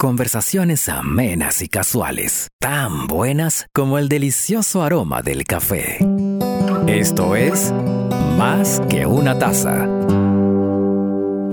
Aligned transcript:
Conversaciones 0.00 0.88
amenas 0.88 1.60
y 1.60 1.68
casuales, 1.68 2.48
tan 2.58 3.06
buenas 3.06 3.66
como 3.74 3.98
el 3.98 4.08
delicioso 4.08 4.82
aroma 4.82 5.20
del 5.20 5.44
café. 5.44 5.98
Esto 6.86 7.36
es 7.36 7.70
Más 8.38 8.80
que 8.88 9.04
una 9.04 9.38
taza. 9.38 9.86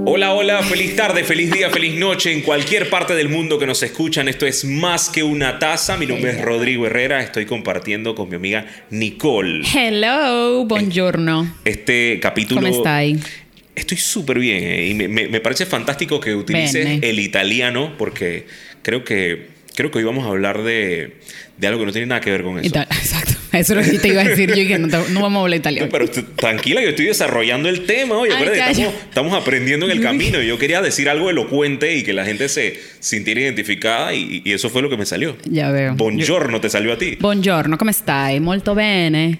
Hola, 0.05 0.33
hola, 0.33 0.63
feliz 0.63 0.95
tarde, 0.95 1.25
feliz 1.25 1.51
día, 1.51 1.69
feliz 1.69 1.99
noche 1.99 2.31
en 2.31 2.39
cualquier 2.39 2.89
parte 2.89 3.15
del 3.15 3.27
mundo 3.27 3.59
que 3.59 3.67
nos 3.67 3.83
escuchan. 3.83 4.29
Esto 4.29 4.45
es 4.45 4.63
Más 4.63 5.09
que 5.09 5.23
una 5.23 5.59
taza. 5.59 5.97
Mi 5.97 6.05
nombre 6.05 6.31
es 6.31 6.41
Rodrigo 6.41 6.85
Herrera. 6.85 7.21
Estoy 7.21 7.45
compartiendo 7.45 8.15
con 8.15 8.29
mi 8.29 8.37
amiga 8.37 8.65
Nicole. 8.89 9.67
Hello, 9.75 10.63
buongiorno. 10.63 11.53
Este 11.65 12.21
capítulo. 12.21 12.61
¿Cómo 12.61 12.73
estáis? 12.73 13.46
Estoy 13.77 13.97
súper 13.97 14.39
bien 14.39 14.63
eh, 14.63 14.87
y 14.87 14.93
me, 14.95 15.07
me- 15.07 15.27
me 15.27 15.39
parece 15.39 15.65
fantástico 15.65 16.19
que 16.19 16.33
utilices 16.35 16.83
Bene. 16.85 16.99
el 17.09 17.19
italiano 17.19 17.93
porque 17.97 18.45
creo 18.81 19.03
que, 19.03 19.47
creo 19.75 19.91
que 19.91 19.99
hoy 19.99 20.03
vamos 20.03 20.25
a 20.25 20.29
hablar 20.29 20.63
de, 20.63 21.17
de 21.57 21.67
algo 21.67 21.79
que 21.81 21.85
no 21.85 21.91
tiene 21.91 22.07
nada 22.07 22.19
que 22.21 22.31
ver 22.31 22.41
con 22.43 22.57
eso. 22.59 22.67
Ita- 22.67 22.83
Exacto. 22.91 23.33
Eso 23.53 23.79
es 23.79 23.85
lo 23.87 23.91
que 23.91 23.97
te 23.99 24.09
iba 24.09 24.21
a 24.21 24.25
decir 24.25 24.49
yo 24.53 24.61
y 24.61 24.67
que 24.67 24.77
no, 24.77 24.87
te- 24.89 25.11
no 25.11 25.21
vamos 25.21 25.39
a 25.39 25.43
hablar 25.43 25.59
italiano. 25.59 25.87
Pero 25.91 26.09
t- 26.09 26.21
tranquila, 26.35 26.81
yo 26.81 26.89
estoy 26.89 27.05
desarrollando 27.05 27.69
el 27.69 27.85
tema. 27.85 28.17
Oye, 28.17 28.33
Ay, 28.35 28.49
estamos, 28.59 28.93
estamos 29.09 29.33
aprendiendo 29.41 29.85
en 29.85 29.93
el 29.93 30.01
camino. 30.03 30.41
Y 30.41 30.47
yo 30.47 30.57
quería 30.57 30.81
decir 30.81 31.07
algo 31.09 31.29
elocuente 31.29 31.95
y 31.95 32.03
que 32.03 32.13
la 32.13 32.25
gente 32.25 32.49
se 32.49 32.79
sintiera 32.99 33.41
identificada 33.41 34.13
y, 34.13 34.41
y 34.43 34.51
eso 34.51 34.69
fue 34.69 34.81
lo 34.81 34.89
que 34.89 34.97
me 34.97 35.05
salió. 35.05 35.37
Ya 35.45 35.71
veo. 35.71 35.93
Buongiorno 35.95 36.59
te 36.59 36.69
salió 36.69 36.91
a 36.93 36.97
ti. 36.97 37.15
Buongiorno, 37.19 37.77
come 37.77 37.93
stai? 37.93 38.39
Molto 38.41 38.75
bene. 38.75 39.39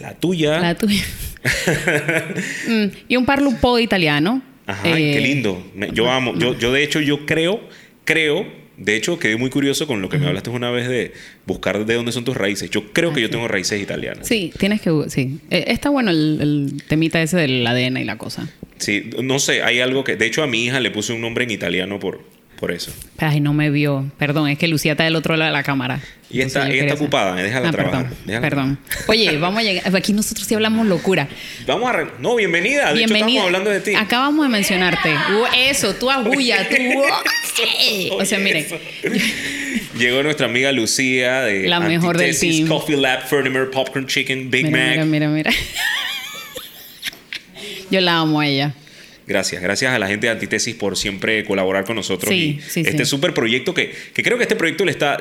La 0.00 0.14
tuya. 0.14 0.58
La 0.58 0.74
tuya. 0.74 1.04
Mm, 2.68 2.84
io 3.08 3.18
un 3.18 3.26
parlo 3.26 3.48
un 3.48 3.56
po' 3.58 3.78
italiano. 3.78 4.42
Ajá, 4.66 4.88
Eh, 4.88 5.12
qué 5.14 5.20
lindo. 5.20 5.64
Me- 5.74 5.90
Yo 5.92 6.10
amo. 6.10 6.34
Yo, 6.38 6.56
yo 6.58 6.72
de 6.72 6.82
hecho, 6.84 7.00
yo 7.00 7.26
creo, 7.26 7.60
creo, 8.04 8.46
de 8.76 8.96
hecho, 8.96 9.18
quedé 9.18 9.36
muy 9.36 9.50
curioso 9.50 9.86
con 9.86 10.00
lo 10.02 10.08
que 10.08 10.18
me 10.18 10.26
hablaste 10.26 10.50
una 10.50 10.70
vez 10.70 10.88
de 10.88 11.12
buscar 11.46 11.84
de 11.84 11.94
dónde 11.94 12.12
son 12.12 12.24
tus 12.24 12.36
raíces. 12.36 12.70
Yo 12.70 12.92
creo 12.92 13.12
que 13.12 13.20
yo 13.20 13.28
tengo 13.30 13.48
raíces 13.48 13.80
italianas. 13.80 14.26
Sí, 14.26 14.52
tienes 14.58 14.80
que... 14.80 14.90
Sí. 15.08 15.38
Eh, 15.50 15.64
está 15.68 15.90
bueno 15.90 16.10
el, 16.10 16.38
el 16.40 16.82
temita 16.88 17.20
ese 17.20 17.36
del 17.36 17.66
ADN 17.66 17.98
y 17.98 18.04
la 18.04 18.16
cosa. 18.18 18.48
Sí, 18.78 19.10
no 19.22 19.38
sé, 19.38 19.62
hay 19.62 19.78
algo 19.80 20.02
que. 20.02 20.16
De 20.16 20.26
hecho, 20.26 20.42
a 20.42 20.46
mi 20.48 20.64
hija 20.64 20.80
le 20.80 20.90
puse 20.90 21.12
un 21.12 21.20
nombre 21.20 21.44
en 21.44 21.50
italiano 21.52 22.00
por, 22.00 22.22
por 22.62 22.70
eso. 22.70 22.92
Ay, 23.18 23.40
no 23.40 23.52
me 23.52 23.70
vio. 23.70 24.08
Perdón, 24.18 24.48
es 24.48 24.56
que 24.56 24.68
Lucía 24.68 24.92
está 24.92 25.02
del 25.02 25.16
otro 25.16 25.36
lado 25.36 25.50
de 25.50 25.56
la 25.56 25.64
cámara. 25.64 26.00
Y 26.30 26.42
está- 26.42 26.64
quería 26.66 26.82
está 26.82 26.94
ocupada, 26.94 27.34
déjala 27.34 27.70
Ah, 27.70 27.72
trabajar, 27.72 28.02
Perdón, 28.04 28.18
déjala 28.24 28.40
perdón. 28.48 28.78
Oye, 29.08 29.36
vamos 29.38 29.58
a 29.58 29.62
llegar... 29.64 29.96
Aquí 29.96 30.12
nosotros 30.12 30.46
sí 30.46 30.54
hablamos 30.54 30.86
locura. 30.86 31.26
Vamos 31.66 31.90
a. 31.90 31.92
re- 31.92 32.06
No, 32.20 32.36
bienvenida. 32.36 32.94
De 32.94 33.02
hecho, 33.02 33.14
estamos 33.14 33.42
hablando 33.44 33.68
de 33.68 33.80
ti. 33.80 33.94
Acabamos 33.96 34.46
de 34.46 34.48
mencionarte. 34.52 35.10
Uh, 35.12 35.44
Eso, 35.68 35.92
tú 35.96 36.08
agulla, 36.08 36.68
tú. 36.68 36.76
Eh, 37.80 38.08
O 38.12 38.24
sea, 38.24 38.38
miren. 38.38 38.64
Llegó 39.98 40.22
nuestra 40.22 40.46
amiga 40.46 40.70
Lucía 40.72 41.42
de 41.42 41.68
La 41.68 41.80
mejor 41.80 42.16
del 42.16 42.38
team. 42.38 42.68
Coffee 42.68 42.96
Lab, 42.96 43.26
Fernimer, 43.26 43.70
Popcorn 43.70 44.06
Chicken, 44.06 44.50
Big 44.50 44.66
Mira, 44.66 44.78
Mac. 44.78 44.88
mira, 44.90 45.04
mira, 45.04 45.28
mira. 45.28 45.50
Yo 47.90 48.00
la 48.00 48.20
amo 48.20 48.40
a 48.40 48.46
ella. 48.46 48.72
Gracias, 49.26 49.62
gracias 49.62 49.92
a 49.92 49.98
la 49.98 50.08
gente 50.08 50.26
de 50.26 50.32
Antítesis 50.32 50.74
por 50.74 50.96
siempre 50.96 51.44
colaborar 51.44 51.84
con 51.84 51.96
nosotros. 51.96 52.28
Sí, 52.28 52.58
y 52.58 52.62
sí, 52.62 52.80
este 52.80 53.04
sí. 53.04 53.10
súper 53.10 53.34
proyecto 53.34 53.74
que, 53.74 53.92
que 54.14 54.22
creo 54.22 54.36
que 54.36 54.44
este 54.44 54.56
proyecto 54.56 54.84
le 54.84 54.90
está, 54.90 55.18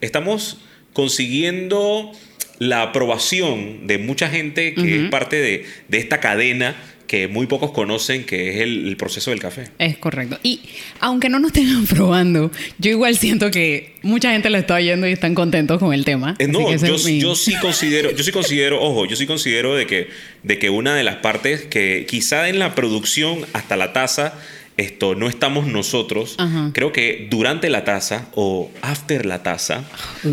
estamos 0.00 0.58
consiguiendo 0.92 2.12
la 2.58 2.82
aprobación 2.82 3.86
de 3.86 3.98
mucha 3.98 4.28
gente 4.28 4.74
que 4.74 5.04
es 5.04 5.10
parte 5.10 5.36
de, 5.36 5.64
de 5.88 5.98
esta 5.98 6.18
cadena 6.20 6.76
que 7.08 7.26
muy 7.26 7.46
pocos 7.48 7.72
conocen, 7.72 8.24
que 8.24 8.50
es 8.50 8.60
el, 8.60 8.86
el 8.86 8.96
proceso 8.96 9.30
del 9.32 9.40
café. 9.40 9.64
Es 9.80 9.96
correcto. 9.98 10.38
Y 10.44 10.60
aunque 11.00 11.28
no 11.28 11.40
nos 11.40 11.48
estén 11.48 11.86
probando, 11.88 12.52
yo 12.78 12.90
igual 12.92 13.16
siento 13.18 13.50
que 13.50 13.94
mucha 14.02 14.30
gente 14.30 14.50
lo 14.50 14.58
está 14.58 14.74
oyendo 14.76 15.08
y 15.08 15.12
están 15.12 15.34
contentos 15.34 15.80
con 15.80 15.92
el 15.92 16.04
tema. 16.04 16.36
Eh, 16.38 16.46
No, 16.46 16.70
yo, 16.76 16.96
mi- 17.04 17.20
yo 17.20 17.34
sí 17.34 17.54
considero, 17.60 18.12
yo 18.12 18.22
sí 18.22 18.30
considero, 18.30 18.80
ojo, 18.80 19.06
yo 19.06 19.16
sí 19.16 19.26
considero 19.26 19.74
de 19.74 19.86
que, 19.86 20.08
de 20.44 20.58
que 20.60 20.70
una 20.70 20.94
de 20.94 21.02
las 21.02 21.16
partes 21.16 21.62
que 21.62 22.06
quizá 22.08 22.48
en 22.48 22.60
la 22.60 22.74
producción 22.76 23.38
hasta 23.54 23.76
la 23.76 23.92
taza, 23.92 24.34
esto 24.76 25.16
no 25.16 25.28
estamos 25.28 25.66
nosotros, 25.66 26.36
Ajá. 26.38 26.70
creo 26.72 26.92
que 26.92 27.26
durante 27.30 27.68
la 27.68 27.82
taza 27.82 28.28
o 28.36 28.70
after 28.80 29.26
la 29.26 29.42
taza 29.42 29.82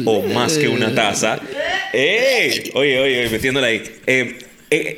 o 0.06 0.22
más 0.28 0.58
que 0.60 0.68
una 0.68 0.94
taza, 0.94 1.40
¡ey! 1.94 2.70
oye, 2.76 3.00
oye, 3.00 3.22
oye, 3.22 3.30
metiéndola 3.30 3.68
ahí. 3.68 3.82
Eh, 4.06 4.38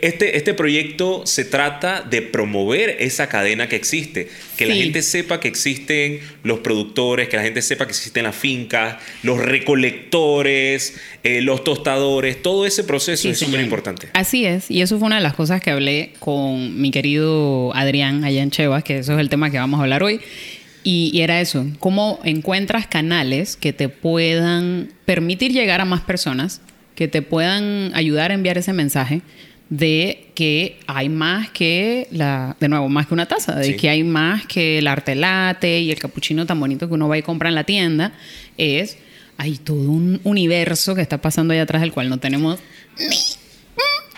este, 0.02 0.38
este 0.38 0.54
proyecto 0.54 1.26
se 1.26 1.44
trata 1.44 2.02
de 2.02 2.22
promover 2.22 2.96
esa 3.00 3.28
cadena 3.28 3.68
que 3.68 3.76
existe, 3.76 4.30
que 4.56 4.66
la 4.66 4.76
gente 4.76 5.02
sepa 5.02 5.40
que 5.40 5.48
existen 5.48 6.20
los 6.44 6.60
productores, 6.60 7.28
que 7.28 7.38
la 7.38 7.44
gente 7.44 7.62
sepa 7.62 7.86
que 7.86 7.92
existen 7.92 8.24
las 8.24 8.36
fincas, 8.36 8.98
los 9.24 9.40
recolectores, 9.40 10.96
eh, 11.24 11.42
los 11.42 11.64
tostadores, 11.64 12.42
todo 12.42 12.66
ese 12.66 12.84
proceso 12.84 13.24
Sí, 13.24 13.30
es 13.30 13.40
súper 13.40 13.62
importante. 13.62 14.08
Así 14.14 14.46
es, 14.46 14.72
y 14.72 14.82
eso 14.82 14.98
fue 15.00 15.08
una 15.08 15.18
de 15.18 15.24
las 15.24 15.34
cosas 15.34 15.62
que 15.62 15.72
hablé 15.72 16.14
con 16.20 16.80
mi 16.80 16.92
querido 16.92 17.76
Adrián 17.76 18.24
allá 18.24 18.42
en 18.42 18.52
Chevas, 18.52 18.84
que 18.84 19.00
eso 19.00 19.14
es 19.14 19.20
el 19.20 19.30
tema 19.30 19.52
que 19.52 19.58
vamos 19.58 19.80
a 19.80 19.84
hablar 19.84 20.04
hoy. 20.04 20.22
Y, 20.84 21.12
y 21.14 21.22
era 21.22 21.42
eso, 21.42 21.66
cómo 21.80 22.22
encuentras 22.24 22.88
canales 22.88 23.58
que 23.58 23.74
te 23.74 23.90
puedan 23.90 24.94
permitir 25.04 25.52
llegar 25.52 25.82
a 25.82 25.86
más 25.86 26.02
personas, 26.02 26.62
que 26.96 27.09
te 27.09 27.22
puedan 27.22 27.92
ayudar 27.94 28.32
a 28.32 28.34
enviar 28.34 28.58
ese 28.58 28.72
mensaje 28.72 29.22
de 29.69 30.28
que 30.33 30.78
hay 30.88 31.09
más 31.09 31.50
que 31.50 32.07
la, 32.11 32.55
de 32.59 32.69
nuevo, 32.69 32.88
más 32.89 33.07
que 33.07 33.13
una 33.13 33.25
taza, 33.25 33.55
de 33.55 33.66
Sí. 33.66 33.75
que 33.75 33.89
hay 33.89 34.03
más 34.03 34.45
que 34.45 34.78
el 34.78 34.88
arte 34.88 35.16
latte 35.16 35.79
y 35.81 35.91
el 35.91 36.00
capuchino 36.00 36.45
tan 36.45 36.59
bonito 36.59 36.88
que 36.88 36.94
uno 36.94 37.09
va 37.09 37.17
y 37.17 37.22
compra 37.22 37.50
en 37.50 37.55
la 37.55 37.63
tienda, 37.63 38.13
es 38.57 38.97
hay 39.38 39.57
todo 39.57 39.91
un 39.91 40.19
universo 40.23 40.95
que 40.95 41.01
está 41.01 41.19
pasando 41.19 41.53
allá 41.53 41.63
atrás 41.63 41.81
del 41.81 41.91
cual 41.91 42.09
no 42.09 42.17
tenemos 42.17 42.59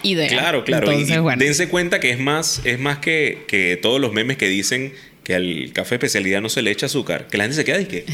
ni 0.03 0.11
idea. 0.11 0.29
Claro, 0.29 0.63
claro. 0.63 0.89
Entonces, 0.89 1.17
y 1.17 1.19
bueno. 1.19 1.43
dense 1.43 1.67
cuenta 1.67 1.99
que 1.99 2.11
es 2.11 2.19
más, 2.19 2.61
es 2.63 2.79
más 2.79 2.99
que, 2.99 3.43
que 3.47 3.77
todos 3.81 3.99
los 3.99 4.13
memes 4.13 4.37
que 4.37 4.47
dicen 4.47 4.93
que 5.23 5.35
al 5.35 5.69
café 5.73 5.95
especialidad 5.95 6.41
no 6.41 6.49
se 6.49 6.61
le 6.61 6.71
echa 6.71 6.87
azúcar. 6.87 7.27
Que 7.29 7.37
la 7.37 7.43
gente 7.43 7.55
se 7.57 7.63
queda 7.65 7.79
y 7.81 7.85
que, 7.85 8.05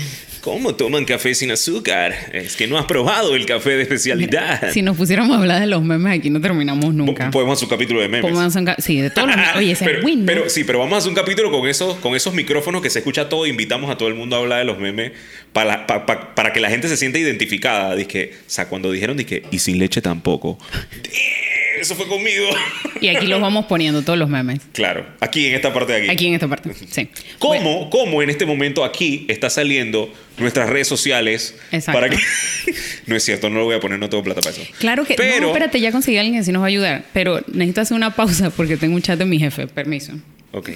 ¿cómo 0.42 0.76
toman 0.76 1.06
café 1.06 1.34
sin 1.34 1.50
azúcar? 1.52 2.14
Es 2.34 2.56
que 2.58 2.68
no 2.68 2.78
has 2.78 2.86
probado 2.86 3.36
el 3.36 3.46
café 3.46 3.72
de 3.78 3.84
especialidad. 3.84 4.72
Si 4.72 4.82
nos 4.82 4.98
pusiéramos 4.98 5.36
a 5.38 5.40
hablar 5.40 5.62
de 5.62 5.68
los 5.68 5.82
memes 5.84 6.20
aquí 6.20 6.30
no 6.30 6.42
terminamos 6.42 6.94
nunca. 6.94 7.26
Po- 7.28 7.32
Podemos 7.32 7.58
hacer 7.58 7.68
un 7.68 7.70
capítulo 7.70 8.02
de 8.02 8.08
memes. 8.10 8.22
Podemos 8.22 8.44
hacer 8.44 8.60
un 8.60 8.66
ca- 8.66 8.76
sí, 8.80 9.00
de 9.00 9.10
todos 9.10 9.28
los 9.30 9.38
Oye, 9.56 9.72
ese 9.74 9.86
pero, 9.86 10.00
es 10.00 10.04
win, 10.06 10.20
¿no? 10.22 10.26
pero 10.26 10.50
sí, 10.50 10.64
pero 10.66 10.80
vamos 10.80 10.96
a 10.96 10.98
hacer 10.98 11.10
un 11.10 11.16
capítulo 11.16 11.52
con 11.52 11.68
esos, 11.70 11.96
con 11.98 12.16
esos 12.16 12.34
micrófonos 12.34 12.82
que 12.82 12.90
se 12.90 13.00
escucha 13.00 13.30
todo. 13.30 13.46
Invitamos 13.48 13.90
a 13.90 13.98
todo 13.98 14.10
el 14.10 14.16
mundo 14.16 14.36
a 14.36 14.40
hablar 14.40 14.60
de 14.60 14.66
los 14.66 14.78
memes 14.80 15.14
para, 15.54 15.88
pa- 15.88 16.06
pa- 16.06 16.36
para 16.36 16.52
que 16.52 16.60
la 16.60 16.70
gente 16.70 16.90
se 16.90 16.98
sienta 16.98 17.18
identificada. 17.18 17.96
Dije, 17.96 18.32
o 18.34 18.44
sea, 18.50 18.68
cuando 18.68 18.92
dijeron, 18.92 19.16
dije, 19.16 19.44
y 19.52 19.60
sin 19.60 19.80
leche 19.80 20.02
tampoco. 20.02 20.58
Eso 21.86 21.96
fue 21.96 22.08
conmigo. 22.08 22.50
Y 23.02 23.10
aquí 23.10 23.28
los 23.28 23.40
vamos 23.42 23.66
poniendo 23.66 24.02
todos 24.02 24.18
los 24.18 24.30
memes. 24.30 24.62
claro, 24.72 25.06
aquí 25.20 25.46
en 25.46 25.54
esta 25.54 25.72
parte 25.72 25.92
de 25.92 26.00
aquí. 26.00 26.10
Aquí 26.10 26.28
en 26.28 26.34
esta 26.34 26.48
parte. 26.48 26.72
Sí. 26.74 27.10
¿Cómo, 27.38 27.90
cómo 27.92 28.24
en 28.24 28.30
este 28.32 28.46
momento 28.48 28.84
aquí 28.84 29.26
está 29.28 29.50
saliendo 29.50 30.12
nuestras 30.40 30.70
redes 30.70 30.88
sociales 30.88 31.56
Exacto. 31.72 32.00
para 32.00 32.10
que... 32.10 32.18
no 33.06 33.16
es 33.16 33.24
cierto, 33.24 33.50
no 33.50 33.60
lo 33.60 33.66
voy 33.66 33.76
a 33.76 33.80
poner, 33.80 34.00
no 34.00 34.10
tengo 34.10 34.24
plata 34.24 34.42
para 34.42 34.56
eso. 34.56 34.64
Claro 34.80 35.06
que. 35.06 35.16
Pero, 35.16 35.42
No, 35.42 35.48
espérate, 35.48 35.80
ya 35.82 35.92
conseguí 35.92 36.18
a 36.18 36.22
alguien 36.22 36.40
que 36.40 36.46
sí 36.46 36.52
nos 36.52 36.62
va 36.62 36.68
a 36.68 36.70
ayudar. 36.70 37.06
Pero 37.14 37.42
necesito 37.48 37.82
hacer 37.82 37.96
una 37.96 38.16
pausa 38.16 38.50
porque 38.50 38.78
tengo 38.78 38.96
un 38.96 39.02
chat 39.04 39.20
de 39.20 39.26
mi 39.26 39.38
jefe. 39.38 39.68
Permiso. 39.68 40.14
Ok. 40.54 40.72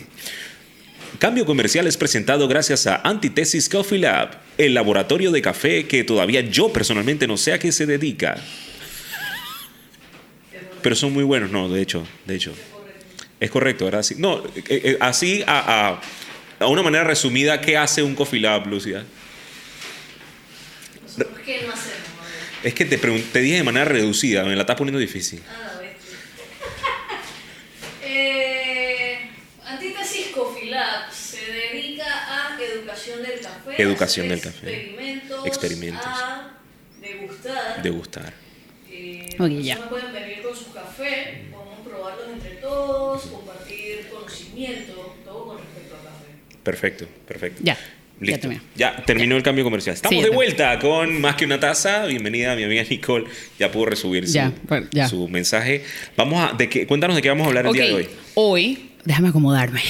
Cambio 1.18 1.46
comercial 1.46 1.88
es 1.88 1.98
presentado 1.98 2.48
gracias 2.48 2.86
a 2.86 2.98
Antitesis 2.98 3.70
Coffee 3.70 3.98
Lab, 3.98 4.38
el 4.58 4.74
laboratorio 4.76 5.32
de 5.32 5.42
café 5.42 5.86
que 5.88 6.04
todavía 6.04 6.42
yo 6.42 6.72
personalmente 6.72 7.26
no 7.28 7.38
sé 7.38 7.54
a 7.54 7.60
qué 7.60 7.72
se 7.72 7.86
dedica. 7.88 8.38
Pero 10.82 10.96
son 10.96 11.14
muy 11.14 11.24
buenos, 11.24 11.52
no, 11.52 11.70
de 11.70 11.82
hecho, 11.82 12.06
de 12.26 12.36
hecho. 12.36 12.54
Es 13.40 13.50
correcto, 13.52 13.86
¿verdad? 13.86 14.04
Sí. 14.04 14.16
No, 14.18 14.40
eh, 14.56 14.64
eh, 14.68 14.98
así 15.00 15.44
a, 15.48 15.92
a- 15.92 16.02
a 16.64 16.68
una 16.68 16.82
manera 16.84 17.04
resumida, 17.06 17.62
¿qué 17.62 17.78
hace 17.78 18.04
un 18.04 18.16
Coffee 18.16 18.42
Lab, 18.42 18.68
Lucía? 18.68 19.06
¿Qué 21.46 21.62
no 21.66 21.74
hacemos? 21.74 22.00
Es 22.64 22.74
que 22.74 22.86
te, 22.86 22.98
te 22.98 23.40
dije 23.40 23.56
de 23.58 23.64
manera 23.64 23.86
reducida, 23.86 24.44
me 24.44 24.56
la 24.56 24.62
estás 24.62 24.76
poniendo 24.76 25.00
difícil. 25.00 25.42
Ah, 25.50 25.80
eh, 28.04 29.30
Antítesis 29.66 30.28
Coffee 30.28 30.70
Lab 30.70 31.12
se 31.14 31.40
dedica 31.46 32.06
a 32.06 32.58
educación 32.62 33.22
del 33.24 33.40
café. 33.40 33.82
Educación 33.82 34.28
del 34.30 34.42
café. 34.42 34.76
Experimentos. 34.76 35.46
Experimentos. 35.46 36.06
A 36.06 36.52
degustar. 37.02 37.82
Degustar. 37.84 38.34
Ok, 39.40 39.50
las 39.52 39.64
ya. 39.64 39.90
pueden 39.90 40.14
venir 40.14 40.42
con 40.42 40.56
su 40.56 40.72
café, 40.74 41.46
podemos 41.52 41.80
probarlos 41.88 42.26
entre 42.34 42.50
todos, 42.62 43.22
compartir 43.24 44.08
conocimiento, 44.12 45.16
todo 45.26 45.46
con 45.48 45.58
respecto 45.58 45.96
al 45.96 46.04
café. 46.04 46.58
Perfecto, 46.64 47.08
perfecto. 47.28 47.62
Ya. 47.64 47.78
Ya 48.22 48.26
Listo. 48.26 48.42
terminé. 48.42 48.62
Ya 48.76 49.06
terminó 49.06 49.38
el 49.38 49.44
cambio 49.44 49.64
comercial. 49.64 49.96
Estamos 49.96 50.14
Sí, 50.18 50.22
de 50.22 50.30
ya 50.30 50.36
vuelta 50.36 50.78
con 50.80 51.22
Más 51.22 51.38
que 51.38 51.46
una 51.46 51.58
taza. 51.58 52.06
Bienvenida 52.06 52.54
mi 52.58 52.64
amiga 52.66 52.84
Nicole. 52.90 53.28
Ya 53.58 53.72
pudo 53.72 53.86
resubir 53.86 54.28
su, 54.28 54.34
Ya, 54.34 54.52
ya. 54.92 55.08
su 55.08 55.26
mensaje. 55.30 55.86
Vamos 56.18 56.52
a, 56.52 56.54
de 56.54 56.68
qué, 56.68 56.86
cuéntanos 56.86 57.16
de 57.16 57.22
qué 57.22 57.30
vamos 57.30 57.46
a 57.46 57.48
hablar 57.48 57.66
el 57.68 57.72
día 57.72 57.86
de 57.86 57.94
hoy. 57.94 58.08
Hoy, 58.34 58.90
déjame 59.06 59.30
acomodarme. 59.30 59.82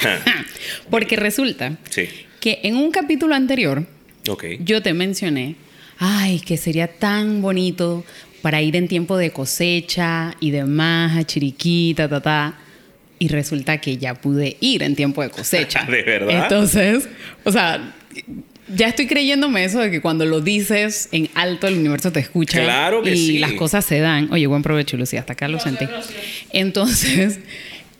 Porque 0.90 1.14
resulta 1.14 1.76
Sí. 1.90 2.08
que 2.40 2.58
en 2.64 2.74
un 2.76 2.90
capítulo 2.90 3.36
anterior 3.36 3.86
yo 4.60 4.82
te 4.82 4.92
mencioné, 4.92 5.54
ay, 5.98 6.40
que 6.40 6.56
sería 6.56 6.88
tan 6.88 7.40
bonito 7.40 8.04
para 8.42 8.62
ir 8.62 8.76
en 8.76 8.88
tiempo 8.88 9.16
de 9.16 9.30
cosecha 9.30 10.34
y 10.40 10.50
demás 10.50 11.16
a 11.16 11.24
Chiriquí, 11.24 11.94
ta, 11.96 12.08
ta, 12.08 12.20
ta. 12.20 12.58
Y 13.18 13.28
resulta 13.28 13.78
que 13.78 13.98
ya 13.98 14.14
pude 14.14 14.56
ir 14.60 14.82
en 14.82 14.96
tiempo 14.96 15.22
de 15.22 15.30
cosecha. 15.30 15.84
¿De 15.90 16.02
verdad? 16.02 16.42
Entonces, 16.44 17.08
o 17.44 17.52
sea, 17.52 17.94
ya 18.74 18.88
estoy 18.88 19.06
creyéndome 19.06 19.64
eso 19.64 19.80
de 19.80 19.90
que 19.90 20.00
cuando 20.00 20.24
lo 20.24 20.40
dices 20.40 21.08
en 21.12 21.28
alto 21.34 21.66
el 21.66 21.74
universo 21.78 22.12
te 22.12 22.20
escucha. 22.20 22.62
Claro 22.62 23.02
que 23.02 23.14
y 23.14 23.26
sí. 23.26 23.38
las 23.38 23.52
cosas 23.52 23.84
se 23.84 23.98
dan. 23.98 24.32
Oye, 24.32 24.46
buen 24.46 24.62
provecho, 24.62 24.96
Lucía, 24.96 25.20
hasta 25.20 25.34
acá 25.34 25.48
lo 25.48 25.58
sentí. 25.60 25.86
Entonces, 26.52 27.40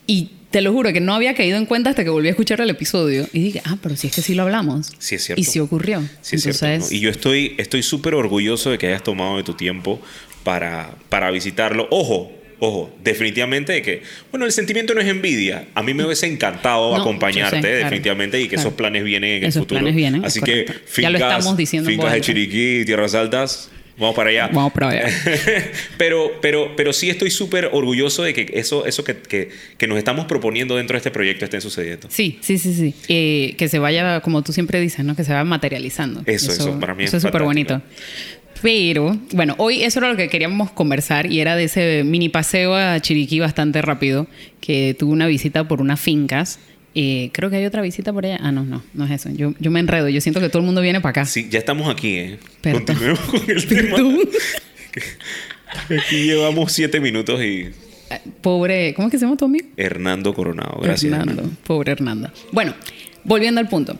y 0.06 0.30
te 0.50 0.60
lo 0.60 0.72
juro 0.72 0.92
que 0.92 1.00
no 1.00 1.14
había 1.14 1.34
caído 1.34 1.56
en 1.56 1.66
cuenta 1.66 1.90
hasta 1.90 2.02
que 2.02 2.10
volví 2.10 2.28
a 2.28 2.32
escuchar 2.32 2.60
el 2.60 2.70
episodio 2.70 3.28
y 3.32 3.40
dije, 3.40 3.62
ah, 3.64 3.78
pero 3.80 3.96
si 3.96 4.08
es 4.08 4.14
que 4.14 4.22
sí 4.22 4.34
lo 4.34 4.42
hablamos. 4.42 4.92
Sí, 4.98 5.14
es 5.14 5.24
cierto. 5.24 5.40
Y 5.40 5.44
sí 5.44 5.60
ocurrió. 5.60 6.00
Sí, 6.22 6.36
es 6.36 6.42
cierto, 6.42 6.66
Entonces, 6.66 6.90
¿no? 6.90 6.96
Y 6.96 7.00
yo 7.00 7.10
estoy 7.10 7.54
estoy 7.58 7.82
súper 7.82 8.14
orgulloso 8.14 8.70
de 8.70 8.78
que 8.78 8.88
hayas 8.88 9.04
tomado 9.04 9.36
de 9.36 9.44
tu 9.44 9.54
tiempo 9.54 10.00
para, 10.44 10.90
para 11.08 11.30
visitarlo. 11.30 11.86
Ojo, 11.90 12.32
ojo, 12.58 12.90
definitivamente 13.02 13.72
de 13.72 13.82
que, 13.82 14.02
bueno, 14.30 14.46
el 14.46 14.52
sentimiento 14.52 14.94
no 14.94 15.00
es 15.00 15.08
envidia. 15.08 15.66
A 15.74 15.82
mí 15.82 15.94
me 15.94 16.04
hubiese 16.04 16.26
encantado 16.26 16.94
No, 16.96 17.00
acompañarte, 17.02 17.56
yo 17.56 17.62
sé, 17.62 17.68
claro, 17.68 17.84
definitivamente, 17.84 18.38
y 18.40 18.42
que 18.44 18.48
claro. 18.50 18.60
esos 18.62 18.74
planes 18.74 19.04
vienen 19.04 19.30
en 19.30 19.42
el 19.44 19.48
Esos 19.48 19.62
futuro. 19.62 19.80
planes 19.80 19.96
vienen, 19.96 20.24
Así 20.24 20.40
que 20.40 20.66
fincas, 20.86 21.02
Ya 21.02 21.10
lo 21.10 21.18
estamos 21.18 21.56
diciendo 21.56 21.88
en 21.90 21.96
fincas 21.96 22.12
de. 22.12 22.20
Chiriquí, 22.20 22.84
Tierras 22.84 23.14
Altas, 23.14 23.70
vamos 23.98 24.14
para 24.14 24.30
allá. 24.30 24.48
Vamos 24.52 24.72
para 24.72 24.88
allá. 24.90 25.08
pero, 25.98 26.32
pero, 26.40 26.74
pero 26.76 26.92
sí 26.92 27.08
estoy 27.10 27.30
súper 27.30 27.70
orgulloso 27.72 28.22
de 28.22 28.34
que 28.34 28.50
eso, 28.54 28.84
eso 28.86 29.04
que, 29.04 29.16
que, 29.16 29.48
que 29.78 29.86
nos 29.86 29.96
estamos 29.98 30.26
proponiendo 30.26 30.76
dentro 30.76 30.94
de 30.94 30.98
este 30.98 31.10
proyecto 31.10 31.44
esté 31.44 31.60
sucediendo. 31.60 32.08
Sí, 32.10 32.38
sí, 32.42 32.58
sí, 32.58 32.74
sí. 32.74 32.94
Eh, 33.08 33.54
que 33.56 33.68
se 33.68 33.78
vaya, 33.78 34.20
como 34.20 34.42
tú 34.42 34.52
siempre 34.52 34.80
dices, 34.80 35.04
¿no? 35.04 35.16
Que 35.16 35.24
se 35.24 35.32
vaya 35.32 35.44
materializando. 35.44 36.22
Eso, 36.26 36.52
eso, 36.52 36.78
para 36.78 36.94
mí 36.94 37.04
Eso 37.04 37.16
es 37.16 37.22
súper 37.22 37.42
bonito. 37.42 37.80
Pero, 38.62 39.16
bueno, 39.32 39.54
hoy 39.58 39.82
eso 39.82 39.98
era 40.00 40.10
lo 40.10 40.16
que 40.16 40.28
queríamos 40.28 40.70
conversar 40.70 41.30
y 41.32 41.40
era 41.40 41.56
de 41.56 41.64
ese 41.64 42.02
mini 42.04 42.28
paseo 42.28 42.74
a 42.74 43.00
Chiriquí 43.00 43.40
bastante 43.40 43.80
rápido, 43.82 44.26
que 44.60 44.94
tuve 44.98 45.12
una 45.12 45.26
visita 45.26 45.66
por 45.66 45.80
unas 45.80 45.98
fincas. 46.00 46.58
Eh, 46.94 47.30
creo 47.32 47.50
que 47.50 47.56
hay 47.56 47.64
otra 47.66 47.82
visita 47.82 48.12
por 48.12 48.26
allá. 48.26 48.38
Ah, 48.42 48.50
no, 48.52 48.64
no, 48.64 48.82
no 48.94 49.04
es 49.04 49.10
eso. 49.12 49.30
Yo, 49.30 49.54
yo 49.60 49.70
me 49.70 49.80
enredo. 49.80 50.08
Yo 50.08 50.20
siento 50.20 50.40
que 50.40 50.48
todo 50.48 50.58
el 50.58 50.66
mundo 50.66 50.80
viene 50.80 51.00
para 51.00 51.10
acá. 51.10 51.24
Sí, 51.24 51.48
ya 51.50 51.58
estamos 51.60 51.88
aquí, 51.88 52.16
¿eh? 52.16 52.38
Perdón. 52.60 52.84
Continuemos 52.86 53.20
con 53.30 53.50
el 53.50 53.66
tema. 53.66 53.96
Aquí 55.88 56.24
llevamos 56.24 56.72
siete 56.72 57.00
minutos 57.00 57.40
y 57.42 57.68
Eh, 58.10 58.20
Pobre, 58.42 58.92
¿cómo 58.94 59.06
es 59.08 59.12
que 59.12 59.18
se 59.18 59.24
llama 59.24 59.36
tu 59.36 59.44
amigo? 59.44 59.68
Hernando 59.76 60.34
Coronado. 60.34 60.80
Gracias. 60.82 61.12
Hernando, 61.12 61.32
Hernando. 61.42 61.56
pobre 61.64 61.92
Hernando. 61.92 62.30
Bueno, 62.52 62.74
volviendo 63.24 63.60
al 63.60 63.68
punto. 63.68 63.96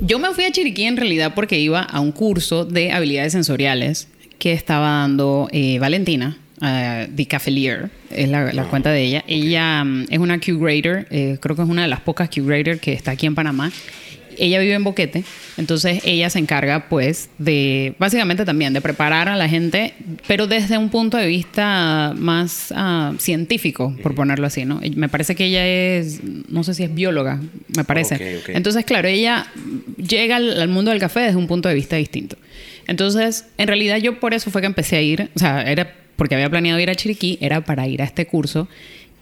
Yo 0.00 0.18
me 0.18 0.32
fui 0.32 0.44
a 0.44 0.50
Chiriquí 0.50 0.84
en 0.84 0.96
realidad 0.96 1.32
porque 1.34 1.58
iba 1.58 1.80
a 1.80 2.00
un 2.00 2.12
curso 2.12 2.64
de 2.64 2.92
habilidades 2.92 3.32
sensoriales 3.32 4.08
que 4.38 4.52
estaba 4.52 4.88
dando 4.88 5.48
eh, 5.52 5.78
Valentina, 5.78 6.36
eh, 6.60 7.06
de 7.10 7.26
Cafelier, 7.26 7.90
es 8.10 8.28
la, 8.28 8.52
la 8.52 8.64
cuenta 8.64 8.90
de 8.90 9.02
ella. 9.02 9.24
Ella 9.26 9.84
mm, 9.84 10.06
es 10.10 10.18
una 10.18 10.38
Q-Grader, 10.38 11.06
eh, 11.10 11.38
creo 11.40 11.56
que 11.56 11.62
es 11.62 11.68
una 11.68 11.82
de 11.82 11.88
las 11.88 12.00
pocas 12.00 12.28
Q-Grader 12.28 12.80
que 12.80 12.92
está 12.92 13.12
aquí 13.12 13.26
en 13.26 13.34
Panamá. 13.34 13.70
Ella 14.38 14.58
vive 14.58 14.74
en 14.74 14.84
Boquete, 14.84 15.24
entonces 15.56 16.00
ella 16.04 16.30
se 16.30 16.38
encarga 16.38 16.88
pues 16.88 17.28
de, 17.38 17.94
básicamente 17.98 18.44
también, 18.44 18.72
de 18.72 18.80
preparar 18.80 19.28
a 19.28 19.36
la 19.36 19.48
gente, 19.48 19.94
pero 20.26 20.46
desde 20.46 20.78
un 20.78 20.88
punto 20.88 21.16
de 21.16 21.26
vista 21.26 22.14
más 22.16 22.72
ah, 22.76 23.12
científico, 23.18 23.96
por 24.02 24.14
ponerlo 24.14 24.46
así, 24.46 24.64
¿no? 24.64 24.80
Me 24.96 25.08
parece 25.08 25.34
que 25.34 25.46
ella 25.46 25.66
es, 25.66 26.20
no 26.48 26.64
sé 26.64 26.74
si 26.74 26.84
es 26.84 26.94
bióloga, 26.94 27.40
me 27.76 27.84
parece. 27.84 28.40
Entonces, 28.48 28.84
claro, 28.84 29.08
ella 29.08 29.46
llega 29.96 30.36
al, 30.36 30.60
al 30.60 30.68
mundo 30.68 30.90
del 30.90 31.00
café 31.00 31.20
desde 31.20 31.36
un 31.36 31.46
punto 31.46 31.68
de 31.68 31.74
vista 31.74 31.96
distinto. 31.96 32.36
Entonces, 32.86 33.46
en 33.58 33.68
realidad 33.68 33.96
yo 33.98 34.20
por 34.20 34.34
eso 34.34 34.50
fue 34.50 34.60
que 34.60 34.66
empecé 34.66 34.96
a 34.96 35.02
ir, 35.02 35.30
o 35.34 35.38
sea, 35.38 35.62
era 35.62 35.94
porque 36.16 36.34
había 36.34 36.50
planeado 36.50 36.78
ir 36.80 36.90
a 36.90 36.94
Chiriquí, 36.94 37.38
era 37.40 37.62
para 37.62 37.86
ir 37.86 38.02
a 38.02 38.04
este 38.04 38.26
curso. 38.26 38.68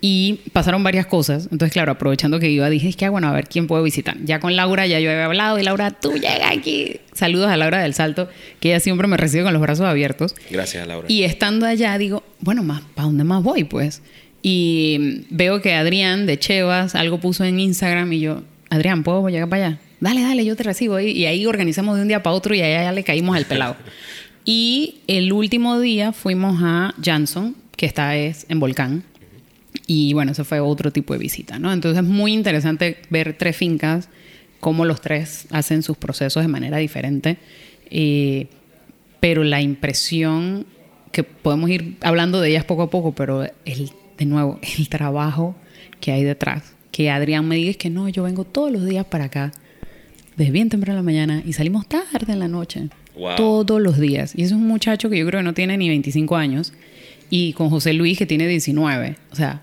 Y 0.05 0.41
pasaron 0.53 0.83
varias 0.83 1.07
cosas. 1.07 1.45
Entonces, 1.53 1.73
claro, 1.73 1.93
aprovechando 1.93 2.41
que 2.41 2.51
iba, 2.51 2.69
dije, 2.69 2.89
es 2.89 2.97
que 2.97 3.09
bueno, 3.09 3.29
a 3.29 3.33
ver 3.33 3.47
quién 3.47 3.69
puedo 3.69 3.85
visitar. 3.85 4.17
Ya 4.25 4.41
con 4.41 4.57
Laura 4.57 4.85
ya 4.85 4.99
yo 4.99 5.09
había 5.09 5.27
hablado 5.27 5.61
y 5.61 5.63
Laura, 5.63 5.93
tú 5.93 6.15
llega 6.15 6.51
aquí. 6.51 6.97
Saludos 7.13 7.49
a 7.49 7.57
Laura 7.57 7.81
del 7.81 7.95
Salto, 7.95 8.29
que 8.59 8.71
ella 8.71 8.81
siempre 8.81 9.07
me 9.07 9.17
recibe 9.17 9.45
con 9.45 9.53
los 9.53 9.63
brazos 9.63 9.87
abiertos. 9.87 10.35
Gracias, 10.51 10.89
Laura. 10.89 11.07
Y 11.09 11.23
estando 11.23 11.67
allá, 11.67 11.97
digo, 11.99 12.25
bueno, 12.41 12.65
más, 12.65 12.83
¿para 12.97 13.07
dónde 13.07 13.23
más 13.23 13.45
voy, 13.45 13.63
pues? 13.63 14.03
Y 14.43 15.25
veo 15.31 15.63
que 15.63 15.75
Adrián 15.75 16.27
de 16.27 16.37
Chevas 16.37 16.97
algo 16.97 17.21
puso 17.21 17.45
en 17.45 17.61
Instagram 17.61 18.13
y 18.13 18.19
yo, 18.19 18.43
Adrián, 18.71 19.05
¿puedo 19.05 19.29
llegar 19.29 19.49
para 19.49 19.67
allá? 19.67 19.79
Dale, 20.01 20.23
dale, 20.23 20.45
yo 20.45 20.57
te 20.57 20.65
recibo. 20.65 20.99
Y 20.99 21.27
ahí 21.27 21.47
organizamos 21.47 21.95
de 21.95 22.03
un 22.03 22.09
día 22.09 22.25
para 22.25 22.35
otro 22.35 22.57
y 22.57 22.61
allá 22.61 22.83
ya 22.83 22.93
le 22.93 23.05
caímos 23.05 23.37
al 23.37 23.45
pelado. 23.45 23.77
y 24.45 24.97
el 25.07 25.33
último 25.33 25.79
día 25.79 26.13
fuimos 26.13 26.61
a 26.61 26.93
Janson, 27.01 27.55
que 27.77 27.87
está 27.87 28.17
es 28.17 28.47
en 28.49 28.59
Volcán. 28.59 29.05
Y 29.87 30.13
bueno, 30.13 30.33
eso 30.33 30.45
fue 30.45 30.61
otro 30.61 30.93
tipo 30.93 31.13
de 31.13 31.19
visita, 31.19 31.59
¿no? 31.59 31.73
Entonces 31.73 32.03
es 32.03 32.09
muy 32.09 32.33
interesante 32.33 32.99
ver 33.11 33.37
tres 33.39 33.57
fincas, 33.57 34.09
cómo 34.61 34.85
los 34.85 35.01
tres 35.01 35.47
hacen 35.51 35.83
sus 35.83 35.97
procesos 35.97 36.43
de 36.43 36.49
manera 36.49 36.79
diferente. 36.79 37.39
Eh, 37.91 38.47
pero 39.21 39.45
la 39.45 39.61
impresión 39.61 40.67
que 41.13 41.25
podemos 41.25 41.71
ir 41.71 41.97
hablando 42.01 42.41
de 42.41 42.51
ellas 42.51 42.65
poco 42.65 42.83
a 42.83 42.91
poco, 42.91 43.15
pero 43.15 43.45
el, 43.65 43.91
de 44.19 44.25
nuevo, 44.25 44.59
el 44.79 44.89
trabajo 44.89 45.55
que 46.01 46.13
hay 46.13 46.25
detrás. 46.25 46.75
Que 46.91 47.11
Adrián 47.11 47.47
me 47.49 47.57
diga 47.57 47.71
es 47.71 47.77
que 47.77 47.91
no, 47.91 48.09
yo 48.09 48.23
vengo 48.25 48.45
todos 48.45 48.71
los 48.71 48.85
días 48.85 49.07
para 49.07 49.25
acá, 49.25 49.53
desde 50.37 50.53
bien 50.53 50.69
temprano 50.69 50.99
en 50.99 51.05
la 51.05 51.11
mañana 51.11 51.43
y 51.47 51.53
salimos 51.53 51.87
tarde 51.89 52.33
en 52.33 52.39
la 52.39 52.49
noche. 52.49 52.89
Wow. 53.17 53.37
Todos 53.37 53.81
los 53.81 53.99
días. 53.99 54.33
Y 54.37 54.43
es 54.43 54.53
un 54.53 54.67
muchacho 54.67 55.11
que 55.11 55.19
yo 55.19 55.27
creo 55.27 55.41
que 55.41 55.45
no 55.45 55.55
tiene 55.55 55.77
ni 55.77 55.89
25 55.89 56.37
años. 56.37 56.73
Y 57.31 57.53
con 57.53 57.71
José 57.71 57.93
Luis, 57.93 58.19
que 58.19 58.27
tiene 58.27 58.47
19. 58.47 59.17
O 59.31 59.37
sea, 59.37 59.63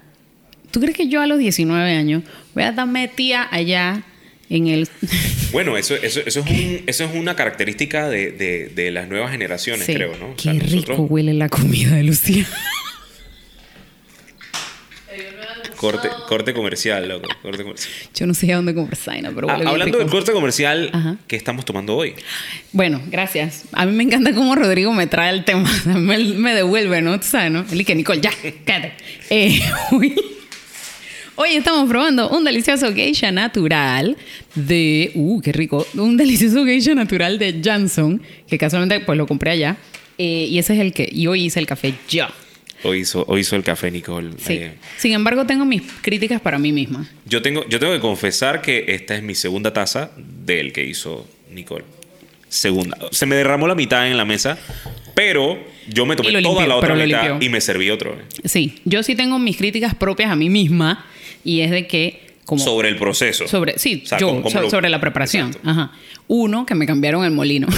¿tú 0.71 0.80
crees 0.80 0.95
que 0.95 1.07
yo 1.07 1.21
a 1.21 1.27
los 1.27 1.39
19 1.39 1.92
años 1.95 2.24
voy 2.54 2.63
a 2.63 2.69
estar 2.69 2.88
metida 2.88 3.48
allá 3.51 4.04
en 4.50 4.68
el... 4.68 4.88
Bueno, 5.51 5.77
eso, 5.77 5.95
eso, 5.95 6.19
eso, 6.24 6.42
es, 6.42 6.45
un- 6.51 6.83
eso 6.86 7.04
es 7.06 7.16
una 7.16 7.36
característica 7.36 8.07
de, 8.07 8.31
de- 8.31 8.68
de 8.68 8.92
las 8.92 9.07
nuevas 9.07 9.31
generaciones, 9.31 9.86
Sí. 9.88 9.95
creo, 9.95 10.16
¿no? 10.18 10.27
O 10.27 10.36
Qué 10.36 10.44
sea, 10.44 10.54
rico 10.54 10.66
nosotros- 10.75 11.00
huele 11.10 11.33
la 11.33 11.50
comida 11.50 11.95
de 11.95 12.04
Lucía. 12.04 12.45
Corte, 15.75 16.10
corte 16.27 16.54
comercial, 16.54 17.07
loco. 17.07 17.30
Corte 17.42 17.63
comercial. 17.63 17.94
Yo 18.13 18.27
no 18.27 18.33
sé 18.33 18.51
a 18.51 18.57
dónde 18.57 18.75
comprar 18.75 18.98
Zaina, 18.98 19.31
pero 19.33 19.50
Ah, 19.50 19.54
hablando 19.54 19.98
del 19.98 20.07
rico. 20.07 20.18
corte 20.18 20.33
comercial, 20.33 20.89
Ajá. 20.94 21.15
¿qué 21.25 21.38
estamos 21.38 21.63
tomando 21.63 21.95
hoy? 21.95 22.15
Bueno, 22.74 23.01
gracias. 23.07 23.63
A 23.72 23.86
mí 23.86 23.93
me 23.93 24.03
encanta 24.03 24.34
cómo 24.34 24.55
Rodrigo 24.55 24.91
me 24.93 25.08
trae 25.08 25.32
el 25.34 25.46
tema. 25.46 25.72
me, 25.86 26.17
me 26.17 26.53
devuelve, 26.53 27.01
¿no? 27.01 27.17
Tú 27.20 27.27
sabes, 27.27 27.50
¿no? 27.51 27.65
Él 27.72 27.79
y 27.82 27.86
que 27.86 27.96
Nicole, 27.96 28.20
ya, 28.20 28.32
cállate. 28.65 28.93
Eh, 29.29 29.62
hoy 31.41 31.55
estamos 31.55 31.89
probando 31.89 32.29
un 32.29 32.43
delicioso 32.43 32.93
geisha 32.93 33.31
natural 33.31 34.17
de... 34.55 35.12
Uh, 35.15 35.39
qué 35.41 35.53
rico. 35.53 35.88
Un 35.93 36.17
delicioso 36.17 36.65
geisha 36.65 36.93
natural 36.93 37.39
de 37.39 37.62
Janson, 37.63 38.22
que 38.46 38.58
casualmente 38.58 39.00
pues 39.05 39.17
lo 39.17 39.25
compré 39.25 39.51
allá. 39.51 39.77
Eh, 40.17 40.48
y 40.50 40.60
ese 40.60 40.74
es 40.74 40.81
el 40.81 40.91
que... 40.91 41.08
Y 41.10 41.27
hoy 41.27 41.46
hice 41.46 41.62
el 41.62 41.65
café 41.65 41.93
yo. 42.10 42.27
Hoy 42.84 43.00
hizo, 43.00 43.24
hoy 43.29 43.41
hizo 43.41 43.55
el 43.55 43.63
café, 43.63 43.89
Nicole. 43.89 44.31
Sí. 44.38 44.53
Eh, 44.53 44.74
Sin 44.98 45.13
embargo, 45.13 45.46
tengo 45.46 45.63
mis 45.63 45.81
críticas 46.01 46.41
para 46.41 46.60
mí 46.60 46.74
misma. 46.74 47.08
yo, 47.25 47.41
tengo, 47.41 47.65
yo 47.69 47.79
tengo 47.79 47.93
que 47.93 48.01
confesar 48.01 48.62
que 48.62 48.84
esta 48.89 49.15
es 49.15 49.24
mi 49.24 49.34
segunda 49.34 49.72
taza 49.72 50.12
del 50.17 50.74
que 50.74 50.84
hizo 50.84 51.25
Nicole. 51.53 51.86
Segunda. 52.50 52.98
Se 53.12 53.25
me 53.25 53.36
derramó 53.36 53.65
la 53.65 53.75
mitad 53.75 54.10
en 54.10 54.17
la 54.17 54.25
mesa, 54.25 54.58
pero 55.15 55.58
yo 55.88 56.05
me 56.05 56.17
tomé 56.17 56.41
toda 56.41 56.67
la 56.67 56.75
otra 56.75 56.96
mitad 56.96 57.39
y 57.39 57.48
me 57.48 57.62
serví 57.62 57.89
otro. 57.91 58.17
Sí, 58.43 58.75
yo 58.84 59.03
sí 59.03 59.15
tengo 59.15 59.39
mis 59.39 59.55
críticas 59.55 59.96
propias 59.96 60.31
a 60.31 60.36
mí 60.36 60.50
misma 60.50 61.05
y 61.43 61.62
es 61.62 61.72
de 61.72 61.88
que... 61.88 62.27
Como, 62.46 62.63
Sobre 62.63 62.89
el 62.89 62.98
proceso. 62.98 63.48
Sobre, 63.48 63.77
sí, 63.77 64.01
O 64.03 64.08
sea, 64.08 64.17
yo, 64.17 64.41
so- 64.50 64.62
lo- 64.62 64.69
sobre 64.72 64.89
la 64.89 65.00
preparación. 65.00 65.55
Ajá. 65.63 65.91
Uno, 66.27 66.65
que 66.65 66.74
me 66.75 66.86
cambiaron 66.88 67.24
el 67.24 67.31
molino. 67.31 67.67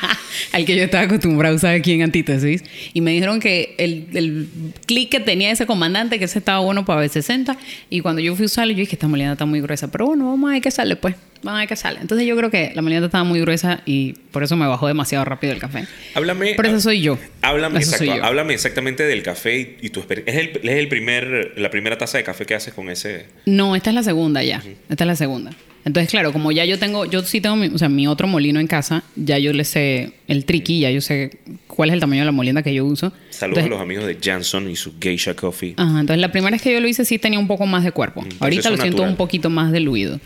al 0.52 0.64
que 0.64 0.76
yo 0.76 0.84
estaba 0.84 1.04
acostumbrado 1.04 1.54
a 1.54 1.56
usar 1.56 1.74
aquí 1.74 1.92
en 1.92 2.02
Antítesis. 2.02 2.64
Y 2.92 3.00
me 3.00 3.12
dijeron 3.12 3.40
que 3.40 3.74
el, 3.78 4.08
el 4.14 4.48
clic 4.86 5.10
que 5.10 5.20
tenía 5.20 5.50
ese 5.50 5.66
comandante, 5.66 6.18
que 6.18 6.24
ese 6.24 6.38
estaba 6.38 6.60
bueno 6.60 6.84
para 6.84 7.04
B60. 7.04 7.56
Y 7.90 8.00
cuando 8.00 8.20
yo 8.20 8.34
fui 8.34 8.44
a 8.44 8.46
usarlo, 8.46 8.72
yo 8.72 8.78
dije 8.78 8.90
que 8.90 8.96
esta 8.96 9.08
molienda 9.08 9.32
está 9.32 9.46
muy 9.46 9.60
gruesa. 9.60 9.90
Pero 9.90 10.06
bueno, 10.06 10.26
vamos 10.26 10.50
a 10.50 10.52
ver 10.54 10.62
qué 10.62 10.70
sale, 10.70 10.96
pues. 10.96 11.14
Vamos 11.42 11.58
a 11.58 11.60
ver 11.60 11.68
qué 11.68 11.76
sale. 11.76 12.00
Entonces 12.00 12.26
yo 12.26 12.36
creo 12.36 12.50
que 12.50 12.72
la 12.74 12.82
molienda 12.82 13.06
estaba 13.06 13.22
muy 13.22 13.40
gruesa 13.40 13.80
y 13.86 14.14
por 14.32 14.42
eso 14.42 14.56
me 14.56 14.66
bajó 14.66 14.88
demasiado 14.88 15.24
rápido 15.24 15.52
el 15.52 15.60
café. 15.60 15.86
Háblame. 16.14 16.54
Pero 16.56 16.68
eso 16.68 16.80
soy 16.80 17.00
yo. 17.00 17.16
Háblame, 17.42 17.78
Eso 17.78 17.96
soy 17.96 18.08
exacto, 18.08 18.22
yo. 18.22 18.26
háblame 18.26 18.54
exactamente 18.54 19.04
del 19.04 19.22
café 19.22 19.58
y, 19.58 19.86
y 19.86 19.90
tu 19.90 20.00
experiencia. 20.00 20.34
¿Es, 20.34 20.48
el, 20.48 20.68
es 20.68 20.76
el 20.78 20.88
primer, 20.88 21.52
la 21.56 21.70
primera 21.70 21.96
taza 21.96 22.18
de 22.18 22.24
café 22.24 22.44
que 22.44 22.54
haces 22.54 22.74
con 22.74 22.90
ese? 22.90 23.26
No, 23.46 23.76
esta 23.76 23.90
es 23.90 23.94
la 23.94 24.02
segunda 24.02 24.42
ya. 24.42 24.62
Esta 24.88 25.04
es 25.04 25.08
la 25.08 25.16
segunda. 25.16 25.52
Entonces, 25.84 26.10
claro, 26.10 26.32
como 26.32 26.52
ya 26.52 26.64
yo 26.64 26.78
tengo, 26.78 27.06
yo 27.06 27.22
sí 27.22 27.40
tengo 27.40 27.56
mi, 27.56 27.68
o 27.68 27.78
sea, 27.78 27.88
mi 27.88 28.06
otro 28.08 28.26
molino 28.26 28.60
en 28.60 28.66
casa, 28.66 29.04
ya 29.16 29.38
yo 29.38 29.52
le 29.52 29.64
sé 29.64 29.87
el 30.26 30.44
tricky, 30.44 30.80
ya 30.80 30.90
yo 30.90 31.00
sé 31.00 31.38
cuál 31.66 31.90
es 31.90 31.94
el 31.94 32.00
tamaño 32.00 32.22
de 32.22 32.26
la 32.26 32.32
molienda 32.32 32.62
que 32.62 32.72
yo 32.74 32.84
uso. 32.84 33.12
Saludos 33.30 33.58
Entonces- 33.58 33.64
a 33.66 33.68
los 33.70 33.80
amigos 33.80 34.06
de 34.06 34.18
Janson 34.22 34.70
y 34.70 34.76
su 34.76 34.94
Geisha 35.00 35.34
Coffee. 35.34 35.74
Ajá, 35.76 36.00
entonces 36.00 36.20
la 36.20 36.30
primera 36.32 36.52
vez 36.52 36.62
que 36.62 36.72
yo 36.72 36.80
lo 36.80 36.88
hice 36.88 37.04
sí 37.04 37.18
tenía 37.18 37.38
un 37.38 37.46
poco 37.48 37.66
más 37.66 37.84
de 37.84 37.92
cuerpo. 37.92 38.20
Entonces, 38.20 38.42
Ahorita 38.42 38.70
lo 38.70 38.76
siento 38.76 38.96
natural. 38.96 39.10
un 39.10 39.16
poquito 39.16 39.50
más 39.50 39.72
diluido. 39.72 40.20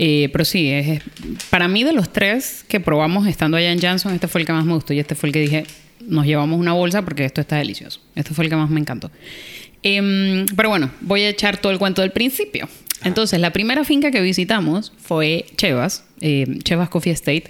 Eh, 0.00 0.28
pero 0.32 0.44
sí, 0.44 0.68
es, 0.68 0.86
es- 0.88 1.02
para 1.50 1.66
mí 1.68 1.82
de 1.84 1.92
los 1.92 2.12
tres 2.12 2.64
que 2.68 2.78
probamos 2.80 3.26
estando 3.26 3.56
allá 3.56 3.72
en 3.72 3.80
Janson, 3.80 4.12
este 4.14 4.28
fue 4.28 4.40
el 4.42 4.46
que 4.46 4.52
más 4.52 4.64
me 4.64 4.74
gustó 4.74 4.92
y 4.94 4.98
este 5.00 5.14
fue 5.14 5.28
el 5.28 5.32
que 5.32 5.40
dije, 5.40 5.64
nos 6.06 6.24
llevamos 6.24 6.60
una 6.60 6.72
bolsa 6.72 7.02
porque 7.02 7.24
esto 7.24 7.40
está 7.40 7.56
delicioso. 7.56 8.00
Este 8.14 8.32
fue 8.34 8.44
el 8.44 8.50
que 8.50 8.56
más 8.56 8.70
me 8.70 8.78
encantó. 8.80 9.10
Em, 9.82 10.46
pero 10.56 10.68
bueno, 10.70 10.90
voy 11.00 11.22
a 11.22 11.28
echar 11.28 11.58
todo 11.58 11.72
el 11.72 11.78
cuento 11.78 12.02
del 12.02 12.10
principio. 12.12 12.68
Entonces, 13.04 13.38
la 13.40 13.52
primera 13.52 13.84
finca 13.84 14.10
que 14.10 14.20
visitamos 14.20 14.92
fue 14.98 15.46
Chevas, 15.56 16.04
eh, 16.20 16.46
Chevas 16.64 16.88
Coffee 16.88 17.12
Estate, 17.12 17.44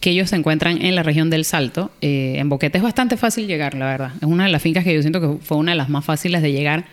que 0.00 0.10
ellos 0.10 0.30
se 0.30 0.36
encuentran 0.36 0.82
en 0.82 0.94
la 0.94 1.02
región 1.02 1.30
del 1.30 1.44
Salto. 1.44 1.90
eh, 2.00 2.34
en 2.38 2.48
Boquete 2.48 2.78
es 2.78 2.84
bastante 2.84 3.16
fácil 3.16 3.46
llegar, 3.46 3.74
la 3.74 3.86
verdad. 3.86 4.12
Es 4.16 4.28
una 4.28 4.44
de 4.44 4.50
las 4.50 4.62
fincas 4.62 4.84
que 4.84 4.94
yo 4.94 5.00
siento 5.00 5.20
que 5.20 5.44
fue 5.44 5.56
una 5.56 5.72
de 5.72 5.78
las 5.78 5.88
más 5.88 6.04
fáciles 6.04 6.42
de 6.42 6.52
llegar. 6.52 6.84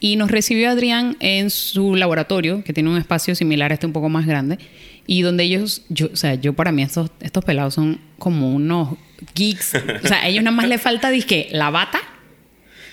Y 0.00 0.16
nos 0.16 0.30
recibió 0.30 0.70
Adrián 0.70 1.16
en 1.20 1.50
su 1.50 1.94
laboratorio, 1.94 2.62
que 2.64 2.72
tiene 2.72 2.90
un 2.90 2.98
espacio 2.98 3.34
similar 3.34 3.70
a 3.70 3.74
este 3.74 3.86
un 3.86 3.92
poco 3.92 4.08
más 4.08 4.26
grande. 4.26 4.58
Y 5.06 5.22
donde 5.22 5.44
ellos, 5.44 5.82
yo, 5.88 6.08
o 6.12 6.16
sea, 6.16 6.34
yo 6.34 6.52
para 6.52 6.72
mí 6.72 6.82
estos, 6.82 7.10
estos 7.20 7.44
pelados 7.44 7.74
son 7.74 8.00
como 8.18 8.52
unos 8.52 8.96
geeks. 9.34 9.74
O 10.04 10.08
sea, 10.08 10.22
a 10.22 10.28
ellos 10.28 10.42
nada 10.42 10.56
más 10.56 10.68
le 10.68 10.78
falta, 10.78 11.10
dizque, 11.10 11.48
la 11.52 11.70
bata 11.70 12.00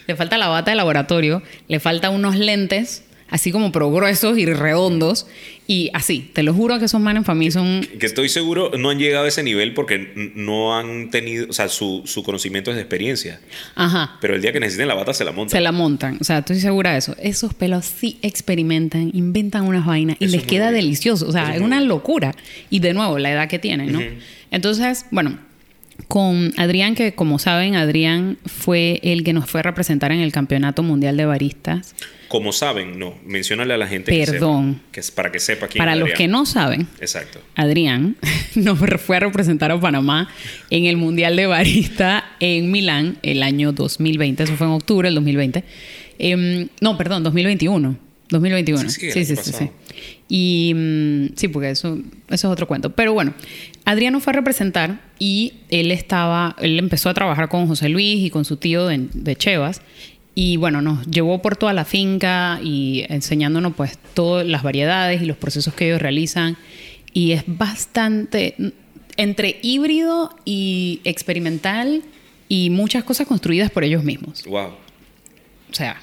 le 0.08 0.15
falta 0.15 0.38
la 0.38 0.48
bata 0.48 0.72
de 0.72 0.77
laboratorio, 0.77 1.41
le 1.67 1.79
falta 1.79 2.10
unos 2.10 2.36
lentes, 2.36 3.03
así 3.33 3.51
como 3.51 3.71
pero 3.71 3.91
gruesos 3.91 4.37
y 4.37 4.45
redondos, 4.45 5.25
y 5.67 5.89
así, 5.93 6.29
te 6.33 6.43
lo 6.43 6.53
juro 6.53 6.77
que 6.77 6.85
esos 6.85 7.01
manes 7.01 7.23
para 7.25 7.33
mí 7.33 7.49
son... 7.49 7.81
Que 7.99 8.05
estoy 8.05 8.29
seguro 8.29 8.69
no 8.77 8.91
han 8.91 8.99
llegado 8.99 9.25
a 9.25 9.27
ese 9.27 9.41
nivel 9.41 9.73
porque 9.73 10.31
no 10.35 10.77
han 10.77 11.09
tenido, 11.09 11.47
o 11.49 11.53
sea, 11.53 11.67
su, 11.67 12.03
su 12.05 12.21
conocimiento 12.21 12.69
es 12.69 12.75
de 12.75 12.83
experiencia. 12.83 13.39
Ajá, 13.73 14.17
Pero 14.21 14.35
el 14.35 14.41
día 14.43 14.53
que 14.53 14.59
necesiten 14.59 14.87
la 14.87 14.93
bata 14.93 15.15
se 15.15 15.25
la 15.25 15.31
montan. 15.31 15.49
se 15.57 15.61
la 15.61 15.71
montan, 15.71 16.17
o 16.21 16.23
sea, 16.23 16.37
estoy 16.39 16.59
segura 16.59 16.91
de 16.91 16.99
eso. 16.99 17.15
Esos 17.19 17.55
pelos 17.55 17.85
sí 17.85 18.19
experimentan, 18.21 19.09
inventan 19.15 19.63
unas 19.63 19.83
vainas 19.85 20.17
y 20.19 20.25
Eso 20.25 20.35
les 20.35 20.45
queda 20.45 20.71
delicioso, 20.71 21.27
o 21.27 21.31
sea, 21.31 21.49
es 21.49 21.55
es 21.55 21.61
una 21.61 21.79
rico. 21.79 21.89
locura. 21.89 22.35
Y 22.69 22.79
de 22.79 22.93
nuevo, 22.93 23.17
la 23.17 23.31
edad 23.31 23.47
que 23.49 23.57
tienen, 23.57 23.91
¿no? 23.91 23.99
Entonces, 24.51 25.07
bueno... 25.09 25.39
Con 26.07 26.53
Adrián, 26.57 26.95
que 26.95 27.13
como 27.13 27.39
saben, 27.39 27.75
Adrián 27.75 28.38
fue 28.45 29.00
el 29.03 29.23
que 29.23 29.33
nos 29.33 29.50
fue 29.50 29.59
a 29.59 29.63
representar 29.63 30.12
en 30.12 30.19
el 30.19 30.31
Campeonato 30.31 30.83
Mundial 30.83 31.17
de 31.17 31.25
Baristas. 31.25 31.95
Como 32.27 32.51
saben, 32.51 32.97
no. 32.97 33.13
Menciónale 33.25 33.75
a 33.75 33.77
la 33.77 33.88
gente 33.88 34.12
Perdón. 34.12 34.81
que 34.91 35.03
sepa. 35.03 35.13
Que 35.13 35.15
para 35.15 35.31
que 35.31 35.39
sepa 35.39 35.67
quién 35.67 35.79
Para 35.79 35.93
es 35.93 36.00
los 36.00 36.07
Adrián. 36.07 36.17
que 36.17 36.27
no 36.27 36.45
saben, 36.47 36.88
Exacto. 37.00 37.39
Adrián 37.55 38.15
nos 38.55 38.79
fue 39.01 39.17
a 39.17 39.19
representar 39.19 39.71
a 39.71 39.79
Panamá 39.79 40.29
en 40.71 40.85
el 40.85 40.97
Mundial 40.97 41.35
de 41.35 41.45
Barista 41.45 42.25
en 42.39 42.71
Milán 42.71 43.17
el 43.21 43.43
año 43.43 43.71
2020. 43.71 44.43
Eso 44.43 44.55
fue 44.55 44.65
en 44.65 44.73
octubre 44.73 45.07
del 45.07 45.15
2020. 45.15 45.63
Em, 46.17 46.69
no, 46.81 46.97
perdón, 46.97 47.23
2021. 47.23 47.97
2021. 48.29 48.89
Sí, 48.89 49.12
sí, 49.12 49.25
sí, 49.25 49.35
sí. 49.35 49.69
Y 50.27 50.74
mm, 50.75 51.36
sí, 51.36 51.48
porque 51.48 51.72
eso, 51.72 51.98
eso 51.98 52.03
es 52.27 52.45
otro 52.45 52.67
cuento. 52.67 52.91
Pero 52.91 53.13
bueno, 53.13 53.33
Adrián 53.86 54.13
nos 54.13 54.24
fue 54.24 54.31
a 54.31 54.36
representar 54.36 55.01
y 55.19 55.53
él 55.69 55.91
estaba, 55.91 56.55
él 56.60 56.79
empezó 56.79 57.10
a 57.10 57.13
trabajar 57.13 57.50
con 57.50 57.67
José 57.67 57.89
Luis 57.89 58.25
y 58.25 58.29
con 58.29 58.45
su 58.45 58.57
tío 58.57 58.88
de, 58.88 59.10
de 59.13 59.36
Chevas. 59.36 59.81
Y 60.36 60.57
bueno, 60.57 60.81
nos 60.81 61.05
llevó 61.05 61.41
por 61.41 61.57
toda 61.57 61.74
la 61.74 61.86
finca 61.86 62.60
y 62.63 63.05
enseñándonos 63.10 63.74
pues 63.75 64.00
todas 64.13 64.48
las 64.48 64.63
variedades 64.63 65.22
y 65.22 65.25
los 65.25 65.38
procesos 65.38 65.74
que 65.74 65.88
ellos 65.88 66.01
realizan. 66.01 66.57
Y 67.13 67.33
es 67.33 67.43
bastante 67.45 68.55
entre 69.17 69.60
híbrido 69.62 70.36
y 70.45 71.01
experimental 71.03 72.01
y 72.50 72.69
muchas 72.69 73.03
cosas 73.03 73.27
construidas 73.27 73.69
por 73.69 73.83
ellos 73.83 74.03
mismos. 74.03 74.43
Wow. 74.45 74.69
O 75.72 75.75
sea, 75.75 76.01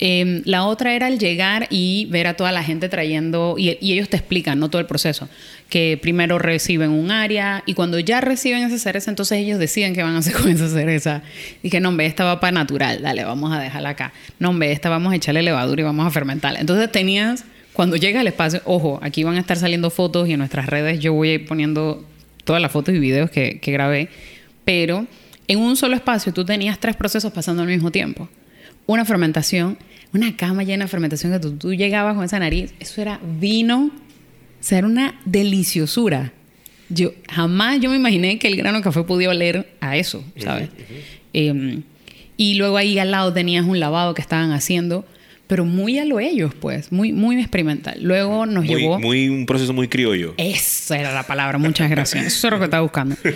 eh, 0.00 0.42
la 0.44 0.64
otra 0.64 0.94
era 0.94 1.08
el 1.08 1.18
llegar 1.18 1.66
y 1.70 2.06
ver 2.06 2.28
a 2.28 2.34
toda 2.34 2.52
la 2.52 2.62
gente 2.62 2.88
trayendo, 2.88 3.56
y, 3.58 3.70
ellos 3.80 4.08
te 4.08 4.16
explican, 4.16 4.58
¿no? 4.60 4.70
Todo 4.70 4.80
el 4.80 4.86
proceso. 4.86 5.28
Que 5.68 5.98
primero 6.00 6.38
reciben 6.38 6.90
un 6.90 7.10
área 7.10 7.62
y 7.66 7.74
cuando 7.74 7.98
ya 7.98 8.20
reciben 8.20 8.62
esa 8.62 8.78
cereza, 8.78 9.10
entonces 9.10 9.38
ellos 9.38 9.58
deciden 9.58 9.94
qué 9.94 10.02
van 10.02 10.14
a 10.14 10.18
hacer 10.18 10.34
con 10.40 10.48
esa 10.48 10.68
cereza. 10.68 11.22
Que 11.68 11.80
no, 11.80 11.88
hombre, 11.88 12.06
esta 12.06 12.24
va 12.24 12.40
para 12.40 12.52
natural, 12.52 13.02
dale, 13.02 13.24
vamos 13.24 13.52
a 13.52 13.60
dejarla 13.60 13.90
acá. 13.90 14.12
No, 14.38 14.50
hombre, 14.50 14.72
esta 14.72 14.88
vamos 14.88 15.12
a 15.12 15.16
echarle 15.16 15.42
levadura 15.42 15.82
y 15.82 15.84
vamos 15.84 16.06
a 16.06 16.10
fermentarla. 16.10 16.60
Entonces 16.60 16.90
tenías, 16.92 17.44
cuando 17.72 17.96
llega 17.96 18.20
al 18.20 18.26
espacio, 18.28 18.62
ojo, 18.64 19.00
aquí 19.02 19.24
van 19.24 19.36
a 19.36 19.40
estar 19.40 19.56
saliendo 19.56 19.90
fotos 19.90 20.28
y 20.28 20.32
en 20.32 20.38
nuestras 20.38 20.66
redes 20.66 21.00
yo 21.00 21.12
voy 21.12 21.30
a 21.30 21.34
ir 21.34 21.46
poniendo 21.46 22.04
todas 22.44 22.62
las 22.62 22.70
fotos 22.70 22.94
y 22.94 22.98
videos 22.98 23.30
que 23.30 23.60
grabé, 23.66 24.08
pero 24.64 25.06
en 25.48 25.58
un 25.58 25.76
solo 25.76 25.96
espacio 25.96 26.32
tú 26.32 26.44
tenías 26.44 26.78
tres 26.78 26.96
procesos 26.96 27.32
pasando 27.32 27.62
al 27.62 27.68
mismo 27.68 27.90
tiempo 27.90 28.28
una 28.88 29.04
fermentación, 29.04 29.78
una 30.14 30.34
cama 30.36 30.64
llena 30.64 30.86
de 30.86 30.88
fermentación 30.88 31.30
que 31.30 31.38
tú, 31.38 31.52
tú 31.52 31.74
llegabas 31.74 32.16
con 32.16 32.24
esa 32.24 32.38
nariz, 32.38 32.72
eso 32.80 33.02
era 33.02 33.20
vino, 33.38 33.90
o 33.92 34.62
sea, 34.62 34.78
era 34.78 34.86
una 34.86 35.20
deliciosura. 35.26 36.32
Yo 36.88 37.12
jamás 37.30 37.80
yo 37.80 37.90
me 37.90 37.96
imaginé 37.96 38.38
que 38.38 38.48
el 38.48 38.56
grano 38.56 38.78
de 38.78 38.84
café 38.84 39.02
podía 39.02 39.28
oler 39.28 39.74
a 39.80 39.98
eso, 39.98 40.24
¿sabes? 40.38 40.70
Eh, 41.34 41.82
y 42.38 42.54
luego 42.54 42.78
ahí 42.78 42.98
al 42.98 43.10
lado 43.10 43.32
tenías 43.34 43.66
un 43.66 43.78
lavado 43.78 44.14
que 44.14 44.22
estaban 44.22 44.52
haciendo, 44.52 45.04
pero 45.48 45.64
muy 45.64 45.98
a 45.98 46.04
lo 46.04 46.20
ellos, 46.20 46.52
pues, 46.54 46.92
muy, 46.92 47.12
muy 47.12 47.40
experimental. 47.40 47.96
Luego 48.02 48.44
nos 48.44 48.66
Muy, 48.66 48.74
llevó... 48.76 49.00
muy, 49.00 49.30
un 49.30 49.46
proceso 49.46 49.72
muy 49.72 49.88
criollo. 49.88 50.34
Esa 50.36 50.98
era 50.98 51.14
la 51.14 51.26
palabra, 51.26 51.56
muchas 51.56 51.88
gracias. 51.88 52.26
Eso 52.26 52.48
es 52.48 52.52
lo 52.52 52.58
que 52.58 52.64
estaba 52.64 52.82
buscando. 52.82 53.16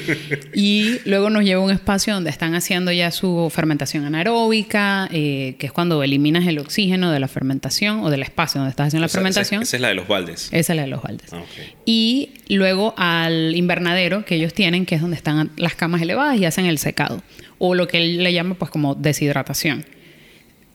Y 0.54 0.99
luego 1.07 1.31
nos 1.31 1.45
lleva 1.45 1.62
a 1.62 1.64
un 1.64 1.71
espacio 1.71 2.12
donde 2.12 2.28
están 2.28 2.54
haciendo 2.54 2.92
ya 2.92 3.11
su 3.11 3.50
fermentación 3.50 4.04
anaeróbica, 4.04 5.09
eh, 5.11 5.57
que 5.59 5.66
es 5.66 5.73
cuando 5.73 6.02
eliminas 6.02 6.47
el 6.47 6.59
oxígeno 6.59 7.11
de 7.11 7.19
la 7.19 7.28
fermentación 7.28 8.00
o 8.00 8.11
del 8.11 8.23
espacio 8.23 8.59
donde 8.61 8.71
estás 8.71 8.88
haciendo 8.88 9.07
la 9.07 9.09
fermentación. 9.09 9.62
Esa, 9.62 9.76
es 9.76 9.81
la 9.81 9.88
de 9.88 9.95
los 9.95 10.07
baldes. 10.07 10.49
Esa 10.52 10.73
es 10.75 10.76
la 10.76 10.83
de 10.83 10.88
los 10.88 11.02
baldes. 11.02 11.33
Ah, 11.33 11.38
ok. 11.38 11.76
Y 11.87 12.31
luego 12.49 12.95
al 12.99 13.57
invernadero 13.57 14.26
que 14.26 14.35
ellos 14.35 14.52
tienen, 14.52 14.85
que 14.85 14.97
es 14.97 15.00
donde 15.00 15.16
están 15.16 15.50
las 15.57 15.75
camas 15.75 16.02
elevadas 16.02 16.38
y 16.38 16.45
hacen 16.45 16.66
el 16.66 16.76
secado. 16.76 17.23
O 17.59 17.75
lo 17.75 17.88
que 17.88 18.02
él 18.02 18.23
le 18.23 18.35
llama 18.35 18.54
pues 18.57 18.71
como 18.71 18.95
deshidratación. 18.95 19.87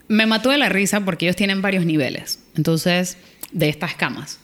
Me 0.07 0.25
mató 0.25 0.49
de 0.49 0.57
la 0.57 0.69
risa 0.69 1.01
porque 1.01 1.25
ellos 1.25 1.35
tienen 1.35 1.61
varios 1.61 1.85
niveles. 1.85 2.39
Entonces, 2.55 3.17
de 3.51 3.69
estas 3.69 3.95
camas. 3.95 4.39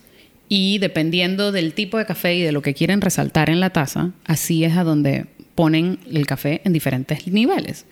Y 0.50 0.78
dependiendo 0.78 1.52
del 1.52 1.74
tipo 1.74 1.98
de 1.98 2.06
café 2.06 2.36
y 2.36 2.42
de 2.42 2.52
lo 2.52 2.62
que 2.62 2.74
quieren 2.74 3.02
resaltar 3.02 3.50
en 3.50 3.60
la 3.60 3.72
taza, 3.72 4.12
así 4.26 4.64
es 4.64 4.78
a 4.78 4.84
donde 4.84 5.26
ponen 5.56 6.00
el 6.12 6.26
café 6.26 6.62
en 6.66 6.74
diferentes 6.74 7.28
niveles. 7.28 7.86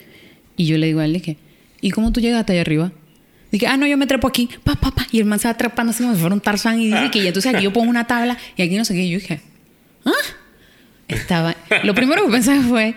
Y 0.57 0.65
yo 0.65 0.77
le 0.77 0.87
digo 0.87 0.99
a 0.99 1.05
él, 1.05 1.13
dije, 1.13 1.37
¿y 1.79 1.91
cómo 1.91 2.11
tú 2.11 2.19
llegaste 2.19 2.53
allá 2.53 2.61
arriba? 2.61 2.91
Dije, 3.51 3.67
ah, 3.67 3.77
no, 3.77 3.85
yo 3.85 3.97
me 3.97 4.07
trepo 4.07 4.27
aquí, 4.27 4.49
pa, 4.63 4.75
pa, 4.75 4.91
pa. 4.91 5.07
Y 5.11 5.19
el 5.19 5.25
man 5.25 5.39
se 5.39 5.47
va 5.47 5.57
trepando 5.57 5.91
así 5.91 6.03
como 6.03 6.15
si 6.15 6.21
fuera 6.21 6.33
un 6.33 6.41
Tarzán. 6.41 6.79
Y 6.79 6.87
dice 6.87 7.11
que, 7.11 7.19
y 7.19 7.27
entonces 7.27 7.53
aquí 7.53 7.63
yo 7.63 7.73
pongo 7.73 7.89
una 7.89 8.07
tabla 8.07 8.37
y 8.55 8.61
aquí 8.61 8.77
no 8.77 8.85
sé 8.85 8.93
qué. 8.93 9.03
Y 9.03 9.09
yo 9.11 9.19
dije, 9.19 9.41
¿ah? 10.05 10.11
Estaba. 11.07 11.55
Lo 11.83 11.93
primero 11.93 12.25
que 12.25 12.31
pensé 12.31 12.61
fue, 12.61 12.95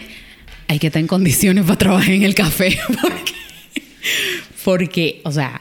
hay 0.69 0.79
que 0.79 0.87
estar 0.87 1.01
en 1.01 1.09
condiciones 1.09 1.65
para 1.65 1.79
trabajar 1.79 2.11
en 2.11 2.23
el 2.23 2.35
café. 2.35 2.79
Porque, 3.03 3.34
porque 4.65 5.21
o 5.25 5.31
sea, 5.31 5.61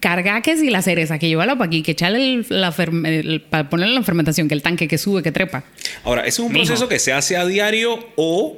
cargar 0.00 0.42
que 0.42 0.56
si 0.56 0.70
la 0.70 0.82
cereza, 0.82 1.18
que 1.18 1.28
llevarla 1.28 1.54
para 1.54 1.66
aquí, 1.66 1.82
que 1.82 1.92
echarle 1.92 2.44
la 2.48 2.72
para 2.72 3.70
ponerle 3.70 3.94
la 3.94 4.02
fermentación, 4.02 4.48
que 4.48 4.54
el 4.54 4.62
tanque 4.62 4.88
que 4.88 4.98
sube, 4.98 5.22
que 5.22 5.30
trepa. 5.30 5.64
Ahora, 6.02 6.22
¿ese 6.22 6.40
es 6.42 6.46
un 6.46 6.52
Mijo. 6.52 6.66
proceso 6.66 6.88
que 6.88 6.98
se 6.98 7.12
hace 7.12 7.36
a 7.36 7.46
diario 7.46 7.98
o 8.16 8.56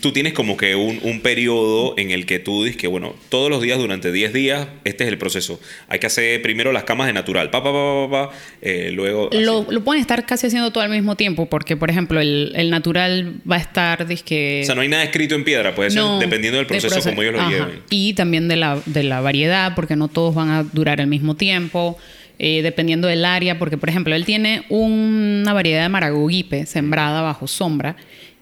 tú 0.00 0.12
tienes 0.12 0.32
como 0.32 0.56
que 0.56 0.74
un, 0.76 1.00
un 1.02 1.20
periodo 1.20 1.94
en 1.96 2.10
el 2.10 2.26
que 2.26 2.38
tú 2.38 2.64
dices 2.64 2.76
que, 2.76 2.86
bueno, 2.86 3.14
todos 3.28 3.50
los 3.50 3.62
días 3.62 3.78
durante 3.78 4.12
10 4.12 4.32
días, 4.32 4.68
este 4.84 5.04
es 5.04 5.08
el 5.10 5.18
proceso? 5.18 5.60
Hay 5.88 5.98
que 5.98 6.06
hacer 6.06 6.40
primero 6.42 6.72
las 6.72 6.84
camas 6.84 7.06
de 7.06 7.12
natural, 7.12 7.50
pa, 7.50 7.62
pa, 7.62 7.72
pa, 7.72 8.08
pa, 8.08 8.28
pa, 8.30 8.36
eh, 8.62 8.90
luego... 8.92 9.30
Lo, 9.32 9.66
lo 9.70 9.84
pueden 9.84 10.00
estar 10.00 10.26
casi 10.26 10.46
haciendo 10.46 10.70
todo 10.70 10.84
al 10.84 10.90
mismo 10.90 11.16
tiempo, 11.16 11.46
porque, 11.46 11.76
por 11.76 11.90
ejemplo, 11.90 12.20
el, 12.20 12.52
el 12.56 12.70
natural 12.70 13.34
va 13.50 13.56
a 13.56 13.60
estar, 13.60 14.06
dizque... 14.06 14.60
O 14.62 14.66
sea, 14.66 14.74
no 14.74 14.80
hay 14.82 14.88
nada 14.88 15.04
escrito 15.04 15.34
en 15.34 15.44
piedra, 15.44 15.74
puede 15.74 15.90
ser 15.90 16.02
No, 16.02 16.18
dependiendo 16.18 16.58
del 16.58 16.66
de 16.66 16.70
proceso 16.80 16.94
proce- 16.96 17.08
como 17.10 17.22
ellos 17.22 17.34
lo 17.34 17.40
Ajá. 17.40 17.50
lleven. 17.50 17.80
Y 17.90 18.12
también 18.14 18.48
de 18.48 18.56
la, 18.56 18.80
de 18.86 19.02
la 19.02 19.20
variedad, 19.20 19.74
porque 19.74 19.96
no 19.96 20.08
todos 20.08 20.34
van 20.34 20.50
a 20.50 20.62
durar 20.64 21.00
el 21.00 21.06
mismo 21.06 21.34
tiempo. 21.36 21.96
eh, 22.40 22.62
dependiendo 22.62 23.08
del 23.08 23.24
área, 23.24 23.58
porque 23.58 23.76
por 23.78 23.88
ejemplo, 23.88 24.14
él 24.14 24.24
tiene 24.24 24.62
una 24.68 25.52
variedad 25.52 25.82
de 25.82 25.88
maragogipe 25.88 26.66
sembrada 26.66 27.20
bajo 27.20 27.48
sombra. 27.48 27.96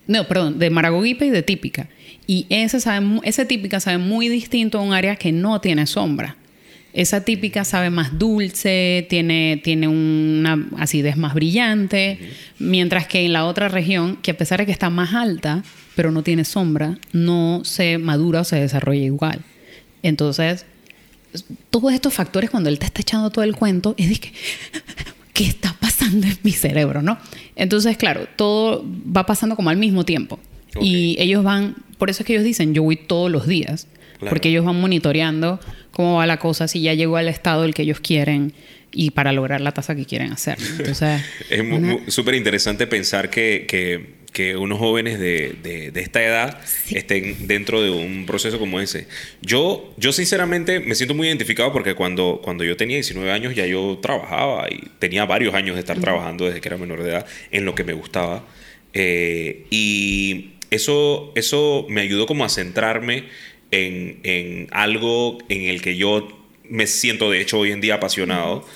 No, 0.07 0.27
perdón, 0.27 0.59
de 0.59 0.71
maragogipe 0.71 1.27
y 1.27 1.31
de 1.31 1.43
típica. 1.43 1.89
Y 2.27 2.47
ese, 2.49 2.81
sabe, 2.81 3.21
ese 3.23 3.45
típica 3.45 3.81
sabe 3.81 3.99
muy 3.99 4.29
distinto 4.29 4.79
a 4.79 4.83
un 4.83 4.93
área 4.93 5.17
que 5.17 5.33
no 5.33 5.61
tiene 5.61 5.87
sombra. 5.87 6.37
Esa 6.93 7.25
típica 7.25 7.65
sabe 7.65 7.91
más 7.91 8.19
dulce, 8.19 9.07
tiene, 9.11 9.61
tiene 9.63 9.87
una 9.87 10.67
acidez 10.79 11.19
más 11.19 11.35
brillante, 11.35 12.19
mientras 12.59 13.07
que 13.07 13.27
en 13.27 13.35
la 13.35 13.45
otra 13.45 13.69
región, 13.69 14.17
que 14.17 14.31
a 14.31 14.37
pesar 14.37 14.61
de 14.61 14.67
que 14.67 14.73
está 14.73 14.89
más 14.89 15.13
alta, 15.13 15.63
pero 15.95 16.11
no 16.11 16.23
tiene 16.23 16.47
sombra, 16.47 16.99
no 17.13 17.61
se 17.65 17.99
madura 17.99 18.41
o 18.41 18.45
se 18.45 18.57
desarrolla 18.57 19.03
igual. 19.03 19.41
Entonces, 20.03 20.65
todos 21.69 21.93
estos 21.93 22.15
factores, 22.15 22.49
cuando 22.49 22.71
él 22.71 22.79
te 22.79 22.87
está 22.87 23.03
echando 23.03 23.29
todo 23.29 23.45
el 23.45 23.55
cuento, 23.55 23.95
es 23.99 24.09
de 24.09 24.17
que, 24.17 24.33
¿qué 25.37 25.45
está 25.45 25.75
pasando 25.81 26.27
en 26.27 26.37
mi 26.43 26.53
cerebro, 26.53 27.03
no? 27.03 27.19
Entonces, 27.57 27.97
claro, 27.97 28.27
todo 28.37 28.85
va 29.17 29.27
pasando 29.27 29.55
como 29.57 29.71
al 29.71 29.77
mismo 29.77 30.05
tiempo. 30.05 30.39
Y 30.81 31.17
ellos 31.19 31.43
van, 31.45 31.75
por 31.99 32.11
eso 32.11 32.23
es 32.23 32.27
que 32.27 32.35
ellos 32.35 32.45
dicen, 32.45 32.75
yo 32.75 32.83
voy 32.83 32.97
todos 32.97 33.31
los 33.31 33.47
días, 33.47 33.87
Claro. 34.19 34.31
porque 34.31 34.49
ellos 34.49 34.65
van 34.65 34.81
monitoreando 34.81 35.61
cómo 35.91 36.17
va 36.17 36.27
la 36.27 36.39
cosa, 36.39 36.69
si 36.69 36.81
ya 36.81 36.95
llegó 36.95 37.17
al 37.19 37.29
estado 37.29 37.65
el 37.65 37.75
que 37.75 37.83
ellos 37.83 38.01
quieren. 38.01 38.53
y 38.99 39.11
para 39.11 39.31
lograr 39.33 39.61
la 39.61 39.73
taza 39.73 39.95
que 39.95 40.07
quieren 40.07 40.33
hacer. 40.33 40.57
Entonces, 40.79 41.21
Es 41.51 41.61
una- 41.61 41.99
súper 42.09 42.35
interesante 42.35 42.87
pensar 42.87 43.29
que, 43.29 43.67
que- 43.69 44.15
que 44.37 44.55
unos 44.55 44.79
jóvenes 44.79 45.19
de, 45.19 45.55
de- 45.63 45.91
de 45.91 46.01
esta 46.03 46.23
edad 46.23 46.61
estén 46.91 47.47
dentro 47.49 47.81
de 47.81 47.89
un 47.91 48.27
proceso 48.27 48.59
como 48.59 48.81
ese. 48.81 49.07
Yo, 49.41 49.95
yo 49.97 50.13
sinceramente 50.13 50.79
me 50.81 50.95
siento 50.95 51.15
muy 51.15 51.27
identificado 51.29 51.73
porque 51.73 51.95
cuando, 51.95 52.41
cuando 52.45 52.63
yo 52.63 52.77
tenía 52.77 52.97
19 52.99 53.33
años 53.33 53.55
ya 53.55 53.65
yo 53.65 53.99
trabajaba 54.03 54.69
y 54.71 54.89
tenía 54.99 55.25
varios 55.25 55.55
años 55.55 55.77
de 55.77 55.81
estar 55.81 55.99
trabajando 56.01 56.45
desde 56.45 56.61
que 56.61 56.69
era 56.69 56.77
menor 56.77 57.03
de 57.03 57.11
edad 57.13 57.27
en 57.51 57.65
lo 57.65 57.75
que 57.75 57.85
me 57.85 57.95
gustaba. 57.95 58.45
Eh, 58.93 59.65
y 59.71 60.51
eso, 60.71 61.33
eso 61.35 61.87
me 61.89 62.03
ayudó 62.03 62.27
como 62.27 62.45
a 62.45 62.51
centrarme 62.51 63.25
en, 63.71 64.21
en 64.23 64.69
algo 64.71 65.39
en 65.49 65.63
el 65.63 65.81
que 65.81 65.97
yo 65.97 66.29
me 66.69 66.87
siento 66.87 67.31
de 67.31 67.41
hecho 67.41 67.59
hoy 67.59 67.73
en 67.73 67.81
día 67.81 67.95
apasionado. 67.95 68.67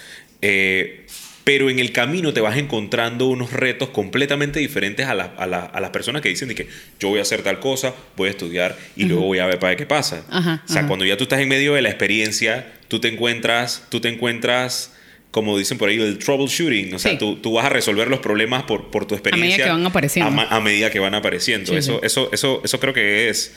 Eh, 0.42 1.04
pero 1.44 1.70
en 1.70 1.78
el 1.78 1.90
camino 1.92 2.32
te 2.32 2.40
vas 2.40 2.56
encontrando 2.58 3.26
unos 3.26 3.52
retos 3.52 3.88
completamente 3.88 4.60
diferentes 4.60 5.06
a, 5.06 5.14
la- 5.14 5.32
a 5.36 5.46
la- 5.46 5.64
a 5.64 5.80
las 5.80 5.90
personas 5.90 6.20
que 6.22 6.28
dicen 6.28 6.48
de 6.48 6.54
que 6.54 6.68
yo 7.00 7.08
voy 7.08 7.18
a 7.18 7.22
hacer 7.22 7.42
tal 7.42 7.58
cosa, 7.60 7.94
voy 8.16 8.28
a 8.28 8.30
estudiar 8.30 8.76
y 8.96 9.04
luego 9.04 9.22
voy 9.24 9.38
a 9.38 9.46
ver 9.46 9.58
para 9.58 9.74
qué 9.76 9.86
pasa. 9.86 10.24
Ajá, 10.30 10.62
o 10.64 10.68
sea, 10.68 10.80
ajá. 10.80 10.88
cuando 10.88 11.04
ya 11.04 11.16
tú 11.16 11.24
estás 11.24 11.40
en 11.40 11.48
medio 11.48 11.74
de 11.74 11.82
la 11.82 11.88
experiencia, 11.88 12.72
tú 12.88 13.00
te 13.00 13.08
encuentras, 13.08 13.84
tú 13.88 14.00
te 14.00 14.08
encuentras, 14.08 14.94
como 15.30 15.56
dicen 15.56 15.78
por 15.78 15.88
ahí, 15.88 15.98
el 16.00 16.18
troubleshooting. 16.18 16.92
O 16.94 16.98
sea, 16.98 17.12
Sí. 17.12 17.18
tú, 17.18 17.36
tú 17.36 17.52
vas 17.54 17.64
a 17.64 17.68
resolver 17.70 18.08
los 18.08 18.18
problemas 18.20 18.64
por, 18.64 18.90
por 18.90 19.06
tu 19.06 19.14
experiencia. 19.14 19.64
que 19.64 19.70
van 19.70 19.86
apareciendo. 19.86 20.40
A, 20.42 20.56
a 20.56 20.60
medida 20.60 20.90
que 20.90 20.98
van 20.98 21.14
apareciendo. 21.14 21.72
Sí, 21.72 21.78
eso, 21.78 21.94
sí. 21.94 22.06
Eso, 22.06 22.30
eso, 22.32 22.60
eso 22.64 22.80
creo 22.80 22.92
que 22.92 23.28
es, 23.30 23.54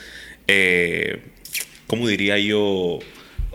eh, 0.48 1.18
¿cómo 1.86 2.08
diría 2.08 2.38
yo? 2.38 2.98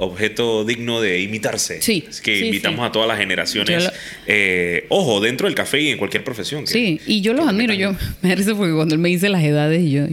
Objeto 0.01 0.63
digno 0.63 1.01
de 1.01 1.19
imitarse. 1.21 1.81
Sí, 1.81 2.05
Es 2.09 2.21
que 2.21 2.39
sí, 2.39 2.45
invitamos 2.45 2.79
sí. 2.79 2.85
a 2.87 2.91
todas 2.91 3.07
las 3.07 3.17
generaciones. 3.17 3.83
Lo- 3.83 3.91
eh, 4.27 4.85
ojo, 4.89 5.19
dentro 5.19 5.47
del 5.47 5.55
café 5.55 5.81
y 5.81 5.89
en 5.89 5.97
cualquier 5.97 6.23
profesión. 6.23 6.63
que- 6.63 6.71
Sí, 6.71 7.01
y 7.05 7.21
yo 7.21 7.33
los 7.33 7.47
admiro. 7.47 7.73
Yo 7.73 7.93
me 8.21 8.35
risa 8.35 8.55
porque 8.55 8.73
cuando 8.73 8.95
él 8.95 9.01
me 9.01 9.09
dice 9.09 9.27
las 9.29 9.43
edades 9.43 9.81
y 9.83 9.91
yo, 9.91 10.03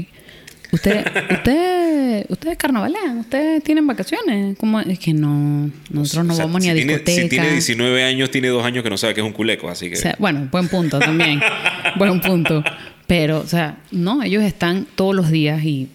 usted, 0.72 1.04
usted, 1.30 2.26
ustedes 2.28 2.56
carnavalean, 2.58 3.18
ustedes 3.18 3.62
tienen 3.62 3.86
vacaciones. 3.86 4.56
¿Cómo? 4.58 4.80
Es 4.80 4.98
que 4.98 5.12
no, 5.14 5.70
nosotros 5.90 6.24
no 6.26 6.32
O 6.32 6.36
sea, 6.36 6.46
vamos 6.46 6.62
ni 6.62 6.70
a 6.70 6.74
tiene- 6.74 6.94
discoteca. 6.94 7.22
Si 7.22 7.28
tiene 7.28 7.50
19 7.52 8.02
años, 8.04 8.30
tiene 8.30 8.48
dos 8.48 8.64
años 8.64 8.82
que 8.82 8.90
no 8.90 8.98
sabe 8.98 9.14
que 9.14 9.20
es 9.20 9.26
un 9.26 9.32
culeco, 9.32 9.68
así 9.68 9.88
que... 9.88 9.94
O 9.94 9.98
sea, 9.98 10.16
bueno, 10.18 10.48
buen 10.50 10.68
punto 10.68 10.98
también. 10.98 11.40
buen 11.96 12.20
punto. 12.20 12.64
Pero, 13.06 13.38
o 13.38 13.46
sea, 13.46 13.78
no, 13.92 14.22
ellos 14.24 14.42
están 14.42 14.86
todos 14.96 15.14
los 15.14 15.30
días 15.30 15.62
y 15.64 15.86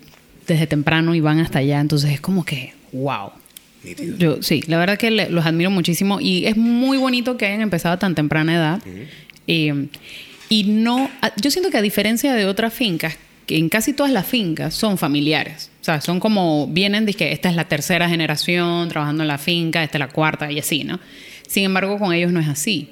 desde 0.47 0.65
temprano 0.65 1.13
y 1.13 1.19
van 1.19 1.39
hasta 1.39 1.59
allá. 1.59 1.81
Entonces 1.81 2.11
es 2.11 2.21
como 2.21 2.45
que, 2.45 2.73
wow. 2.93 3.31
Nítido. 3.83 4.17
Yo 4.17 4.41
sí, 4.43 4.63
la 4.67 4.77
verdad 4.77 4.97
que 4.97 5.11
le- 5.11 5.29
los 5.29 5.45
admiro 5.45 5.69
muchísimo 5.71 6.19
y 6.21 6.45
es 6.45 6.57
muy 6.57 6.97
bonito 6.97 7.37
que 7.37 7.45
hayan 7.45 7.61
empezado 7.61 7.93
a 7.95 7.99
tan 7.99 8.15
temprana 8.15 8.55
edad. 8.55 8.81
Eh, 9.47 9.87
y 10.49 10.63
no, 10.65 11.09
yo 11.41 11.49
siento 11.51 11.69
que 11.71 11.77
a 11.77 11.81
diferencia 11.81 12.33
de 12.33 12.45
otras 12.45 12.73
fincas, 12.73 13.17
que 13.47 13.57
en 13.57 13.69
casi 13.69 13.93
todas 13.93 14.11
las 14.11 14.25
fincas 14.27 14.73
son 14.73 14.97
familiares. 14.97 15.71
O 15.81 15.83
sea, 15.83 15.99
son 16.01 16.19
como, 16.19 16.67
vienen 16.67 17.05
que 17.07 17.31
esta 17.31 17.49
es 17.49 17.55
la 17.55 17.65
tercera 17.67 18.07
generación 18.09 18.87
trabajando 18.89 19.23
en 19.23 19.27
la 19.27 19.37
finca, 19.37 19.83
esta 19.83 19.97
es 19.97 19.99
la 19.99 20.09
cuarta 20.09 20.51
y 20.51 20.59
así, 20.59 20.83
¿no? 20.83 20.99
Sin 21.47 21.63
embargo, 21.63 21.97
con 21.97 22.13
ellos 22.13 22.31
no 22.31 22.39
es 22.39 22.47
así. 22.47 22.89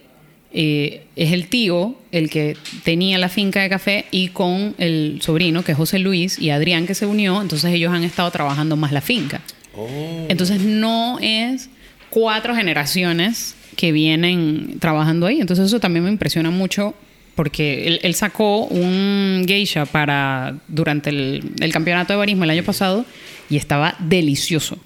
Eh, 0.51 1.03
es 1.15 1.31
el 1.31 1.47
tío 1.47 1.95
el 2.11 2.29
que 2.31 2.57
tenía 2.83 3.19
la 3.19 3.29
finca 3.29 3.61
de 3.61 3.69
café 3.69 4.05
y 4.09 4.29
con 4.29 4.73
el 4.79 5.19
sobrino, 5.21 5.63
que 5.63 5.73
es 5.73 5.77
José 5.77 5.99
Luis, 5.99 6.39
y 6.39 6.49
Adrián, 6.49 6.87
que 6.87 6.95
se 6.95 7.05
unió, 7.05 7.39
entonces 7.41 7.71
ellos 7.71 7.93
han 7.93 8.03
estado 8.03 8.31
trabajando 8.31 8.75
más 8.75 8.91
la 8.91 9.01
finca. 9.01 9.41
Oh. 9.79 10.25
Entonces 10.29 10.61
no 10.61 11.19
es 11.21 11.69
cuatro 12.09 12.55
generaciones 12.55 13.55
que 13.75 13.91
vienen 13.91 14.77
trabajando 14.79 15.25
ahí. 15.25 15.39
Entonces 15.39 15.67
eso 15.67 15.79
también 15.79 16.03
me 16.03 16.11
impresiona 16.11 16.49
mucho 16.49 16.95
porque 17.35 17.99
él, 18.01 18.15
sacó 18.15 18.65
un 18.65 19.45
geisha 19.47 19.85
para 19.85 20.57
durante 20.67 21.09
el 21.09 21.71
campeonato 21.71 22.11
de 22.11 22.17
barismo 22.17 22.43
el 22.43 22.49
año 22.49 22.63
pasado 22.63 23.05
y 23.49 23.55
estaba 23.55 23.95
delicioso. 23.99 24.77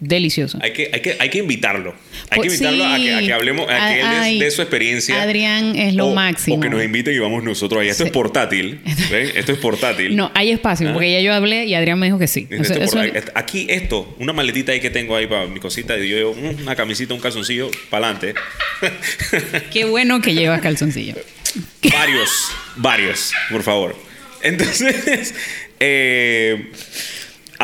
Delicioso. 0.00 0.58
Hay 0.60 0.72
que, 0.72 0.90
hay, 0.92 1.00
que, 1.00 1.16
hay 1.18 1.30
que 1.30 1.38
invitarlo. 1.38 1.94
Hay 2.30 2.40
que 2.40 2.48
Pues 2.48 2.54
invitarlo 2.60 2.84
a, 2.84 2.96
que, 2.96 3.14
a 3.14 3.20
que 3.20 3.32
hablemos, 3.32 3.66
a 3.70 3.88
que 3.88 4.00
él 4.32 4.38
dé 4.40 4.50
su 4.50 4.60
experiencia. 4.60 5.22
Adrián 5.22 5.76
es 5.76 5.94
lo 5.94 6.08
o, 6.08 6.14
máximo. 6.14 6.56
O 6.56 6.60
que 6.60 6.68
nos 6.68 6.84
invite 6.84 7.12
y 7.12 7.18
vamos 7.18 7.42
nosotros 7.44 7.80
ahí. 7.80 7.88
Esto 7.88 8.02
Sí. 8.04 8.08
es 8.08 8.12
portátil. 8.12 8.80
Esto 9.34 9.52
es 9.52 9.58
portátil. 9.58 10.14
No, 10.16 10.30
hay 10.34 10.50
espacio, 10.50 10.90
Ah. 10.90 10.92
porque 10.92 11.10
ya 11.12 11.20
yo 11.20 11.32
hablé 11.32 11.64
y 11.66 11.74
Adrián 11.74 11.98
me 11.98 12.06
dijo 12.06 12.18
que 12.18 12.26
sí. 12.26 12.46
Esto 12.50 12.62
O 12.62 12.64
sea, 12.64 12.76
es 12.76 12.82
eso- 12.92 12.96
por- 12.98 13.32
aquí 13.36 13.66
esto, 13.70 14.14
una 14.18 14.32
maletita 14.32 14.72
ahí 14.72 14.80
que 14.80 14.90
tengo 14.90 15.16
ahí 15.16 15.26
para 15.26 15.46
mi 15.46 15.60
cosita, 15.60 15.96
y 15.96 16.08
yo 16.08 16.34
mm, 16.34 16.62
una 16.62 16.74
camisita, 16.76 17.14
un 17.14 17.20
calzoncillo, 17.20 17.70
para 17.88 18.08
adelante. 18.10 18.34
qué 19.72 19.84
bueno 19.86 20.20
que 20.20 20.34
llevas 20.34 20.60
calzoncillo. 20.60 21.14
varios, 21.92 22.30
varios, 22.76 23.32
por 23.50 23.62
favor. 23.62 23.96
Entonces, 24.42 25.34
eh, 25.80 26.66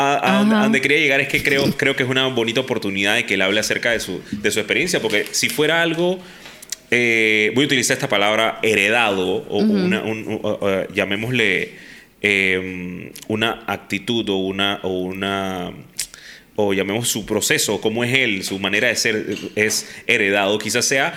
a, 0.01 0.35
a 0.35 0.39
donde, 0.39 0.55
Ajá. 0.55 0.61
a 0.61 0.65
donde 0.65 0.81
quería 0.81 0.99
llegar 0.99 1.21
es 1.21 1.29
que 1.29 1.43
creo, 1.43 1.65
creo 1.77 1.95
que 1.97 2.03
es 2.05 2.09
una 2.09 2.27
bonita 2.29 2.61
oportunidad 2.61 3.15
de 3.17 3.27
que 3.27 3.35
él 3.35 3.43
hable 3.43 3.61
acerca 3.61 3.91
de 3.93 4.01
su, 4.01 4.21
de 4.31 4.51
su 4.51 4.59
experiencia, 4.61 5.01
porque 5.01 5.27
si 5.31 5.49
fuera 5.49 5.83
algo, 5.83 6.19
eh, 6.91 7.53
voy 7.55 7.65
a 7.65 7.67
utilizar 7.67 7.95
esta 7.97 8.09
palabra, 8.09 8.59
heredado, 8.63 9.45
o, 9.49 9.59
una, 9.59 10.03
un- 10.03 10.41
llamémosle 10.95 11.73
eh, 12.23 13.13
una 13.29 13.63
actitud 13.67 14.29
o 14.29 14.37
una, 14.37 14.81
o 14.83 14.89
una 14.99 15.73
o 16.57 16.75
llamemos 16.75 17.09
su 17.09 17.25
proceso, 17.25 17.81
cómo 17.81 18.05
es 18.05 18.13
él, 18.13 18.43
su 18.45 18.59
manera 18.59 18.89
de 18.89 18.97
ser 18.97 19.25
es 19.57 19.89
heredado, 20.07 20.59
quizás 20.59 20.85
sea 20.85 21.15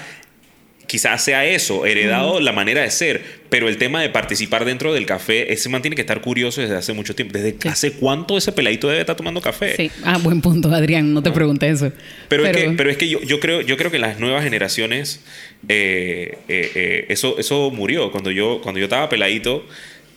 quizás 0.88 1.24
sea 1.24 1.46
eso, 1.46 1.86
heredado 1.86 2.39
la 2.39 2.52
manera 2.52 2.82
de 2.82 2.91
ser, 2.91 3.22
pero 3.50 3.67
el 3.69 3.78
tema 3.78 4.02
de 4.02 4.10
participar 4.10 4.65
dentro 4.65 4.93
del 4.93 5.06
café, 5.06 5.52
ese 5.54 5.69
man 5.69 5.82
tiene 5.82 5.96
que 5.96 6.02
estar 6.02 6.22
curioso 6.22 6.62
desde 6.62 6.76
hace 6.76 6.93
mucho 6.93 7.15
tiempo. 7.15 7.34
¿Desde 7.34 7.56
Sí. 7.60 7.67
hace 7.67 7.91
cuánto 7.93 8.38
ese 8.38 8.52
peladito 8.52 8.88
debe 8.88 9.00
estar 9.02 9.15
tomando 9.15 9.41
café? 9.41 9.76
Sí. 9.76 9.91
Ah, 10.04 10.17
buen 10.17 10.41
punto, 10.41 10.72
Adrián. 10.72 11.13
No 11.13 11.24
te 11.24 11.32
pregunté 11.32 11.69
eso. 11.69 11.91
Pero, 12.30 12.46
es 12.46 12.56
que, 12.56 12.69
pero 12.72 12.89
es 12.89 12.98
que 12.98 13.08
yo, 13.10 13.22
yo 13.22 13.39
creo, 13.39 13.62
yo 13.62 13.78
creo 13.78 13.91
que 13.91 14.00
las 14.00 14.19
nuevas 14.19 14.43
generaciones, 14.43 15.22
eh, 15.69 16.38
eh, 16.48 16.72
eh, 16.76 17.06
eso, 17.10 17.38
eso 17.39 17.72
murió. 17.72 18.12
Cuando 18.12 18.32
yo, 18.32 18.60
cuando 18.62 18.80
yo 18.80 18.86
estaba 18.86 19.10
peladito, 19.10 19.65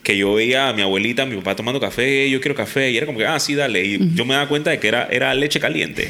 que 0.07 0.15
yo 0.15 0.33
veía 0.33 0.69
a 0.69 0.73
mi 0.73 0.81
abuelita, 0.81 1.23
a 1.23 1.25
mi 1.25 1.35
papá 1.35 1.57
tomando 1.57 1.81
café, 1.81 2.29
yo 2.29 2.39
quiero 2.39 2.55
café, 2.55 2.91
y 2.91 2.95
era 2.95 3.05
como 3.05 3.17
que, 3.19 3.25
ah, 3.25 3.37
sí, 3.41 3.55
dale. 3.55 3.83
Y 3.83 3.99
yo 4.15 4.23
me 4.23 4.35
daba 4.35 4.47
cuenta 4.47 4.69
de 4.69 4.79
que 4.79 4.87
era, 4.87 5.05
era 5.11 5.33
leche 5.33 5.59
caliente. 5.59 6.09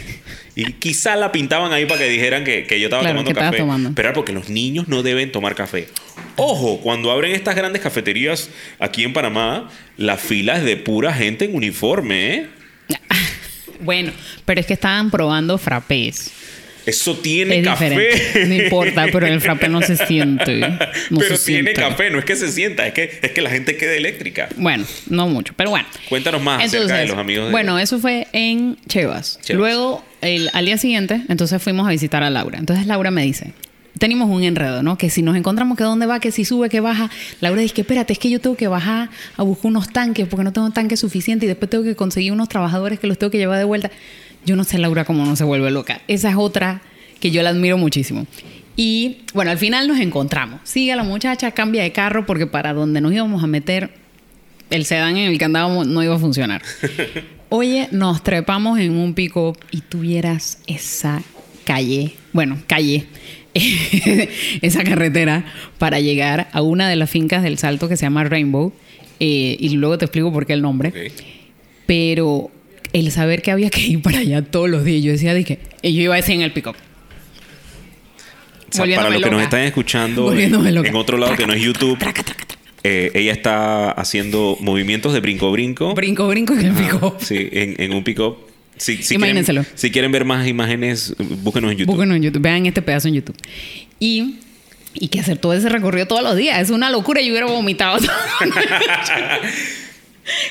Y 0.55 0.73
quizá 0.73 1.15
la 1.15 1.31
pintaban 1.31 1.73
ahí 1.73 1.88
para 1.88 2.01
que 2.01 2.07
dijeran 2.10 2.43
que, 2.43 2.65
que 2.65 2.79
yo 2.79 2.86
estaba 2.89 3.01
Claro, 3.01 3.17
tomando 3.23 3.39
café. 3.39 3.57
tomando. 3.57 3.91
Pero 3.95 4.10
era 4.10 4.13
porque 4.13 4.33
los 4.33 4.49
niños 4.49 4.88
no 4.88 5.01
deben 5.01 5.31
tomar 5.31 5.55
café. 5.55 5.88
Ojo, 6.36 6.79
cuando 6.81 7.10
abren 7.10 7.31
estas 7.31 7.55
grandes 7.55 7.81
cafeterías 7.81 8.51
aquí 8.77 9.03
en 9.03 9.13
Panamá, 9.13 9.71
la 9.97 10.17
fila 10.17 10.57
es 10.57 10.63
de 10.63 10.77
pura 10.77 11.12
gente 11.12 11.45
en 11.45 11.55
uniforme, 11.55 12.36
¿eh? 12.36 12.47
Bueno, 13.79 14.12
pero 14.45 14.60
es 14.60 14.67
que 14.67 14.73
estaban 14.73 15.10
probando 15.10 15.57
frappés. 15.57 16.31
Eso 16.88 17.15
tiene 17.17 17.60
Es 17.60 17.63
café. 17.65 17.89
diferente. 17.89 18.45
No 18.47 18.56
importa, 18.63 19.06
pero 19.12 19.28
el 19.28 19.39
frappé 19.41 19.69
no 19.69 19.82
se 19.82 19.95
siente. 19.97 20.60
No 21.10 21.19
pero 21.19 21.38
se 21.38 21.45
tiene 21.45 21.71
siente. 21.71 21.73
café, 21.73 22.10
no 22.10 22.17
es 22.19 22.26
que 22.26 22.36
se 22.36 22.52
sienta, 22.52 22.88
es 22.88 22.93
que, 22.93 23.19
es 23.21 23.32
que 23.32 23.41
la 23.41 23.50
gente 23.50 23.78
queda 23.78 23.93
eléctrica. 23.93 24.50
Bueno, 24.58 24.86
no 25.10 25.28
mucho, 25.28 25.54
pero 25.56 25.69
bueno. 25.69 25.88
Cuéntanos 26.10 26.41
más 26.41 26.63
acerca 26.63 26.97
de 26.97 27.08
los 27.08 27.17
amigos 27.17 27.45
de- 27.45 27.52
Bueno, 27.52 27.78
eso 27.80 28.00
fue 28.00 28.28
en 28.34 28.78
Chevas. 28.88 29.39
Chevas. 29.43 29.58
Luego, 29.60 30.04
el, 30.21 30.50
al 30.54 30.65
día 30.65 30.78
siguiente, 30.78 31.21
entonces 31.30 31.62
fuimos 31.62 31.88
a 31.88 31.91
visitar 31.91 32.23
a 32.23 32.30
Laura. 32.30 32.58
Entonces 32.58 32.88
Laura 32.88 33.12
me 33.12 33.23
dice, 33.23 33.54
tenemos 34.00 34.30
un 34.30 34.43
enredo, 34.43 34.84
¿no? 34.84 34.97
Que 34.97 35.10
si 35.10 35.21
nos 35.21 35.36
encontramos 35.36 35.78
que 35.78 35.84
dónde 35.84 36.06
va, 36.06 36.19
que 36.19 36.32
si 36.32 36.45
sube, 36.45 36.69
que 36.69 36.80
baja. 36.80 37.10
Laura 37.41 37.62
dice 37.62 37.73
que 37.73 37.82
espérate, 37.82 38.13
es 38.13 38.19
que 38.19 38.30
yo 38.30 38.39
tengo 38.39 38.56
que 38.58 38.67
bajar 38.67 39.10
a 39.38 39.43
buscar 39.43 39.67
unos 39.69 39.91
tanques 39.91 40.28
porque 40.28 40.43
no 40.43 40.54
tengo 40.54 40.69
tanques 40.71 41.00
suficientes 41.00 41.45
y 41.45 41.47
después 41.47 41.69
tengo 41.69 41.84
que 41.84 41.95
conseguir 41.95 42.32
unos 42.32 42.47
trabajadores 42.50 43.00
que 43.00 43.08
los 43.08 43.17
tengo 43.17 43.32
que 43.32 43.38
llevar 43.39 43.58
de 43.60 43.65
vuelta. 43.65 43.91
Yo 44.47 44.55
no 44.55 44.63
sé, 44.63 44.77
Laura, 44.77 45.03
cómo 45.03 45.25
no 45.25 45.36
se 45.36 45.43
vuelve 45.43 45.69
loca. 45.71 45.99
Esa 46.07 46.29
es 46.29 46.38
otra 46.38 46.81
que 47.19 47.31
yo 47.31 47.43
la 47.43 47.49
admiro 47.49 47.77
muchísimo. 47.77 48.25
Y 48.77 49.17
bueno, 49.33 49.51
al 49.51 49.57
final 49.57 49.89
nos 49.89 49.99
encontramos. 49.99 50.62
Sigue 50.63 50.95
la 50.95 51.03
muchacha, 51.03 51.51
cambia 51.51 51.83
de 51.83 51.91
carro 51.91 52.25
porque 52.25 52.47
para 52.47 52.71
donde 52.71 53.01
nos 53.01 53.12
íbamos 53.12 53.43
a 53.43 53.47
meter 53.47 53.89
el 54.69 54.86
sedán 54.86 55.17
en 55.17 55.31
el 55.31 55.38
que 55.38 55.43
andábamos 55.43 55.86
no 55.86 56.01
iba 56.01 56.15
a 56.15 56.17
funcionar. 56.17 56.62
Oye, 57.49 57.89
nos 57.91 58.23
trepamos 58.23 58.79
en 58.79 58.95
un 58.95 59.13
pick 59.13 59.33
y 59.71 59.81
tuvieras 59.81 60.60
esa 60.65 61.21
calle, 61.65 62.13
bueno, 62.31 62.57
calle, 62.67 63.05
esa 64.62 64.86
carretera 64.86 65.43
para 65.77 65.99
llegar 65.99 66.47
a 66.53 66.62
una 66.62 66.88
de 66.88 66.95
las 66.95 67.10
fincas 67.10 67.43
del 67.43 67.57
Salto 67.57 67.89
que 67.89 67.97
se 67.97 68.05
llama 68.05 68.23
Rainbow. 68.23 68.71
eh, 69.19 69.57
y 69.60 69.69
luego 69.71 69.97
te 69.97 70.05
explico 70.05 70.31
por 70.31 70.45
qué 70.45 70.53
el 70.53 70.62
nombre. 70.62 71.12
Pero 71.86 72.49
el 72.93 73.12
saber 73.12 73.41
que 73.41 73.52
había 73.52 73.69
que 73.69 73.82
ir 73.82 74.02
para 74.02 74.19
allá 74.19 74.41
todos 74.41 74.69
los 74.69 74.84
días, 74.84 75.04
yo 75.04 75.12
decía, 75.12 75.34
dije, 75.34 75.60
y 75.82 75.93
yo 75.93 76.02
iba 76.02 76.13
a 76.13 76.17
decir 76.17 76.36
en 76.36 76.41
el 76.41 76.52
pick 76.52 76.67
O 76.67 76.76
sea, 78.69 78.86
para 78.95 79.10
los 79.10 79.21
que 79.21 79.30
nos 79.30 79.41
están 79.41 79.62
escuchando 79.62 80.34
en, 80.34 80.52
loca. 80.73 80.89
en 80.89 80.95
otro 80.95 81.17
lado 81.17 81.36
que 81.36 81.45
no 81.45 81.54
es 81.54 81.62
YouTube, 81.62 81.97
eh, 82.84 83.12
ella 83.13 83.34
está 83.34 83.91
haciendo 83.91 84.58
movimientos 84.62 85.13
de 85.13 85.19
brinco-brinco. 85.19 85.93
Brinco, 85.93 86.28
brinco 86.28 86.54
en 86.54 86.65
el 86.67 86.73
pick 86.73 87.19
Sí, 87.19 87.50
en, 87.52 87.76
en 87.78 87.93
un 87.93 88.04
pick-up. 88.04 88.38
Si, 88.78 89.02
si 89.04 89.15
Imagínenselo. 89.15 89.62
Quieren, 89.62 89.78
si 89.78 89.91
quieren 89.91 90.12
ver 90.12 90.23
más 90.23 90.47
imágenes, 90.47 91.15
búsquenos 91.17 91.71
en 91.71 91.80
YouTube. 91.80 91.93
Búsquenlo 91.93 92.15
en 92.15 92.21
YouTube. 92.21 92.41
Vean 92.41 92.65
este 92.65 92.82
pedazo 92.82 93.08
en 93.08 93.15
YouTube. 93.15 93.36
Y, 94.00 94.36
y 94.93 95.08
que 95.08 95.19
hacer 95.19 95.38
todo 95.38 95.54
ese 95.54 95.67
recorrido 95.69 96.06
todos 96.06 96.23
los 96.23 96.36
días. 96.36 96.62
Es 96.62 96.69
una 96.69 96.89
locura. 96.91 97.21
Yo 97.21 97.32
hubiera 97.32 97.47
vomitado. 97.47 97.97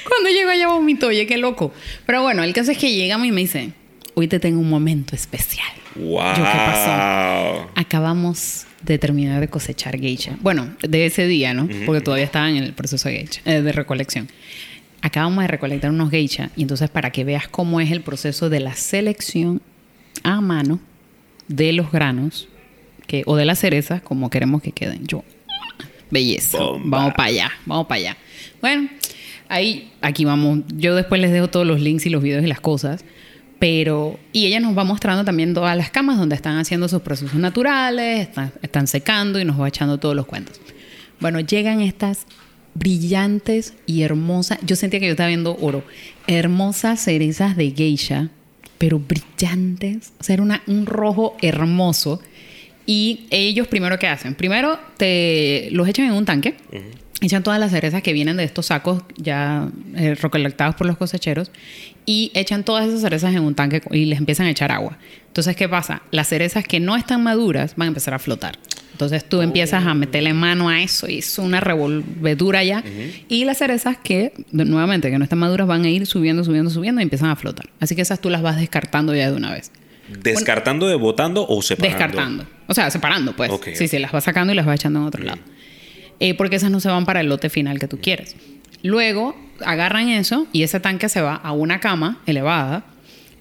Cuando 0.08 0.30
llego 0.30 0.50
allá 0.50 0.68
vomito. 0.68 1.08
Oye, 1.08 1.26
qué 1.26 1.36
loco. 1.36 1.72
Pero 2.06 2.22
bueno, 2.22 2.42
el 2.42 2.52
caso 2.52 2.70
es 2.70 2.78
que 2.78 2.92
llegamos 2.92 3.26
y 3.26 3.32
me 3.32 3.42
dice, 3.42 3.70
hoy 4.14 4.28
te 4.28 4.40
tengo 4.40 4.60
un 4.60 4.68
momento 4.68 5.14
especial. 5.14 5.68
¡Wow! 5.94 6.36
Yo, 6.36 6.44
¿qué 6.44 6.58
pasó? 6.66 7.70
Acabamos 7.74 8.66
de 8.82 8.98
terminar 8.98 9.40
de 9.40 9.48
cosechar 9.48 9.98
geisha. 9.98 10.36
Bueno, 10.40 10.74
de 10.80 11.06
ese 11.06 11.26
día, 11.26 11.54
¿no? 11.54 11.68
Porque 11.84 12.00
todavía 12.00 12.24
estaba 12.24 12.48
en 12.48 12.56
el 12.56 12.72
proceso 12.72 13.08
de 13.08 13.16
geisha, 13.16 13.40
eh, 13.44 13.62
de 13.62 13.72
recolección. 13.72 14.28
Acabamos 15.02 15.42
de 15.42 15.48
recolectar 15.48 15.90
unos 15.90 16.10
geisha 16.10 16.50
y 16.56 16.62
entonces 16.62 16.90
para 16.90 17.10
que 17.10 17.24
veas 17.24 17.48
cómo 17.48 17.80
es 17.80 17.90
el 17.90 18.00
proceso 18.00 18.48
de 18.48 18.60
la 18.60 18.74
selección 18.74 19.60
a 20.22 20.40
mano 20.40 20.80
de 21.48 21.72
los 21.72 21.92
granos 21.92 22.48
que, 23.06 23.22
o 23.26 23.36
de 23.36 23.44
las 23.44 23.58
cerezas, 23.58 24.02
como 24.02 24.30
queremos 24.30 24.62
que 24.62 24.72
queden. 24.72 25.06
Yo, 25.06 25.24
belleza. 26.10 26.58
Bomba. 26.58 26.98
Vamos 26.98 27.14
para 27.14 27.28
allá, 27.28 27.52
vamos 27.64 27.86
para 27.86 28.00
allá. 28.00 28.16
Bueno, 28.60 28.88
ahí, 29.48 29.90
aquí 30.00 30.24
vamos. 30.24 30.60
Yo 30.76 30.94
después 30.94 31.20
les 31.20 31.32
dejo 31.32 31.48
todos 31.48 31.66
los 31.66 31.80
links 31.80 32.06
y 32.06 32.10
los 32.10 32.22
videos 32.22 32.44
y 32.44 32.46
las 32.46 32.60
cosas. 32.60 33.04
Pero, 33.58 34.18
y 34.32 34.44
ella 34.46 34.60
nos 34.60 34.76
va 34.76 34.84
mostrando 34.84 35.24
también 35.24 35.54
todas 35.54 35.74
las 35.76 35.90
camas 35.90 36.18
donde 36.18 36.34
están 36.36 36.58
haciendo 36.58 36.88
sus 36.88 37.00
procesos 37.00 37.36
naturales, 37.36 38.28
están, 38.62 38.86
secando 38.86 39.40
y 39.40 39.46
nos 39.46 39.58
va 39.58 39.66
echando 39.68 39.98
todos 39.98 40.14
los 40.14 40.26
cuentos. 40.26 40.60
Bueno, 41.20 41.40
llegan 41.40 41.80
estas 41.80 42.26
brillantes 42.74 43.72
y 43.86 44.02
hermosas, 44.02 44.58
yo 44.62 44.76
sentía 44.76 45.00
que 45.00 45.06
yo 45.06 45.12
estaba 45.12 45.28
viendo 45.28 45.56
oro, 45.62 45.82
hermosas 46.26 47.00
cerezas 47.02 47.56
de 47.56 47.70
geisha, 47.70 48.28
pero 48.76 48.98
brillantes, 49.00 50.12
o 50.20 50.22
sea, 50.22 50.34
era 50.34 50.42
una- 50.42 50.62
un 50.66 50.84
rojo 50.84 51.34
hermoso. 51.40 52.20
Y 52.84 53.26
ellos 53.30 53.66
primero 53.68 53.98
qué 53.98 54.06
hacen? 54.06 54.34
Primero 54.34 54.78
te 54.98 55.70
los 55.72 55.88
echan 55.88 56.04
en 56.06 56.12
un 56.12 56.26
tanque, 56.26 56.54
echan 57.20 57.42
todas 57.42 57.58
las 57.58 57.70
cerezas 57.70 58.02
que 58.02 58.12
vienen 58.12 58.36
de 58.36 58.44
estos 58.44 58.66
sacos 58.66 59.02
ya 59.16 59.68
eh, 59.94 60.14
recolectados 60.14 60.74
por 60.74 60.86
los 60.86 60.96
cosecheros 60.96 61.50
y 62.04 62.30
echan 62.34 62.64
todas 62.64 62.86
esas 62.86 63.00
cerezas 63.00 63.34
en 63.34 63.42
un 63.42 63.54
tanque 63.54 63.82
y 63.90 64.04
les 64.04 64.18
empiezan 64.18 64.46
a 64.46 64.50
echar 64.50 64.70
agua. 64.70 64.98
Entonces, 65.28 65.56
¿qué 65.56 65.68
pasa? 65.68 66.02
Las 66.10 66.28
cerezas 66.28 66.64
que 66.64 66.80
no 66.80 66.96
están 66.96 67.22
maduras 67.22 67.74
van 67.76 67.86
a 67.86 67.88
empezar 67.88 68.14
a 68.14 68.18
flotar. 68.18 68.58
Entonces 68.92 69.28
tú 69.28 69.42
empiezas 69.42 69.84
a 69.84 69.92
meterle 69.92 70.32
mano 70.32 70.70
a 70.70 70.80
eso 70.80 71.06
y 71.06 71.18
es 71.18 71.38
una 71.38 71.60
revolvedura 71.60 72.64
ya. 72.64 72.82
Y 73.28 73.44
las 73.44 73.58
cerezas 73.58 73.98
que, 73.98 74.32
nuevamente, 74.52 75.10
que 75.10 75.18
no 75.18 75.24
están 75.24 75.38
maduras 75.38 75.66
van 75.66 75.84
a 75.84 75.90
ir 75.90 76.06
subiendo, 76.06 76.42
subiendo, 76.44 76.70
subiendo 76.70 77.02
y 77.02 77.04
empiezan 77.04 77.28
a 77.28 77.36
flotar. 77.36 77.68
Así 77.78 77.94
que 77.94 78.00
esas 78.00 78.20
tú 78.20 78.30
las 78.30 78.40
vas 78.40 78.56
descartando 78.56 79.14
ya 79.14 79.30
de 79.30 79.36
una 79.36 79.52
vez. 79.52 79.70
¿Descartando 80.22 80.88
de 80.88 80.94
botando 80.94 81.46
o 81.46 81.60
separando? 81.60 81.98
Descartando. 81.98 82.46
O 82.68 82.72
sea, 82.72 82.90
separando, 82.90 83.36
pues. 83.36 83.50
Sí, 83.74 83.86
sí, 83.86 83.98
las 83.98 84.12
vas 84.12 84.24
sacando 84.24 84.54
y 84.54 84.56
las 84.56 84.64
vas 84.64 84.76
echando 84.76 85.00
en 85.00 85.04
otro 85.04 85.22
lado. 85.22 85.40
Eh, 86.20 86.34
porque 86.34 86.56
esas 86.56 86.70
no 86.70 86.80
se 86.80 86.88
van 86.88 87.04
para 87.04 87.20
el 87.20 87.28
lote 87.28 87.50
final 87.50 87.78
que 87.78 87.88
tú 87.88 87.98
quieres. 88.00 88.36
Luego 88.82 89.36
agarran 89.64 90.08
eso 90.08 90.46
y 90.52 90.62
ese 90.62 90.80
tanque 90.80 91.08
se 91.08 91.20
va 91.20 91.34
a 91.34 91.52
una 91.52 91.80
cama 91.80 92.20
elevada 92.26 92.84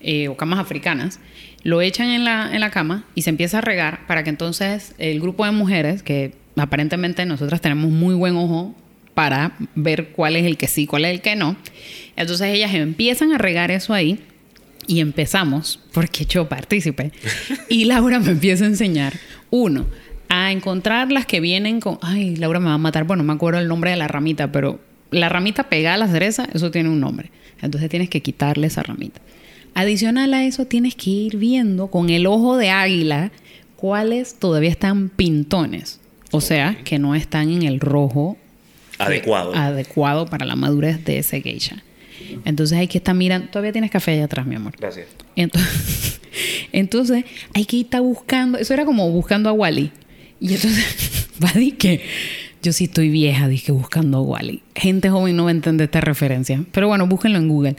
eh, 0.02 0.28
o 0.28 0.38
camas 0.38 0.60
africanas. 0.60 1.20
Lo 1.64 1.82
echan 1.82 2.10
en 2.10 2.26
la, 2.26 2.54
en 2.54 2.60
la 2.60 2.70
cama 2.70 3.06
y 3.16 3.24
se 3.24 3.30
empieza 3.30 3.60
a 3.60 3.62
regar 3.62 4.06
para 4.08 4.24
que 4.24 4.30
entonces 4.30 4.94
el 4.98 5.20
grupo 5.20 5.46
de 5.46 5.52
mujeres, 5.52 6.04
que 6.04 6.34
aparentemente 6.58 7.26
nosotras 7.26 7.62
tenemos 7.62 7.92
muy 7.92 8.14
buen 8.14 8.36
ojo 8.36 8.76
para 9.14 9.54
ver 9.74 10.10
cuál 10.10 10.36
es 10.36 10.46
el 10.46 10.58
que 10.58 10.68
sí, 10.68 10.86
cuál 10.86 11.06
es 11.06 11.12
el 11.12 11.22
que 11.22 11.36
no. 11.36 11.56
Entonces 12.16 12.48
ellas 12.48 12.74
empiezan 12.74 13.34
a 13.34 13.38
regar 13.38 13.72
eso 13.72 13.94
ahí 13.94 14.20
y 14.88 15.00
empezamos, 15.00 15.80
porque 15.94 16.26
yo 16.26 16.48
participé, 16.48 17.12
y 17.70 17.86
Laura 17.86 18.20
me 18.20 18.32
empieza 18.32 18.66
a 18.66 18.68
enseñar, 18.68 19.14
uno, 19.50 19.88
a 20.36 20.52
encontrar 20.52 21.12
las 21.12 21.26
que 21.26 21.40
vienen 21.40 21.80
con, 21.80 21.98
ay, 22.02 22.36
Laura 22.36 22.60
me 22.60 22.68
va 22.68 22.74
a 22.74 22.78
matar, 22.78 23.06
bueno, 23.06 23.24
no 23.24 23.28
me 23.28 23.34
acuerdo 23.34 23.60
el 23.60 23.68
nombre 23.68 23.92
de 23.92 23.98
la 23.98 24.08
ramita, 24.08 24.52
pero 24.52 24.80
la 25.12 25.30
ramita 25.30 25.70
pegada 25.70 25.96
a 25.96 25.98
la 25.98 26.08
cereza, 26.08 26.48
eso 26.54 26.72
tiene 26.72 26.90
un 26.90 27.00
nombre. 27.00 27.32
Entonces 27.62 27.90
tienes 27.90 28.10
que 28.10 28.22
quitarle 28.22 28.68
esa 28.68 28.84
ramita. 28.84 29.22
Adicional 29.74 30.34
a 30.34 30.46
eso, 30.46 30.66
tienes 30.66 30.96
que 30.96 31.10
ir 31.10 31.38
viendo 31.38 31.88
con 31.88 32.10
el 32.10 32.28
ojo 32.28 32.58
de 32.58 32.70
águila 32.70 33.32
cuáles 33.76 34.36
todavía 34.36 34.70
están 34.70 35.10
pintones. 35.10 36.00
O 36.32 36.42
sea, 36.42 36.78
que 36.84 37.00
no 37.00 37.16
están 37.16 37.50
en 37.50 37.64
el 37.64 37.80
rojo 37.80 38.38
Adecuado. 38.98 39.56
adecuado 39.56 40.26
para 40.26 40.46
la 40.46 40.56
madurez 40.56 41.04
de 41.06 41.20
ese 41.20 41.42
geisha. 41.42 41.84
Entonces 42.46 42.78
hay 42.78 42.88
que 42.88 42.98
estar 42.98 43.16
mirando. 43.16 43.48
Todavía 43.48 43.72
tienes 43.72 43.92
café 43.92 44.12
allá 44.12 44.26
atrás, 44.26 44.46
mi 44.46 44.56
amor. 44.56 44.74
Gracias. 44.78 45.08
Entonces, 45.36 46.20
entonces 46.72 47.26
hay 47.54 47.66
que 47.66 47.82
estar 47.82 48.02
buscando. 48.02 48.58
Eso 48.58 48.74
era 48.74 48.86
como 48.86 49.10
buscando 49.12 49.50
a 49.50 49.54
Wally. 49.54 49.92
Y 50.40 50.54
entonces, 50.54 51.28
va 51.44 51.52
que 51.78 52.02
yo 52.62 52.74
sí 52.74 52.86
estoy 52.86 53.10
vieja, 53.10 53.48
dije 53.48 53.72
buscando 53.72 54.18
a 54.18 54.22
Wally. 54.22 54.62
Gente 54.76 55.10
joven 55.10 55.36
no 55.36 55.44
va 55.44 55.50
a 55.50 55.52
entender 55.52 55.86
esta 55.86 56.02
referencia. 56.02 56.64
Pero 56.72 56.88
bueno, 56.88 57.06
búsquenlo 57.08 57.38
en 57.38 57.48
Google. 57.48 57.76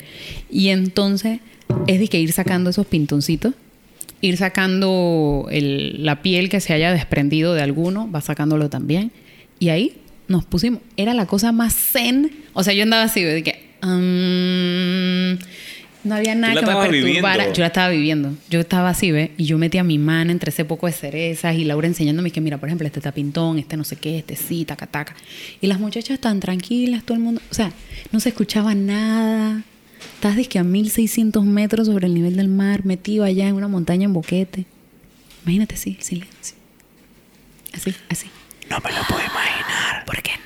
Y 0.51 0.69
entonces 0.69 1.41
es 1.89 1.99
de 1.99 2.07
que 2.09 2.21
ir 2.21 2.33
sacando 2.33 2.71
esos 2.71 2.87
pintoncitos. 2.87 3.55
Ir 4.21 4.37
sacando 4.37 5.49
el- 5.51 6.05
la 6.05 6.23
piel 6.23 6.49
que 6.49 6.61
se 6.61 6.73
haya 6.73 6.93
desprendido 6.93 7.53
de 7.55 7.63
alguno, 7.63 8.11
va 8.11 8.21
sacándolo 8.21 8.71
también. 8.71 9.11
Y 9.59 9.69
ahí 9.71 9.97
nos 10.29 10.45
pusimos. 10.45 10.81
Era 10.97 11.15
la 11.15 11.27
cosa 11.27 11.51
más 11.53 11.75
zen. 11.75 12.31
O 12.53 12.63
sea, 12.63 12.73
yo 12.73 12.83
andaba 12.85 13.03
así, 13.05 13.23
de 13.23 13.43
que. 13.43 13.67
mm, 13.83 15.39
no 16.07 16.15
había 16.15 16.35
nada 16.35 16.55
que 16.55 16.61
me 16.61 16.67
estabas 16.67 16.89
perturbara. 16.89 17.37
viviendo. 17.37 17.55
Yo 17.55 17.61
la 17.61 17.67
estaba 17.67 17.89
viviendo. 17.89 18.35
Yo 18.49 18.61
estaba 18.61 18.89
así, 18.89 19.13
¿ves? 19.13 19.31
Y 19.37 19.45
yo 19.45 19.59
metía 19.59 19.83
mi 19.85 19.99
mano 19.99 20.31
entre 20.33 20.51
ese 20.51 20.65
poco 20.65 20.87
de 20.87 20.93
cerezas 20.93 21.57
y 21.57 21.65
Laura 21.65 21.87
enseñándome 21.87 22.31
que, 22.31 22.41
mira, 22.41 22.59
por 22.59 22.69
ejemplo, 22.69 22.87
este 22.87 23.01
tapintón, 23.01 23.59
este 23.59 23.77
no 23.77 23.85
sé 23.85 23.97
qué, 23.97 24.19
este 24.19 24.37
sí, 24.37 24.65
taca, 24.65 24.87
taca. 24.87 25.15
Y 25.61 25.67
las 25.67 25.81
muchachas 25.81 26.19
tan 26.21 26.41
tranquilas, 26.41 27.03
todo 27.05 27.17
el 27.17 27.23
mundo. 27.23 27.41
O 27.51 27.55
sea, 27.55 27.73
no 28.13 28.21
se 28.21 28.31
escuchaba 28.31 28.75
nada. 28.75 29.63
Estás 30.15 30.49
que 30.49 30.59
a 30.59 30.65
1600 30.65 31.45
metros 31.45 31.87
sobre 31.87 32.07
el 32.07 32.15
nivel 32.15 32.37
del 32.37 32.49
mar, 32.49 32.85
metido 32.85 33.25
allá 33.25 33.49
en 33.49 33.55
una 33.55 33.69
montaña 33.69 34.05
en 34.05 34.13
boquete. 34.13 34.65
Imagínate 35.45 35.75
así, 35.75 35.97
el 35.99 36.03
silencio. 36.03 36.57
Así, 37.73 37.95
así. 38.09 38.27
No 38.71 38.79
me 38.81 38.91
lo 38.91 39.03
puedo 39.07 39.21
imaginar. 39.21 40.05
¿Por 40.07 40.23
qué 40.23 40.33
no? 40.45 40.46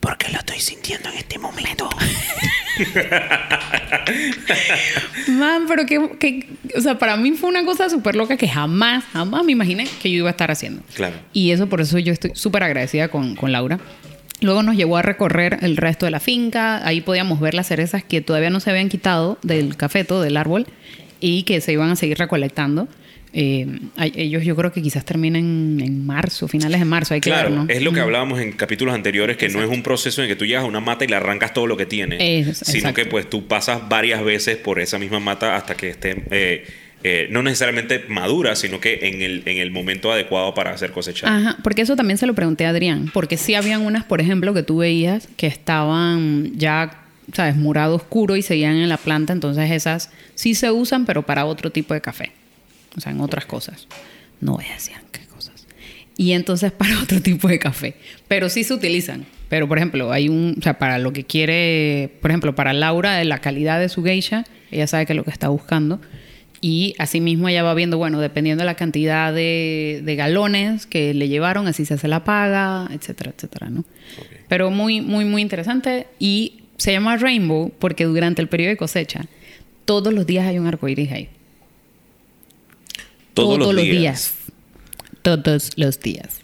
Porque 0.00 0.30
lo 0.32 0.38
estoy 0.38 0.58
sintiendo 0.60 1.10
en 1.10 1.18
este 1.18 1.38
momento. 1.38 1.88
Man, 5.28 5.64
pero 5.68 5.86
que, 5.86 6.10
que- 6.18 6.48
o 6.76 6.80
sea, 6.80 6.98
para 6.98 7.16
mí 7.16 7.32
fue 7.32 7.48
una 7.48 7.64
cosa 7.64 7.88
súper 7.90 8.16
loca 8.16 8.36
que 8.36 8.48
jamás, 8.48 9.04
jamás 9.12 9.44
me 9.44 9.52
imaginé 9.52 9.86
que 10.02 10.10
yo 10.10 10.18
iba 10.18 10.28
a 10.28 10.32
estar 10.32 10.50
haciendo. 10.50 10.82
Claro. 10.94 11.16
Y 11.32 11.50
eso 11.50 11.68
por 11.68 11.80
eso 11.80 11.98
yo 11.98 12.12
estoy 12.12 12.32
súper 12.34 12.62
agradecida 12.62 13.08
con, 13.08 13.36
con 13.36 13.52
Laura. 13.52 13.78
Luego 14.40 14.62
nos 14.62 14.76
llevó 14.76 14.96
a 14.96 15.02
recorrer 15.02 15.58
el 15.62 15.76
resto 15.76 16.06
de 16.06 16.10
la 16.12 16.20
finca. 16.20 16.86
Ahí 16.86 17.02
podíamos 17.02 17.40
ver 17.40 17.54
las 17.54 17.66
cerezas 17.68 18.02
que 18.02 18.20
todavía 18.22 18.50
no 18.50 18.60
se 18.60 18.70
habían 18.70 18.88
quitado 18.88 19.38
del 19.42 19.76
cafeto, 19.76 20.22
del 20.22 20.36
árbol, 20.38 20.66
y 21.20 21.42
que 21.42 21.60
se 21.60 21.72
iban 21.72 21.90
a 21.90 21.96
seguir 21.96 22.16
recolectando. 22.18 22.88
Eh, 23.32 23.66
ellos 24.16 24.44
yo 24.44 24.56
creo 24.56 24.72
que 24.72 24.82
quizás 24.82 25.04
terminen 25.04 25.80
en 25.80 26.04
marzo, 26.04 26.48
finales 26.48 26.80
de 26.80 26.84
marzo. 26.84 27.14
Hay 27.14 27.20
que 27.20 27.30
Claro, 27.30 27.50
ver, 27.50 27.58
¿no? 27.58 27.66
es 27.68 27.82
lo 27.82 27.92
que 27.92 28.00
hablábamos 28.00 28.40
en 28.40 28.52
capítulos 28.52 28.94
anteriores, 28.94 29.36
que 29.36 29.48
no 29.48 29.62
es 29.62 29.68
un 29.68 29.82
proceso 29.82 30.22
en 30.22 30.28
que 30.28 30.36
tú 30.36 30.44
llegas 30.46 30.64
a 30.64 30.66
una 30.66 30.80
mata 30.80 31.04
y 31.04 31.08
le 31.08 31.16
arrancas 31.16 31.52
todo 31.54 31.66
lo 31.66 31.76
que 31.76 31.86
tiene, 31.86 32.16
Es- 32.40 32.58
sino 32.58 32.78
exacto. 32.78 32.94
que 32.96 33.06
pues 33.06 33.30
tú 33.30 33.46
pasas 33.46 33.88
varias 33.88 34.24
veces 34.24 34.56
por 34.56 34.80
esa 34.80 34.98
misma 34.98 35.20
mata 35.20 35.54
hasta 35.56 35.74
que 35.76 35.90
esté, 35.90 36.24
eh, 36.32 36.66
eh, 37.02 37.28
no 37.30 37.42
necesariamente 37.42 38.04
madura, 38.08 38.56
sino 38.56 38.78
que 38.80 38.98
en 39.02 39.22
el, 39.22 39.42
en 39.46 39.58
el 39.58 39.70
momento 39.70 40.12
adecuado 40.12 40.52
para 40.52 40.72
hacer 40.72 40.90
cosechar. 40.90 41.30
Ajá, 41.30 41.56
porque 41.62 41.82
eso 41.82 41.96
también 41.96 42.18
se 42.18 42.26
lo 42.26 42.34
pregunté 42.34 42.66
a 42.66 42.70
Adrián, 42.70 43.10
porque 43.14 43.36
sí 43.36 43.54
habían 43.54 43.82
unas, 43.82 44.04
por 44.04 44.20
ejemplo, 44.20 44.52
que 44.52 44.62
tú 44.64 44.78
veías 44.78 45.28
que 45.36 45.46
estaban 45.46 46.50
ya, 46.58 46.90
sabes, 47.32 47.56
morado 47.56 47.94
oscuro 47.94 48.36
y 48.36 48.42
seguían 48.42 48.76
en 48.76 48.88
la 48.88 48.96
planta, 48.98 49.32
entonces 49.32 49.70
esas 49.70 50.10
sí 50.34 50.54
se 50.54 50.70
usan, 50.72 51.06
pero 51.06 51.22
para 51.22 51.44
otro 51.46 51.70
tipo 51.70 51.94
de 51.94 52.00
café, 52.02 52.32
o 52.96 53.00
sea, 53.00 53.12
en 53.12 53.20
otras 53.20 53.46
cosas. 53.46 53.86
No 54.40 54.54
voy 54.54 54.64
a 54.66 54.74
decir 54.74 54.96
qué 55.12 55.26
cosas. 55.26 55.66
Y 56.16 56.32
entonces 56.32 56.72
para 56.78 57.00
otro 57.00 57.20
tipo 57.20 57.48
de 57.48 57.58
café, 57.58 57.94
pero 58.28 58.48
sí 58.48 58.64
se 58.64 58.74
utilizan. 58.74 59.26
Pero, 59.48 59.66
por 59.66 59.78
ejemplo, 59.78 60.12
hay 60.12 60.28
un, 60.28 60.54
o 60.58 60.62
sea, 60.62 60.78
para 60.78 60.98
lo 60.98 61.12
que 61.12 61.24
quiere, 61.24 62.12
por 62.20 62.30
ejemplo, 62.30 62.54
para 62.54 62.72
Laura, 62.72 63.22
la 63.24 63.40
calidad 63.40 63.80
de 63.80 63.88
su 63.88 64.04
geisha, 64.04 64.44
ella 64.70 64.86
sabe 64.86 65.06
que 65.06 65.12
es 65.12 65.16
lo 65.16 65.24
que 65.24 65.32
está 65.32 65.48
buscando. 65.48 66.00
Y 66.60 66.94
asimismo 66.98 67.48
ella 67.48 67.62
va 67.62 67.74
viendo, 67.74 67.98
bueno, 67.98 68.20
dependiendo 68.20 68.62
de 68.62 68.66
la 68.66 68.74
cantidad 68.74 69.34
de, 69.34 70.02
de 70.04 70.14
galones 70.14 70.86
que 70.86 71.14
le 71.14 71.28
llevaron, 71.28 71.66
así 71.66 71.84
se 71.84 71.94
hace 71.94 72.06
la 72.06 72.22
paga, 72.22 72.88
etcétera, 72.92 73.32
etcétera, 73.34 73.70
¿no? 73.70 73.84
Pero 74.46 74.70
muy, 74.70 75.00
muy, 75.00 75.24
muy 75.24 75.42
interesante. 75.42 76.06
Y 76.20 76.60
se 76.76 76.92
llama 76.92 77.16
Rainbow 77.16 77.72
porque 77.78 78.04
durante 78.04 78.40
el 78.40 78.48
periodo 78.48 78.70
de 78.70 78.76
cosecha, 78.76 79.26
todos 79.84 80.12
los 80.12 80.26
días 80.26 80.46
hay 80.46 80.58
un 80.58 80.66
arcoíris 80.66 81.10
ahí. 81.10 81.28
Todos, 83.34 83.58
los, 83.58 83.76
días. 83.76 84.34
Todos 85.22 85.70
los 85.76 86.00
días. 86.00 86.40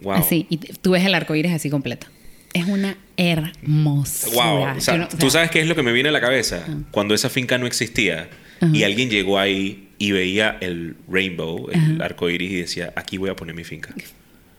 Wow. 0.00 0.14
Así. 0.14 0.46
Y 0.50 0.56
tú 0.56 0.92
ves 0.92 1.04
el 1.04 1.14
arcoíris 1.14 1.52
así 1.52 1.70
completo. 1.70 2.06
Es 2.52 2.66
una 2.66 2.96
hermosura. 3.16 4.32
Wow. 4.34 4.76
O 4.76 4.80
sea, 4.80 4.94
Yo 4.94 5.00
no- 5.00 5.06
o 5.06 5.16
¿Tú 5.18 5.30
sabes 5.30 5.50
qué 5.50 5.60
es 5.60 5.66
lo 5.66 5.74
que 5.74 5.82
me 5.82 5.92
viene 5.92 6.08
a 6.10 6.12
la 6.12 6.20
cabeza? 6.20 6.64
Cuando 6.90 7.14
esa 7.14 7.28
finca 7.30 7.58
no 7.58 7.66
existía, 7.66 8.28
y 8.72 8.84
alguien 8.84 9.10
llegó 9.10 9.38
ahí 9.38 9.88
y 9.98 10.12
veía 10.12 10.58
el 10.60 10.96
rainbow, 11.08 11.68
el 11.70 12.00
arco 12.00 12.30
iris, 12.30 12.50
y 12.50 12.56
decía, 12.56 12.92
aquí 12.96 13.18
voy 13.18 13.30
a 13.30 13.36
poner 13.36 13.54
mi 13.54 13.64
finca. 13.64 13.94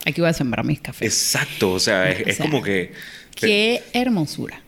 Aquí 0.05 0.19
voy 0.19 0.29
a 0.29 0.33
sembrar 0.33 0.65
mis 0.65 0.81
cafés. 0.81 1.07
Exacto, 1.07 1.71
o 1.71 1.79
sea, 1.79 2.09
es, 2.11 2.19
O 2.25 2.29
es 2.29 2.37
sea, 2.37 2.45
como 2.45 2.61
que... 2.61 2.91
Qué 3.35 3.81
hermosura. 3.93 4.61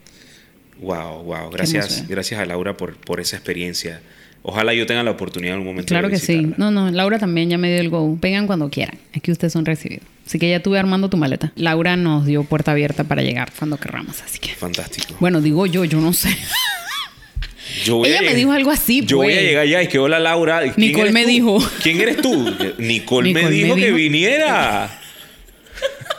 Wow, 0.79 1.23
wow. 1.23 1.49
Gracias, 1.49 2.07
gracias 2.07 2.39
a 2.39 2.45
Laura 2.45 2.75
por, 2.77 2.97
por 2.97 3.19
esa 3.19 3.35
experiencia. 3.37 4.01
Ojalá 4.47 4.75
yo 4.75 4.85
tenga 4.85 5.01
la 5.01 5.09
oportunidad 5.11 5.53
en 5.55 5.59
algún 5.61 5.73
momento 5.73 5.87
Claro 5.89 6.07
de 6.07 6.13
que 6.13 6.19
sí. 6.19 6.51
No, 6.57 6.69
no, 6.69 6.91
Laura 6.91 7.17
también 7.17 7.49
ya 7.49 7.57
me 7.57 7.67
dio 7.71 7.79
el 7.81 7.89
go. 7.89 8.15
Vengan 8.21 8.45
cuando 8.45 8.69
quieran. 8.69 8.99
Aquí 9.15 9.31
ustedes 9.31 9.51
son 9.53 9.65
recibidos. 9.65 10.05
Así 10.27 10.37
que 10.37 10.47
ya 10.49 10.61
tuve 10.61 10.77
armando 10.77 11.09
tu 11.09 11.17
maleta. 11.17 11.51
Laura 11.55 11.97
nos 11.97 12.27
dio 12.27 12.43
puerta 12.43 12.71
abierta 12.71 13.03
para 13.05 13.23
llegar 13.23 13.51
cuando 13.57 13.77
querramos. 13.77 14.21
Así 14.21 14.37
que. 14.37 14.49
Fantástico. 14.49 15.15
Bueno, 15.19 15.41
digo 15.41 15.65
yo, 15.65 15.83
yo 15.83 15.99
no 15.99 16.13
sé. 16.13 16.29
Yo 17.83 18.05
Ella 18.05 18.19
a 18.19 18.21
me 18.21 18.35
dijo 18.35 18.51
algo 18.51 18.69
así, 18.69 19.03
Yo 19.03 19.17
voy 19.17 19.31
a 19.33 19.35
pues. 19.35 19.43
llegar 19.43 19.67
ya 19.67 19.81
y 19.81 19.87
que 19.87 19.97
hola 19.97 20.19
Laura. 20.19 20.59
¿Quién 20.61 20.73
Nicole 20.77 21.11
me 21.11 21.23
tú? 21.23 21.27
dijo. 21.27 21.57
¿Quién 21.81 21.99
eres 22.01 22.17
tú? 22.21 22.31
Nicole, 22.77 23.33
me 23.33 23.39
Nicole 23.41 23.49
me 23.49 23.49
dijo 23.49 23.75
que 23.75 23.85
dijo. 23.85 23.95
viniera. 23.97 24.99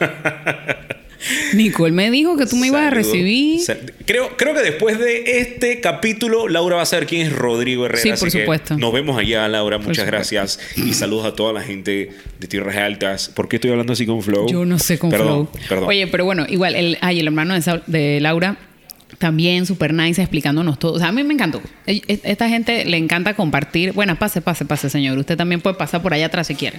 Nicole 1.55 1.93
me 1.93 2.11
dijo 2.11 2.37
que 2.37 2.47
tú 2.47 2.57
me 2.57 2.69
ibas 2.69 2.83
a 2.87 2.91
recibir. 2.91 3.61
Creo, 4.05 4.37
creo 4.37 4.55
que 4.55 4.61
después 4.63 4.99
de 4.99 5.41
este 5.41 5.81
capítulo, 5.81 6.49
Laura 6.49 6.77
va 6.77 6.83
a 6.83 6.87
saber 6.87 7.07
quién 7.07 7.27
es 7.27 7.33
Rodrigo 7.33 7.87
Herrera. 7.87 8.03
Sí, 8.03 8.11
así 8.11 8.21
por 8.25 8.33
que 8.33 8.41
supuesto. 8.41 8.79
Nos 8.79 8.93
vemos 8.93 9.19
allá, 9.19 9.47
Laura. 9.49 9.79
Muchas 9.79 10.05
supuesto. 10.07 10.11
gracias. 10.13 10.61
Y 10.77 10.93
saludos 10.95 11.27
a 11.27 11.35
toda 11.35 11.53
la 11.53 11.63
gente 11.63 12.11
de 12.41 12.47
Tierras 12.49 12.77
Altas. 12.77 13.29
¿Por 13.29 13.49
qué 13.49 13.57
estoy 13.57 13.71
hablando 13.71 13.93
así 13.93 14.07
con 14.07 14.23
Flow? 14.23 14.47
Yo 14.49 14.65
no 14.65 14.79
sé 14.79 14.99
con 14.99 15.11
Perdón, 15.11 15.49
Flow. 15.49 15.63
Perdón. 15.69 15.89
Oye, 15.89 16.07
pero 16.07 16.25
bueno, 16.25 16.47
igual, 16.49 16.75
el, 16.77 16.99
ay, 17.01 17.21
el 17.21 17.27
hermano 17.27 17.55
de, 17.55 17.63
Sa- 17.63 17.83
de 17.87 18.19
Laura 18.21 18.57
también 19.19 19.65
súper 19.67 19.95
nice 19.95 20.21
explicándonos 20.21 20.79
todo. 20.79 20.93
O 20.95 20.99
sea, 20.99 21.09
a 21.09 21.13
mí 21.13 21.23
me 21.25 21.33
encantó. 21.33 21.63
E- 21.87 22.03
e- 22.07 22.21
Esta 22.25 22.49
gente 22.49 22.85
le 22.85 22.97
encanta 22.99 23.35
compartir. 23.35 23.93
Bueno, 23.93 24.19
pase, 24.19 24.43
pase, 24.43 24.65
pase, 24.65 24.91
señor. 24.91 25.17
Usted 25.19 25.37
también 25.37 25.61
puede 25.61 25.77
pasar 25.77 26.03
por 26.03 26.13
allá 26.13 26.27
atrás 26.27 26.47
si 26.49 26.55
quiere. 26.55 26.79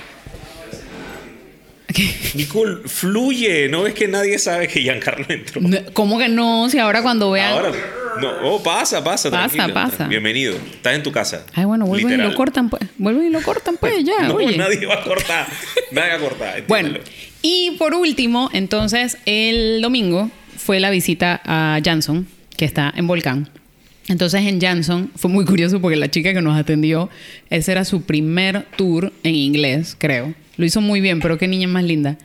Nicole, 2.36 2.88
fluye. 2.88 3.68
¿No 3.70 3.84
ves 3.84 3.94
que 3.94 4.08
nadie 4.08 4.38
sabe 4.40 4.68
que 4.68 4.82
Giancarlo 4.82 5.26
entró? 5.30 5.62
No, 5.62 5.78
¿Cómo 5.94 6.18
que 6.18 6.30
no? 6.30 6.70
Si 6.70 6.80
ahora 6.80 7.02
cuando 7.02 7.32
vean. 7.32 7.52
Ahora, 7.54 7.72
no, 8.22 8.32
oh, 8.44 8.64
pasa, 8.64 9.04
pasa, 9.04 9.30
Pasa, 9.30 9.48
tranquilo. 9.56 9.74
pasa. 9.74 10.08
Bienvenido. 10.08 10.56
Estás 10.56 10.96
en 10.96 11.04
tu 11.04 11.12
casa. 11.12 11.46
Ay, 11.54 11.66
bueno, 11.66 11.86
vuelven 11.86 12.08
y 12.08 12.12
Literal. 12.14 12.32
lo 12.32 12.38
cortan, 12.38 12.70
pues. 12.70 12.84
Vuelven 12.98 13.26
y 13.28 13.30
lo 13.30 13.42
cortan, 13.42 13.78
pues, 13.80 13.94
ya. 14.04 14.28
No, 14.28 14.34
oye. 14.36 14.58
nadie 14.58 14.86
va 14.86 14.96
a 14.96 15.04
cortar. 15.04 15.48
Nadie 15.92 16.10
va 16.12 16.16
a 16.16 16.20
cortar. 16.20 16.64
Bueno, 16.68 16.98
y 17.42 17.72
por 17.78 17.94
último, 17.94 18.50
entonces, 18.54 19.18
el 19.26 19.82
domingo 19.82 20.32
fue 20.58 20.80
la 20.80 20.90
visita 20.90 21.42
a 21.46 21.80
Janson, 21.84 22.28
que 22.58 22.66
está 22.66 22.92
en 22.96 23.08
Volcán. 23.08 23.50
Entonces 24.10 24.46
en 24.46 24.62
Janson 24.62 25.12
fue 25.18 25.30
muy 25.30 25.44
curioso 25.44 25.82
porque 25.82 25.98
la 25.98 26.10
chica 26.10 26.34
que 26.34 26.42
nos 26.42 26.58
atendió, 26.58 27.10
ese 27.50 27.74
era 27.74 27.84
su 27.84 28.04
primer 28.04 28.64
tour 28.78 29.12
en 29.24 29.36
inglés, 29.36 29.98
creo. 30.00 30.34
Lo 30.58 30.66
hizo 30.66 30.82
muy 30.82 31.02
bien, 31.02 31.20
pero 31.20 31.38
qué 31.38 31.48
niña 31.48 31.68
más 31.68 31.84
linda. 31.84 32.18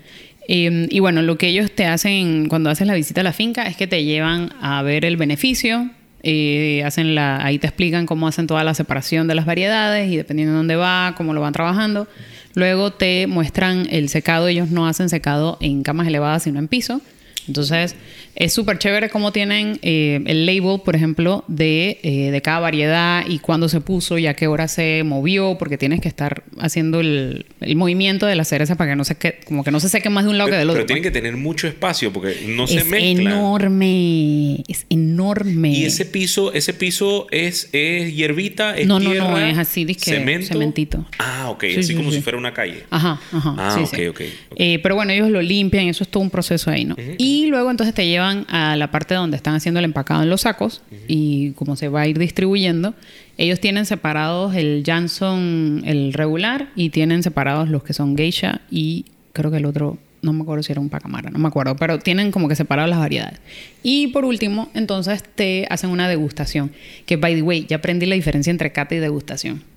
Eh, 0.48 0.88
y 0.90 1.00
bueno, 1.00 1.22
lo 1.22 1.38
que 1.38 1.48
ellos 1.48 1.70
te 1.70 1.86
hacen 1.86 2.48
cuando 2.48 2.70
haces 2.70 2.86
la 2.86 2.94
visita 2.94 3.20
a 3.20 3.24
la 3.24 3.32
finca 3.32 3.66
es 3.66 3.76
que 3.76 3.86
te 3.86 4.04
llevan 4.04 4.52
a 4.60 4.82
ver 4.82 5.04
el 5.04 5.16
beneficio, 5.16 5.90
eh, 6.24 6.82
hacen 6.84 7.14
la, 7.14 7.44
ahí 7.44 7.58
te 7.58 7.66
explican 7.66 8.06
cómo 8.06 8.28
hacen 8.28 8.46
toda 8.46 8.62
la 8.64 8.74
separación 8.74 9.28
de 9.28 9.34
las 9.34 9.44
variedades 9.44 10.10
y 10.10 10.16
dependiendo 10.16 10.52
de 10.52 10.58
dónde 10.58 10.76
va, 10.76 11.14
cómo 11.16 11.34
lo 11.34 11.40
van 11.40 11.52
trabajando. 11.52 12.08
Luego 12.54 12.92
te 12.92 13.26
muestran 13.26 13.86
el 13.90 14.08
secado, 14.08 14.48
ellos 14.48 14.70
no 14.70 14.86
hacen 14.86 15.08
secado 15.08 15.58
en 15.60 15.82
camas 15.82 16.06
elevadas, 16.06 16.42
sino 16.42 16.58
en 16.58 16.68
piso. 16.68 17.00
Entonces, 17.48 17.96
es 18.34 18.52
súper 18.54 18.78
chévere 18.78 19.08
cómo 19.10 19.30
tienen 19.32 19.78
eh, 19.82 20.20
el 20.26 20.46
label, 20.46 20.80
por 20.84 20.96
ejemplo, 20.96 21.44
de, 21.48 22.00
eh, 22.02 22.30
de 22.30 22.42
cada 22.42 22.60
variedad 22.60 23.24
y 23.28 23.38
cuándo 23.40 23.68
se 23.68 23.80
puso 23.80 24.18
y 24.18 24.26
a 24.26 24.34
qué 24.34 24.46
hora 24.46 24.68
se 24.68 25.02
movió, 25.04 25.56
porque 25.58 25.76
tienes 25.78 26.00
que 26.00 26.08
estar 26.08 26.42
haciendo 26.58 27.00
el, 27.00 27.46
el 27.60 27.76
movimiento 27.76 28.26
de 28.26 28.34
la 28.36 28.44
cereza 28.44 28.76
para 28.76 28.90
que 28.92 28.96
no 28.96 29.04
se 29.04 29.16
que, 29.16 29.40
como 29.44 29.64
que 29.64 29.70
no 29.70 29.80
se 29.80 29.88
seque 29.88 30.08
más 30.10 30.24
de 30.24 30.30
un 30.30 30.38
lado 30.38 30.50
que 30.50 30.56
del 30.56 30.70
otro. 30.70 30.78
pero 30.80 30.86
tienen 30.86 31.02
pues. 31.02 31.12
que 31.12 31.18
tener 31.18 31.36
mucho 31.36 31.66
espacio 31.68 32.12
porque 32.12 32.36
no 32.48 32.66
se 32.66 32.78
es 32.78 32.86
mezclan. 32.86 33.26
enorme, 33.26 34.62
es 34.68 34.86
enorme. 34.90 35.70
Y 35.70 35.84
ese 35.84 36.04
piso, 36.06 36.52
ese 36.52 36.72
piso 36.74 37.26
es, 37.30 37.68
es 37.72 38.14
hierbita, 38.14 38.76
es 38.76 38.86
No, 38.86 38.98
no, 38.98 39.06
no, 39.06 39.10
tierra, 39.12 39.50
es 39.50 39.58
así, 39.58 39.84
dizque 39.84 40.10
cemento. 40.12 40.46
cementito. 40.48 41.04
Ah, 41.18 41.48
ok, 41.50 41.64
Sí, 41.64 41.70
así 41.78 41.82
sí, 41.88 41.94
como 41.94 42.10
sí. 42.10 42.16
si 42.16 42.22
fuera 42.22 42.38
una 42.38 42.52
calle. 42.54 42.84
Ajá, 42.90 43.20
ajá. 43.32 43.54
Ah, 43.58 43.76
ok, 43.80 43.92
ok, 43.92 44.00
ok. 44.10 44.20
Eh, 44.56 44.78
pero 44.82 44.94
bueno, 44.94 45.12
ellos 45.12 45.28
lo 45.30 45.40
limpian, 45.42 45.86
eso 45.88 46.02
es 46.04 46.10
todo 46.10 46.22
un 46.22 46.30
proceso 46.30 46.70
ahí, 46.70 46.84
¿no? 46.84 46.96
Y 47.18 47.46
luego 47.46 47.70
entonces 47.70 47.94
te 47.94 48.06
llevan 48.06 48.21
a 48.22 48.76
la 48.76 48.90
parte 48.90 49.14
donde 49.14 49.36
están 49.36 49.54
haciendo 49.54 49.78
el 49.78 49.84
empacado 49.84 50.22
en 50.22 50.30
los 50.30 50.42
sacos 50.42 50.82
y 51.08 51.52
cómo 51.52 51.76
se 51.76 51.88
va 51.88 52.02
a 52.02 52.06
ir 52.06 52.18
distribuyendo. 52.18 52.94
Ellos 53.38 53.60
tienen 53.60 53.86
separados 53.86 54.54
el 54.54 54.82
Janson, 54.84 55.82
el 55.84 56.12
regular, 56.12 56.68
y 56.76 56.90
tienen 56.90 57.22
separados 57.22 57.68
los 57.68 57.82
que 57.82 57.92
son 57.92 58.16
geisha 58.16 58.60
y 58.70 59.06
creo 59.32 59.50
que 59.50 59.56
el 59.56 59.66
otro, 59.66 59.98
no 60.20 60.32
me 60.32 60.42
acuerdo 60.42 60.62
si 60.62 60.72
era 60.72 60.80
un 60.80 60.88
pacamara, 60.88 61.30
no 61.30 61.38
me 61.38 61.48
acuerdo, 61.48 61.76
pero 61.76 61.98
tienen 61.98 62.30
como 62.30 62.48
que 62.48 62.56
separados 62.56 62.90
las 62.90 62.98
variedades. 62.98 63.40
Y 63.82 64.08
por 64.08 64.24
último, 64.24 64.70
entonces 64.74 65.22
te 65.22 65.66
hacen 65.70 65.90
una 65.90 66.08
degustación, 66.08 66.72
que 67.06 67.16
by 67.16 67.34
the 67.34 67.42
way, 67.42 67.66
ya 67.66 67.76
aprendí 67.76 68.06
la 68.06 68.14
diferencia 68.14 68.50
entre 68.50 68.72
cata 68.72 68.94
y 68.94 68.98
degustación. 68.98 69.71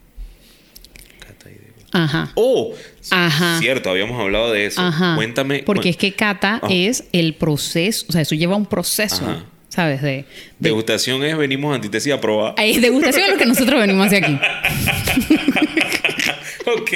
Ajá. 1.92 2.32
Oh, 2.36 2.74
Ajá. 3.12 3.60
cierto, 3.60 3.90
habíamos 3.90 4.20
hablado 4.20 4.52
de 4.52 4.66
eso. 4.66 4.82
Ajá. 4.82 5.16
Cuéntame. 5.16 5.64
Porque 5.66 5.90
es 5.90 5.98
que 5.98 6.14
cata 6.14 6.56
Ajá. 6.58 6.68
es 6.70 7.06
el 7.14 7.34
proceso, 7.36 8.06
o 8.10 8.12
sea, 8.12 8.22
eso 8.22 8.36
lleva 8.36 8.56
un 8.56 8.66
proceso, 8.66 9.24
Ajá. 9.24 9.46
¿sabes? 9.70 10.02
De, 10.02 10.10
de- 10.10 10.26
Degustación 10.60 11.24
es 11.24 11.38
venimos 11.38 11.74
antítesis 11.74 12.12
a 12.14 12.20
probar. 12.20 12.56
Ahí, 12.58 12.80
degustación 12.80 13.26
es 13.26 13.32
lo 13.32 13.38
que 13.38 13.46
nosotros 13.46 13.80
venimos 13.80 14.08
hacia 14.08 14.18
aquí. 14.20 14.34
ok. 16.66 16.92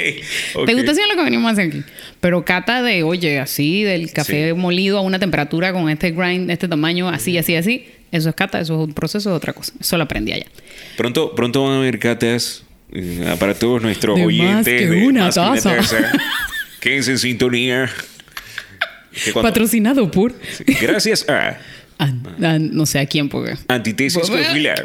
ok. 0.54 0.66
Degustación 0.66 1.04
es 1.06 1.16
lo 1.16 1.16
que 1.16 1.24
venimos 1.24 1.52
hacia 1.52 1.64
aquí. 1.64 1.82
Pero 2.20 2.44
cata 2.44 2.82
de, 2.82 3.02
oye, 3.02 3.38
así, 3.38 3.82
del 3.82 4.12
café 4.12 4.48
Sí. 4.48 4.54
molido 4.54 4.98
a 4.98 5.00
una 5.00 5.18
temperatura 5.18 5.72
con 5.72 5.88
este 5.88 6.10
grind, 6.10 6.50
este 6.50 6.68
tamaño, 6.68 7.08
así, 7.08 7.38
así, 7.38 7.56
así. 7.56 7.86
Eso 8.12 8.28
es 8.28 8.34
cata, 8.34 8.60
eso 8.60 8.74
es 8.74 8.86
un 8.88 8.92
proceso 8.94 9.30
de 9.30 9.36
otra 9.36 9.52
cosa. 9.52 9.72
Eso 9.80 9.96
lo 9.96 10.02
aprendí 10.02 10.32
allá. 10.32 10.46
Pronto, 10.96 11.34
pronto 11.34 11.62
van 11.62 11.72
a 11.74 11.76
haber 11.78 11.98
catas 11.98 12.64
para 13.38 13.54
todos 13.54 13.82
nuestros 13.82 14.16
De 14.16 14.22
más 14.22 14.26
oyentes. 14.28 14.80
que 14.80 14.86
de 14.88 15.06
una 15.06 15.26
Más 15.26 15.34
que 15.34 15.40
taza. 15.40 15.76
taza. 15.76 16.12
Quédense 16.80 17.12
en 17.12 17.18
sintonía. 17.18 17.90
Que 19.24 19.32
cuando- 19.32 19.48
Patrocinado 19.48 20.10
por. 20.10 20.34
Gracias 20.80 21.26
a 21.28 21.58
no 22.58 22.86
sé 22.86 22.98
a 22.98 23.06
quién, 23.06 23.28
porque. 23.28 23.56
Antitesis 23.68 24.28
Bueno. 24.28 24.46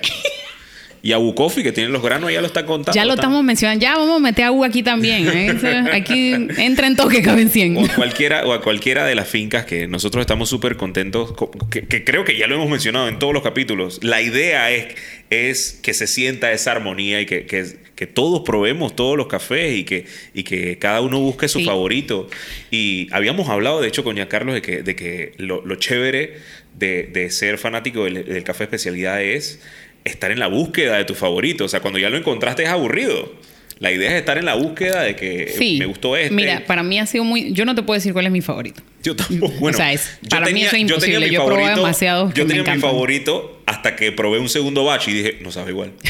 Y 1.05 1.11
a 1.13 1.17
Bucofi, 1.17 1.61
que 1.61 1.71
tiene 1.71 1.91
los 1.91 2.01
granos, 2.01 2.31
ya 2.33 2.41
lo 2.41 2.47
está 2.47 2.65
contando. 2.65 2.95
Ya 2.95 3.05
lo 3.05 3.13
estamos 3.13 3.43
mencionando. 3.43 3.79
Ya 3.79 3.95
vamos 3.95 4.17
a 4.17 4.19
meter 4.19 4.45
a 4.45 4.51
U 4.51 4.63
aquí 4.63 4.81
también. 4.81 5.27
¿eh? 5.27 5.85
Aquí 5.93 6.33
entra 6.57 6.87
en 6.87 6.95
toque, 6.95 7.21
caben 7.21 7.51
100. 7.51 7.77
O 7.77 7.85
a 7.85 7.89
cualquiera, 7.89 8.43
o 8.43 8.53
a 8.53 8.61
cualquiera 8.63 9.05
de 9.05 9.13
las 9.13 9.27
fincas 9.29 9.65
que 9.65 9.87
nosotros 9.87 10.21
estamos 10.21 10.49
súper 10.49 10.77
contentos, 10.77 11.31
co- 11.33 11.51
que, 11.69 11.83
que 11.87 12.03
creo 12.03 12.25
que 12.25 12.35
ya 12.37 12.47
lo 12.47 12.55
hemos 12.55 12.71
mencionado 12.71 13.07
en 13.07 13.19
todos 13.19 13.35
los 13.35 13.43
capítulos. 13.43 13.99
La 14.03 14.19
idea 14.23 14.71
es, 14.71 14.95
es 15.29 15.79
que 15.83 15.93
se 15.93 16.07
sienta 16.07 16.51
esa 16.51 16.71
armonía 16.71 17.21
y 17.21 17.27
que, 17.27 17.45
que- 17.45 17.85
que 17.95 18.07
todos 18.07 18.41
probemos 18.43 18.95
todos 18.95 19.15
los 19.15 19.27
cafés 19.27 19.77
y 19.77 19.83
que, 19.83 20.05
y 20.33 20.41
que 20.43 20.79
cada 20.79 21.01
uno 21.01 21.19
busque 21.19 21.47
su 21.47 21.59
Sí. 21.59 21.65
favorito. 21.65 22.27
Y 22.71 23.09
habíamos 23.11 23.47
hablado, 23.49 23.79
de 23.79 23.87
hecho, 23.89 24.03
con 24.03 24.15
ya 24.15 24.27
Carlos, 24.27 24.55
de 24.55 24.63
que, 24.63 24.81
de 24.81 24.95
que 24.95 25.33
lo, 25.37 25.63
lo 25.63 25.75
chévere 25.75 26.33
de, 26.79 27.03
de 27.03 27.29
ser 27.29 27.59
fanático 27.59 28.05
del, 28.05 28.25
del 28.25 28.43
café 28.43 28.63
especialidad 28.63 29.21
es 29.21 29.61
estar 30.05 30.31
en 30.31 30.39
la 30.39 30.47
búsqueda 30.47 30.95
de 30.97 31.03
tu 31.05 31.13
favorito. 31.15 31.65
O 31.65 31.67
sea, 31.67 31.81
cuando 31.81 31.99
ya 31.99 32.09
lo 32.09 32.17
encontraste 32.17 32.63
es 32.63 32.69
aburrido. 32.69 33.33
La 33.79 33.91
idea 33.91 34.09
es 34.11 34.15
estar 34.15 34.37
en 34.37 34.45
la 34.45 34.55
búsqueda 34.55 35.01
de 35.03 35.17
que 35.17 35.53
Sí. 35.57 35.75
me 35.77 35.85
gustó 35.85 36.15
este. 36.15 36.33
Mira, 36.33 36.63
para 36.65 36.81
mí 36.81 36.97
ha 36.97 37.05
sido 37.05 37.25
muy. 37.25 37.51
Yo 37.51 37.65
no 37.65 37.75
te 37.75 37.83
puedo 37.83 37.97
decir 37.97 38.13
cuál 38.13 38.25
es 38.25 38.31
mi 38.31 38.39
favorito. 38.39 38.81
Yo 39.03 39.17
tampoco. 39.17 39.51
Bueno, 39.59 39.75
O 39.75 39.77
sea, 39.77 39.91
es- 39.91 40.17
yo 40.21 40.29
para 40.29 40.45
mí 40.49 40.61
eso 40.63 40.77
es 40.77 40.81
yo 40.83 40.95
imposible. 40.95 41.29
Yo 41.29 41.41
favorito- 41.41 41.75
demasiados 41.75 42.33
que 42.33 42.39
Yo 42.39 42.47
tenía 42.47 42.63
mi 42.73 42.79
favorito 42.79 43.61
hasta 43.65 43.97
que 43.97 44.13
probé 44.13 44.39
un 44.39 44.47
segundo 44.47 44.85
batch 44.85 45.09
y 45.09 45.13
dije, 45.13 45.37
no 45.41 45.51
sabe 45.51 45.71
igual. 45.71 45.91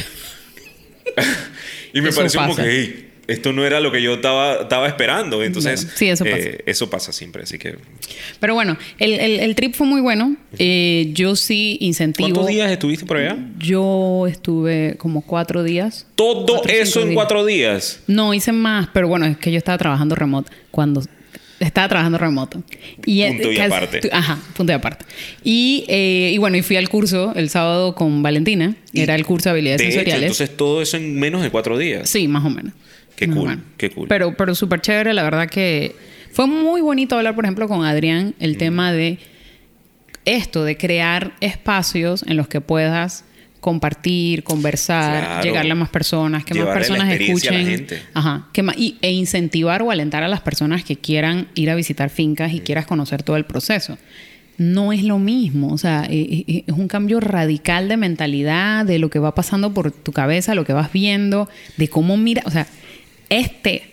y 1.93 2.01
me 2.01 2.10
Eso 2.10 2.17
pareció 2.19 2.41
como 2.41 2.55
que, 2.55 2.63
hey, 2.69 3.10
esto 3.27 3.53
no 3.53 3.65
era 3.65 3.79
lo 3.79 3.91
que 3.91 4.01
yo 4.01 4.15
estaba, 4.15 4.55
estaba 4.61 4.88
esperando. 4.88 5.43
Entonces, 5.43 5.83
Bueno, 5.85 5.97
sí, 5.97 6.07
eso 6.09 6.23
pasa. 6.25 6.38
eh, 6.38 6.63
eso 6.65 6.89
pasa 6.89 7.11
siempre. 7.11 7.43
Así 7.43 7.57
que, 7.57 7.75
Pero 8.39 8.53
bueno, 8.53 8.77
el, 8.99 9.13
el- 9.13 9.39
el 9.39 9.55
trip 9.55 9.73
fue 9.75 9.88
muy 9.88 10.01
bueno. 10.01 10.35
Eh, 10.59 11.09
yo 11.13 11.35
sí 11.35 11.77
incentivo. 11.81 12.29
¿cuántos 12.29 12.47
días 12.47 12.71
estuviste 12.71 13.05
por 13.05 13.17
allá? 13.17 13.38
Yo 13.59 14.25
estuve 14.27 14.95
como 14.97 15.21
cuatro 15.21 15.63
días. 15.63 16.07
Todo 16.15 16.45
Cuatro, 16.45 16.71
eso 16.71 17.01
en 17.01 17.07
días. 17.09 17.15
cuatro 17.15 17.45
días. 17.45 17.99
No, 18.07 18.33
hice 18.33 18.51
más, 18.51 18.89
pero 18.93 19.07
bueno, 19.07 19.25
es 19.25 19.38
que 19.38 19.51
yo 19.51 19.57
estaba 19.57 19.77
trabajando 19.77 20.15
remoto 20.15 20.51
cuando 20.71 21.01
estaba 21.59 21.88
trabajando 21.88 22.17
remoto. 22.17 22.63
Y 23.05 23.21
eh, 23.21 23.29
Punto 23.33 23.51
y 23.51 23.55
casi- 23.55 23.67
aparte. 23.73 23.99
tu- 24.01 24.09
Ajá, 24.11 24.38
punto 24.55 24.71
y 24.71 24.75
aparte. 24.75 25.05
Y, 25.43 25.85
eh, 25.88 26.31
y 26.33 26.38
bueno, 26.38 26.57
y 26.57 26.61
fui 26.61 26.75
al 26.75 26.89
curso 26.89 27.33
el 27.35 27.49
sábado 27.49 27.95
con 27.95 28.21
Valentina. 28.21 28.75
Y, 28.91 29.01
Era 29.01 29.15
el 29.15 29.25
curso 29.25 29.49
de 29.49 29.51
habilidades 29.51 29.79
De 29.79 29.85
hecho, 29.88 29.93
sensoriales. 29.95 30.23
entonces 30.23 30.57
todo 30.57 30.81
eso 30.81 30.97
en 30.97 31.15
menos 31.19 31.41
de 31.41 31.49
cuatro 31.49 31.77
días. 31.77 32.09
Sí, 32.09 32.27
más 32.27 32.43
o 32.45 32.49
menos. 32.49 32.73
Qué 33.15 33.28
cool, 33.30 33.49
menos. 33.49 33.65
qué 33.78 33.89
cool. 33.89 34.08
Pero, 34.08 34.36
pero 34.36 34.56
súper 34.56 34.82
chévere, 34.82 35.13
la 35.13 35.23
verdad 35.23 35.47
que 35.49 35.95
fue 36.32 36.47
muy 36.47 36.82
bonito 36.82 37.17
hablar, 37.17 37.36
por 37.36 37.45
ejemplo, 37.45 37.67
con 37.67 37.86
Adrián 37.86 38.36
el 38.39 38.58
tema 38.58 38.91
de 38.91 39.19
esto, 40.25 40.63
de 40.63 40.75
crear 40.78 41.34
espacios 41.39 42.23
en 42.28 42.36
los 42.38 42.47
que 42.47 42.62
puedas 42.62 43.23
compartir, 43.60 44.43
conversar, 44.43 45.23
Claro. 45.25 45.43
llegarle 45.43 45.71
a 45.71 45.75
más 45.75 45.89
personas, 45.89 46.43
que 46.45 46.54
más 46.54 46.60
Llevarle 46.63 46.80
personas 46.82 47.08
experiencia 47.10 47.49
a 47.49 47.54
la 47.54 47.60
escuchen. 47.62 47.78
gente. 47.88 48.01
Ajá. 48.13 48.47
Que 48.54 48.63
y, 48.78 48.97
e 49.01 49.12
incentivar 49.12 49.82
o 49.82 49.89
alentar 49.91 50.21
a 50.23 50.28
las 50.28 50.41
personas 50.41 50.84
que 50.84 50.97
quieran 50.97 51.47
ir 51.56 51.71
a 51.71 51.75
visitar 51.75 52.10
fincas 52.12 52.54
y 52.54 52.60
quieras 52.60 52.86
conocer 52.86 53.23
todo 53.23 53.38
el 53.38 53.45
proceso. 53.45 53.97
No 54.58 54.93
es 54.93 55.04
lo 55.04 55.17
mismo, 55.19 55.73
o 55.73 55.78
sea, 55.78 56.06
eh, 56.10 56.45
eh, 56.47 56.63
es 56.67 56.73
un 56.75 56.88
cambio 56.88 57.19
radical 57.19 57.89
de 57.89 57.97
mentalidad, 57.97 58.86
de 58.86 58.99
lo 58.99 59.10
que 59.10 59.19
va 59.19 59.34
pasando 59.36 59.73
por 59.73 59.91
tu 59.91 60.12
cabeza, 60.12 60.54
lo 60.56 60.63
que 60.63 60.71
vas 60.73 60.93
viendo, 60.93 61.49
de 61.75 61.88
cómo 61.89 62.15
mira, 62.17 62.41
o 62.45 62.51
sea, 62.51 62.67
este, 63.29 63.83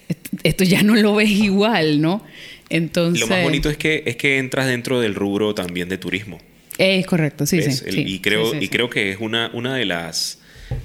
esto 0.42 0.64
ya 0.64 0.82
no 0.82 0.94
lo 0.94 1.14
ves 1.16 1.30
igual, 1.30 2.00
¿no? 2.00 2.24
Entonces... 2.70 3.20
Lo 3.20 3.26
más 3.26 3.42
bonito 3.42 3.68
es 3.70 3.76
que, 3.76 4.02
es 4.06 4.16
que 4.16 4.38
entras 4.38 4.66
dentro 4.66 5.00
del 5.00 5.14
rubro 5.14 5.54
también 5.54 5.88
de 5.88 5.98
turismo. 5.98 6.40
Es 6.78 7.06
correcto, 7.06 7.44
sí, 7.46 7.60
sí, 7.62 7.82
El- 7.86 7.94
sí. 7.94 8.04
y 8.06 8.18
creo, 8.20 8.50
Sí, 8.52 8.58
sí, 8.58 8.64
y 8.64 8.68
creo 8.68 8.88
que 8.88 9.10
es 9.10 9.18
una, 9.20 9.50
una 9.52 9.74
de 9.76 9.84
las 9.84 10.38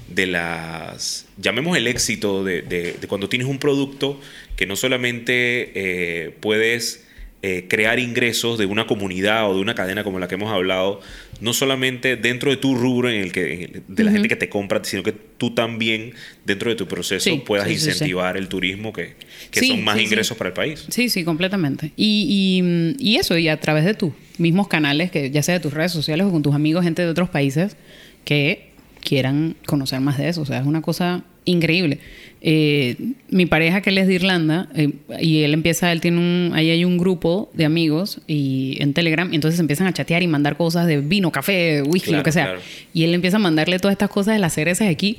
de 0.08 0.26
las 0.26 1.24
llamemos 1.38 1.74
el 1.78 1.86
éxito 1.86 2.44
de, 2.44 2.60
de- 2.60 2.92
de 3.00 3.06
cuando 3.08 3.30
tienes 3.30 3.48
un 3.48 3.58
producto 3.58 4.20
que 4.54 4.66
no 4.66 4.76
solamente 4.76 5.72
eh, 5.74 6.30
puedes 6.40 7.04
eh, 7.42 7.66
crear 7.68 8.00
ingresos 8.00 8.58
de 8.58 8.66
una 8.66 8.86
comunidad 8.88 9.48
o 9.48 9.54
de 9.54 9.60
una 9.60 9.74
cadena 9.76 10.02
como 10.02 10.18
la 10.18 10.26
que 10.26 10.34
hemos 10.34 10.52
hablado, 10.52 11.00
no 11.40 11.52
solamente 11.52 12.16
dentro 12.16 12.50
de 12.50 12.56
tu 12.56 12.74
rubro 12.74 13.08
en 13.08 13.20
el 13.20 13.30
que 13.30 13.52
en 13.54 13.60
el- 13.62 13.82
de 13.86 14.04
la 14.04 14.10
gente 14.10 14.26
que 14.28 14.34
te 14.34 14.48
compra, 14.48 14.80
sino 14.82 15.04
que 15.04 15.12
tú 15.12 15.54
también 15.54 16.14
dentro 16.44 16.68
de 16.68 16.74
tu 16.74 16.88
proceso 16.88 17.30
Sí, 17.30 17.40
puedas 17.46 17.68
sí, 17.68 17.74
sí, 17.74 17.80
sí. 17.80 17.86
incentivar 17.90 18.36
el 18.36 18.48
turismo 18.48 18.92
que, 18.92 19.14
que 19.52 19.60
son 19.64 19.84
más 19.84 20.00
ingresos 20.00 20.36
para 20.36 20.48
el 20.48 20.54
país. 20.54 20.84
Sí, 20.88 21.08
sí, 21.10 21.22
completamente. 21.22 21.92
Y, 21.96 22.96
y, 22.98 23.10
y 23.12 23.16
eso, 23.18 23.38
y 23.38 23.46
a 23.48 23.60
través 23.60 23.84
de 23.84 23.94
tus 23.94 24.12
mismos 24.38 24.66
canales, 24.66 25.12
que 25.12 25.30
ya 25.30 25.42
sea 25.44 25.54
de 25.54 25.60
tus 25.60 25.72
redes 25.72 25.92
sociales 25.92 26.26
o 26.26 26.32
con 26.32 26.42
tus 26.42 26.56
amigos, 26.56 26.82
gente 26.82 27.02
de 27.02 27.08
otros 27.08 27.28
países, 27.30 27.76
que 28.24 28.70
quieran 29.00 29.54
conocer 29.64 30.00
más 30.00 30.18
de 30.18 30.28
eso. 30.28 30.42
O 30.42 30.44
sea, 30.46 30.58
es 30.58 30.66
una 30.66 30.82
cosa 30.82 31.22
increíble. 31.44 32.00
Eh, 32.40 32.96
mi 33.30 33.46
pareja, 33.46 33.80
que 33.80 33.90
él 33.90 33.98
es 33.98 34.06
de 34.06 34.14
Irlanda, 34.14 34.68
eh, 34.74 34.90
y 35.20 35.42
él 35.42 35.54
empieza, 35.54 35.90
él 35.90 36.00
tiene 36.00 36.18
un, 36.18 36.52
ahí 36.54 36.70
hay 36.70 36.84
un 36.84 36.96
grupo 36.96 37.50
de 37.52 37.64
amigos 37.64 38.20
y 38.26 38.76
en 38.80 38.94
Telegram, 38.94 39.30
y 39.32 39.34
entonces 39.34 39.58
empiezan 39.58 39.86
a 39.88 39.92
chatear 39.92 40.22
y 40.22 40.28
mandar 40.28 40.56
cosas 40.56 40.86
de 40.86 41.00
vino, 41.00 41.32
café, 41.32 41.82
whisky, 41.82 42.10
Claro, 42.10 42.18
lo 42.18 42.24
que 42.24 42.32
sea. 42.32 42.44
claro. 42.44 42.60
Y 42.94 43.04
él 43.04 43.14
empieza 43.14 43.36
a 43.38 43.40
mandarle 43.40 43.78
todas 43.78 43.92
estas 43.92 44.10
cosas 44.10 44.34
de 44.34 44.40
las 44.40 44.54
cerezas 44.54 44.88
aquí. 44.88 45.18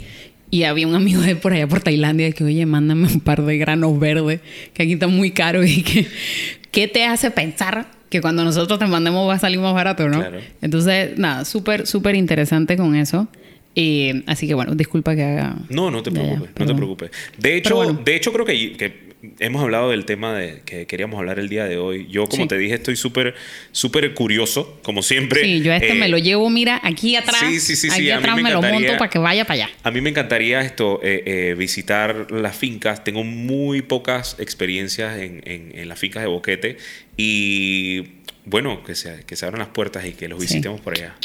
Y 0.52 0.64
había 0.64 0.88
un 0.88 0.96
amigo 0.96 1.22
de 1.22 1.36
por 1.36 1.54
allá 1.54 1.68
por 1.68 1.82
Tailandia 1.82 2.32
que, 2.32 2.44
oye, 2.44 2.66
mándame 2.66 3.08
un 3.08 3.20
par 3.20 3.44
de 3.44 3.58
granos 3.60 4.00
verdes, 4.00 4.40
que 4.74 4.84
aquí 4.84 4.94
están 4.94 5.16
muy 5.16 5.32
caros 5.32 5.66
y 5.70 5.84
que, 5.84 6.08
¿qué 6.72 6.88
te 6.88 7.04
hace 7.06 7.30
pensar 7.32 7.86
que 8.10 8.22
cuando 8.22 8.44
nosotros 8.44 8.80
te 8.80 8.88
mandemos 8.88 9.30
va 9.30 9.36
a 9.36 9.40
salir 9.40 9.60
más 9.60 9.76
barato, 9.76 10.10
no? 10.10 10.20
Claro. 10.20 10.40
Entonces, 10.62 11.18
nada, 11.20 11.46
súper, 11.46 11.86
súper 11.86 12.16
interesante 12.16 12.78
con 12.78 12.96
eso. 12.96 13.28
Eh, 13.82 14.24
así 14.28 14.46
que 14.46 14.54
bueno, 14.56 14.76
disculpa 14.76 15.16
que 15.16 15.24
haga... 15.24 15.56
No, 15.70 15.90
no 15.90 16.04
te 16.04 16.12
preocupes, 16.12 16.50
no 16.58 16.66
te 16.66 16.74
preocupes. 16.76 17.12
De 17.38 17.56
hecho, 17.56 17.76
bueno. 17.76 18.02
de 18.04 18.16
hecho 18.16 18.34
creo 18.34 18.46
que, 18.46 18.74
que 18.74 19.10
hemos 19.40 19.62
hablado 19.62 19.92
del 19.92 20.04
tema 20.04 20.34
de 20.34 20.62
que 20.66 20.86
queríamos 20.86 21.18
hablar 21.18 21.40
el 21.40 21.48
día 21.48 21.64
de 21.66 21.78
hoy. 21.78 22.08
Yo, 22.10 22.26
como 22.28 22.44
Sí. 22.44 22.50
te 22.50 22.58
dije, 22.58 22.76
estoy 22.76 22.98
súper, 22.98 23.36
súper 23.72 24.14
curioso, 24.14 24.80
como 24.84 25.02
siempre. 25.02 25.44
Sí, 25.44 25.62
yo 25.62 25.72
a 25.72 25.78
este 25.78 25.92
Eh, 25.92 25.96
me 25.96 26.10
lo 26.10 26.18
llevo, 26.18 26.50
mira, 26.50 26.82
aquí 26.84 27.16
atrás. 27.16 27.38
sí, 27.40 27.62
sí, 27.62 27.78
sí, 27.78 27.88
sí, 27.90 27.90
Aquí 27.92 28.02
mí 28.04 28.10
atrás 28.12 28.36
me 28.36 28.44
me, 28.44 28.52
lo 28.52 28.62
monto 28.62 28.98
para 28.98 29.10
que 29.10 29.20
vaya 29.20 29.46
para 29.46 29.64
allá. 29.66 29.70
A 29.84 29.92
mí 29.92 30.02
me 30.02 30.10
encantaría 30.10 30.60
esto, 30.62 31.00
eh, 31.02 31.24
eh, 31.26 31.56
visitar 31.58 32.32
las 32.32 32.58
fincas. 32.58 33.04
Tengo 33.06 33.24
muy 33.24 33.82
pocas 33.82 34.36
experiencias 34.40 35.18
en, 35.20 35.42
en- 35.46 35.72
en 35.74 35.88
las 35.88 36.00
fincas 36.00 36.22
de 36.24 36.28
Boquete. 36.28 36.78
Y 37.16 38.04
bueno, 38.46 38.84
que 38.84 38.96
se, 38.96 39.24
que 39.26 39.36
se 39.36 39.46
abran 39.46 39.60
las 39.60 39.70
puertas 39.70 40.06
y 40.06 40.12
que 40.14 40.28
los 40.28 40.40
Sí. 40.42 40.48
visitemos 40.48 40.82
por 40.82 40.98
allá. 40.98 41.16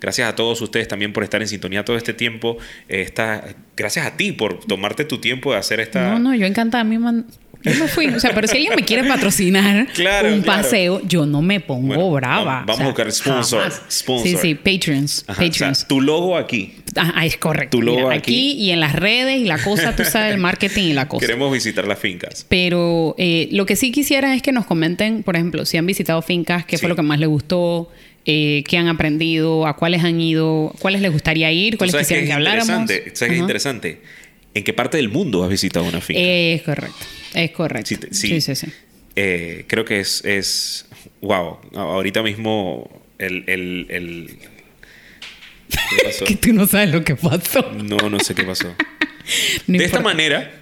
Gracias 0.00 0.28
a 0.28 0.34
todos 0.34 0.60
ustedes 0.60 0.88
también 0.88 1.12
por 1.12 1.22
estar 1.24 1.40
en 1.42 1.48
sintonía 1.48 1.84
todo 1.84 1.96
este 1.96 2.14
tiempo. 2.14 2.56
Eh, 2.88 3.02
esta, 3.02 3.44
gracias 3.76 4.06
a 4.06 4.16
ti 4.16 4.32
por 4.32 4.60
tomarte 4.60 5.04
tu 5.04 5.18
tiempo 5.18 5.52
de 5.52 5.58
hacer 5.58 5.80
esta... 5.80 6.10
No, 6.12 6.18
no, 6.18 6.34
yo 6.34 6.46
encantada. 6.46 6.82
A 6.82 6.84
mí 6.84 6.98
man- 6.98 7.26
Yo 7.62 7.72
me 7.76 7.88
fui. 7.88 8.06
O 8.08 8.20
sea, 8.20 8.32
pero 8.34 8.46
si 8.46 8.56
alguien 8.58 8.74
me 8.76 8.84
quiere 8.84 9.04
patrocinar 9.08 9.86
Claro, 9.94 10.34
un 10.34 10.42
claro. 10.42 10.62
paseo, 10.62 11.00
yo 11.06 11.24
no 11.26 11.40
me 11.40 11.60
pongo 11.60 11.88
Bueno, 11.94 12.10
brava. 12.10 12.44
vamos- 12.44 12.66
vamos 12.66 12.74
O 12.74 12.76
sea, 12.76 12.84
a 12.84 12.88
buscar 12.88 13.12
sponsor, 13.12 13.72
sponsor. 13.90 14.26
Sí, 14.28 14.36
sí, 14.36 14.54
patrons. 14.54 15.24
Ajá, 15.26 15.32
o 15.42 15.44
sea, 15.44 15.50
patrons. 15.68 15.88
tu 15.88 16.00
logo 16.02 16.36
aquí. 16.36 16.74
Ah, 16.96 17.24
es 17.26 17.36
correcto. 17.38 17.78
tu 17.78 17.82
logo 17.82 17.98
Mira, 18.02 18.10
aquí. 18.10 18.18
aquí 18.18 18.52
y 18.52 18.70
en 18.70 18.80
las 18.80 18.92
redes 18.94 19.40
y 19.40 19.44
la 19.46 19.58
cosa, 19.58 19.96
tú 19.96 20.04
sabes, 20.04 20.32
el 20.34 20.38
marketing 20.40 20.82
y 20.84 20.92
la 20.92 21.08
cosa. 21.08 21.26
Queremos 21.26 21.52
visitar 21.52 21.88
las 21.88 21.98
fincas. 21.98 22.46
Pero 22.48 23.14
eh, 23.18 23.48
lo 23.50 23.66
que 23.66 23.74
sí 23.76 23.90
quisiera 23.90 24.34
es 24.34 24.42
que 24.42 24.52
nos 24.52 24.66
comenten, 24.66 25.22
por 25.24 25.34
ejemplo, 25.34 25.64
si 25.64 25.76
han 25.78 25.86
visitado 25.86 26.20
fincas, 26.22 26.64
qué 26.66 26.76
Sí. 26.76 26.82
fue 26.82 26.88
lo 26.90 26.96
que 26.96 27.02
más 27.02 27.18
les 27.18 27.28
gustó, 27.28 27.90
eh, 28.26 28.64
qué 28.66 28.78
han 28.78 28.88
aprendido, 28.88 29.66
a 29.66 29.76
cuáles 29.76 30.02
han 30.04 30.20
ido, 30.20 30.74
cuáles 30.78 31.00
les 31.02 31.12
gustaría 31.12 31.50
ir, 31.52 31.72
¿Tú 31.72 31.78
cuáles 31.78 31.94
quisieran 31.96 32.24
es 32.24 32.28
que 32.28 32.32
habláramos. 32.34 32.68
interesante? 32.68 33.16
¿Sabes 33.16 33.30
qué 33.30 33.34
es 33.36 33.40
interesante? 33.40 34.00
¿En 34.54 34.64
qué 34.64 34.72
parte 34.72 34.96
del 34.96 35.08
mundo 35.08 35.42
has 35.44 35.50
visitado 35.50 35.84
una 35.84 36.00
finca? 36.00 36.20
Es 36.22 36.62
correcto, 36.62 36.96
es 37.34 37.50
correcto. 37.50 37.88
Sí, 37.88 37.96
te- 37.96 38.14
sí, 38.14 38.40
sí. 38.40 38.54
sí. 38.54 38.66
Eh, 39.16 39.64
creo 39.68 39.84
que 39.84 40.00
es, 40.00 40.24
es. 40.24 40.86
Wow. 41.20 41.58
Ahorita 41.74 42.22
mismo 42.22 42.90
el. 43.18 43.44
el, 43.46 43.86
el- 43.90 44.38
¿Qué 45.68 45.96
pasó? 46.04 46.24
Que 46.24 46.36
tú 46.36 46.52
no 46.52 46.66
sabes 46.66 46.90
lo 46.90 47.04
que 47.04 47.16
pasó. 47.16 47.72
No, 47.82 47.96
no 48.10 48.20
sé 48.20 48.34
qué 48.34 48.44
pasó. 48.44 48.74
No 49.66 49.78
de 49.78 49.84
esta 49.86 50.00
manera, 50.00 50.52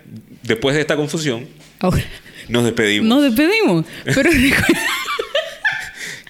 después 0.44 0.76
de 0.76 0.82
esta 0.82 0.94
confusión, 0.94 1.48
Ahora, 1.80 2.04
nos 2.48 2.62
despedimos. 2.62 3.08
nos 3.08 3.22
despedimos. 3.24 3.84
Pero 4.04 4.30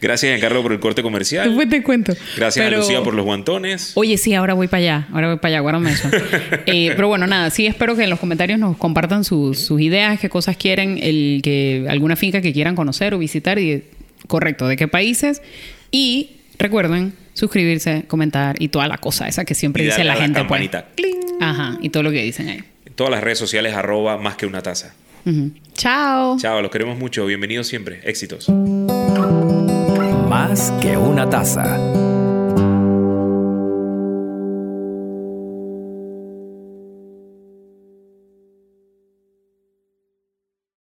Gracias, 0.02 0.30
Giancarlo, 0.30 0.62
por 0.62 0.72
el 0.72 0.80
corte 0.80 1.00
comercial. 1.02 1.46
después 1.48 1.68
te 1.70 1.82
cuento. 1.82 2.12
Gracias 2.36 2.62
Pero- 2.66 2.76
a 2.76 2.80
Lucía 2.80 3.02
por 3.02 3.14
los 3.14 3.24
guantones. 3.24 3.92
Oye, 3.94 4.18
sí, 4.18 4.34
ahora 4.34 4.52
voy 4.54 4.66
para 4.66 4.78
allá. 4.82 5.08
Ahora 5.12 5.28
voy 5.28 5.36
para 5.38 5.54
allá, 5.54 5.60
guárdame 5.60 5.92
eso. 5.92 6.08
Eh, 6.66 6.92
pero 6.96 7.08
bueno, 7.08 7.26
nada, 7.26 7.48
sí 7.50 7.66
espero 7.66 7.96
que 7.96 8.04
en 8.04 8.10
los 8.10 8.18
comentarios 8.18 8.58
nos 8.58 8.76
compartan 8.76 9.24
sus, 9.24 9.58
sus 9.58 9.80
ideas, 9.80 10.18
qué 10.20 10.28
cosas 10.28 10.56
quieren, 10.56 10.98
el 11.02 11.40
que 11.42 11.86
alguna 11.88 12.16
finca 12.16 12.40
que 12.42 12.52
quieran 12.52 12.74
conocer 12.74 13.14
o 13.14 13.18
visitar 13.18 13.58
y 13.58 13.84
correcto, 14.26 14.66
de 14.68 14.76
qué 14.76 14.88
países. 14.88 15.40
Y 15.90 16.32
recuerden 16.58 17.12
suscribirse, 17.34 18.04
comentar 18.08 18.56
y 18.60 18.68
toda 18.68 18.88
la 18.88 18.98
cosa 18.98 19.28
esa 19.28 19.44
que 19.44 19.54
siempre 19.54 19.82
Y 19.84 19.86
dice 19.86 20.04
la 20.04 20.14
la 20.14 20.20
gente. 20.20 20.40
pues. 20.44 20.60
campanita. 20.68 20.88
Ajá, 21.40 21.78
y 21.80 21.88
todo 21.90 22.02
lo 22.02 22.10
que 22.10 22.22
dicen 22.22 22.48
ahí. 22.48 22.62
Todas 22.94 23.10
las 23.10 23.22
redes 23.22 23.38
sociales, 23.38 23.74
arroba 23.74 24.18
más 24.18 24.36
que 24.36 24.46
una 24.46 24.62
taza. 24.62 24.94
Chao. 25.74 26.36
Chao, 26.38 26.60
los 26.62 26.70
queremos 26.70 26.98
mucho. 26.98 27.24
Bienvenidos 27.26 27.66
siempre. 27.68 28.00
Éxitos. 28.04 28.48
Más 30.32 30.72
que 30.80 30.96
una 30.96 31.28
taza. 31.28 31.76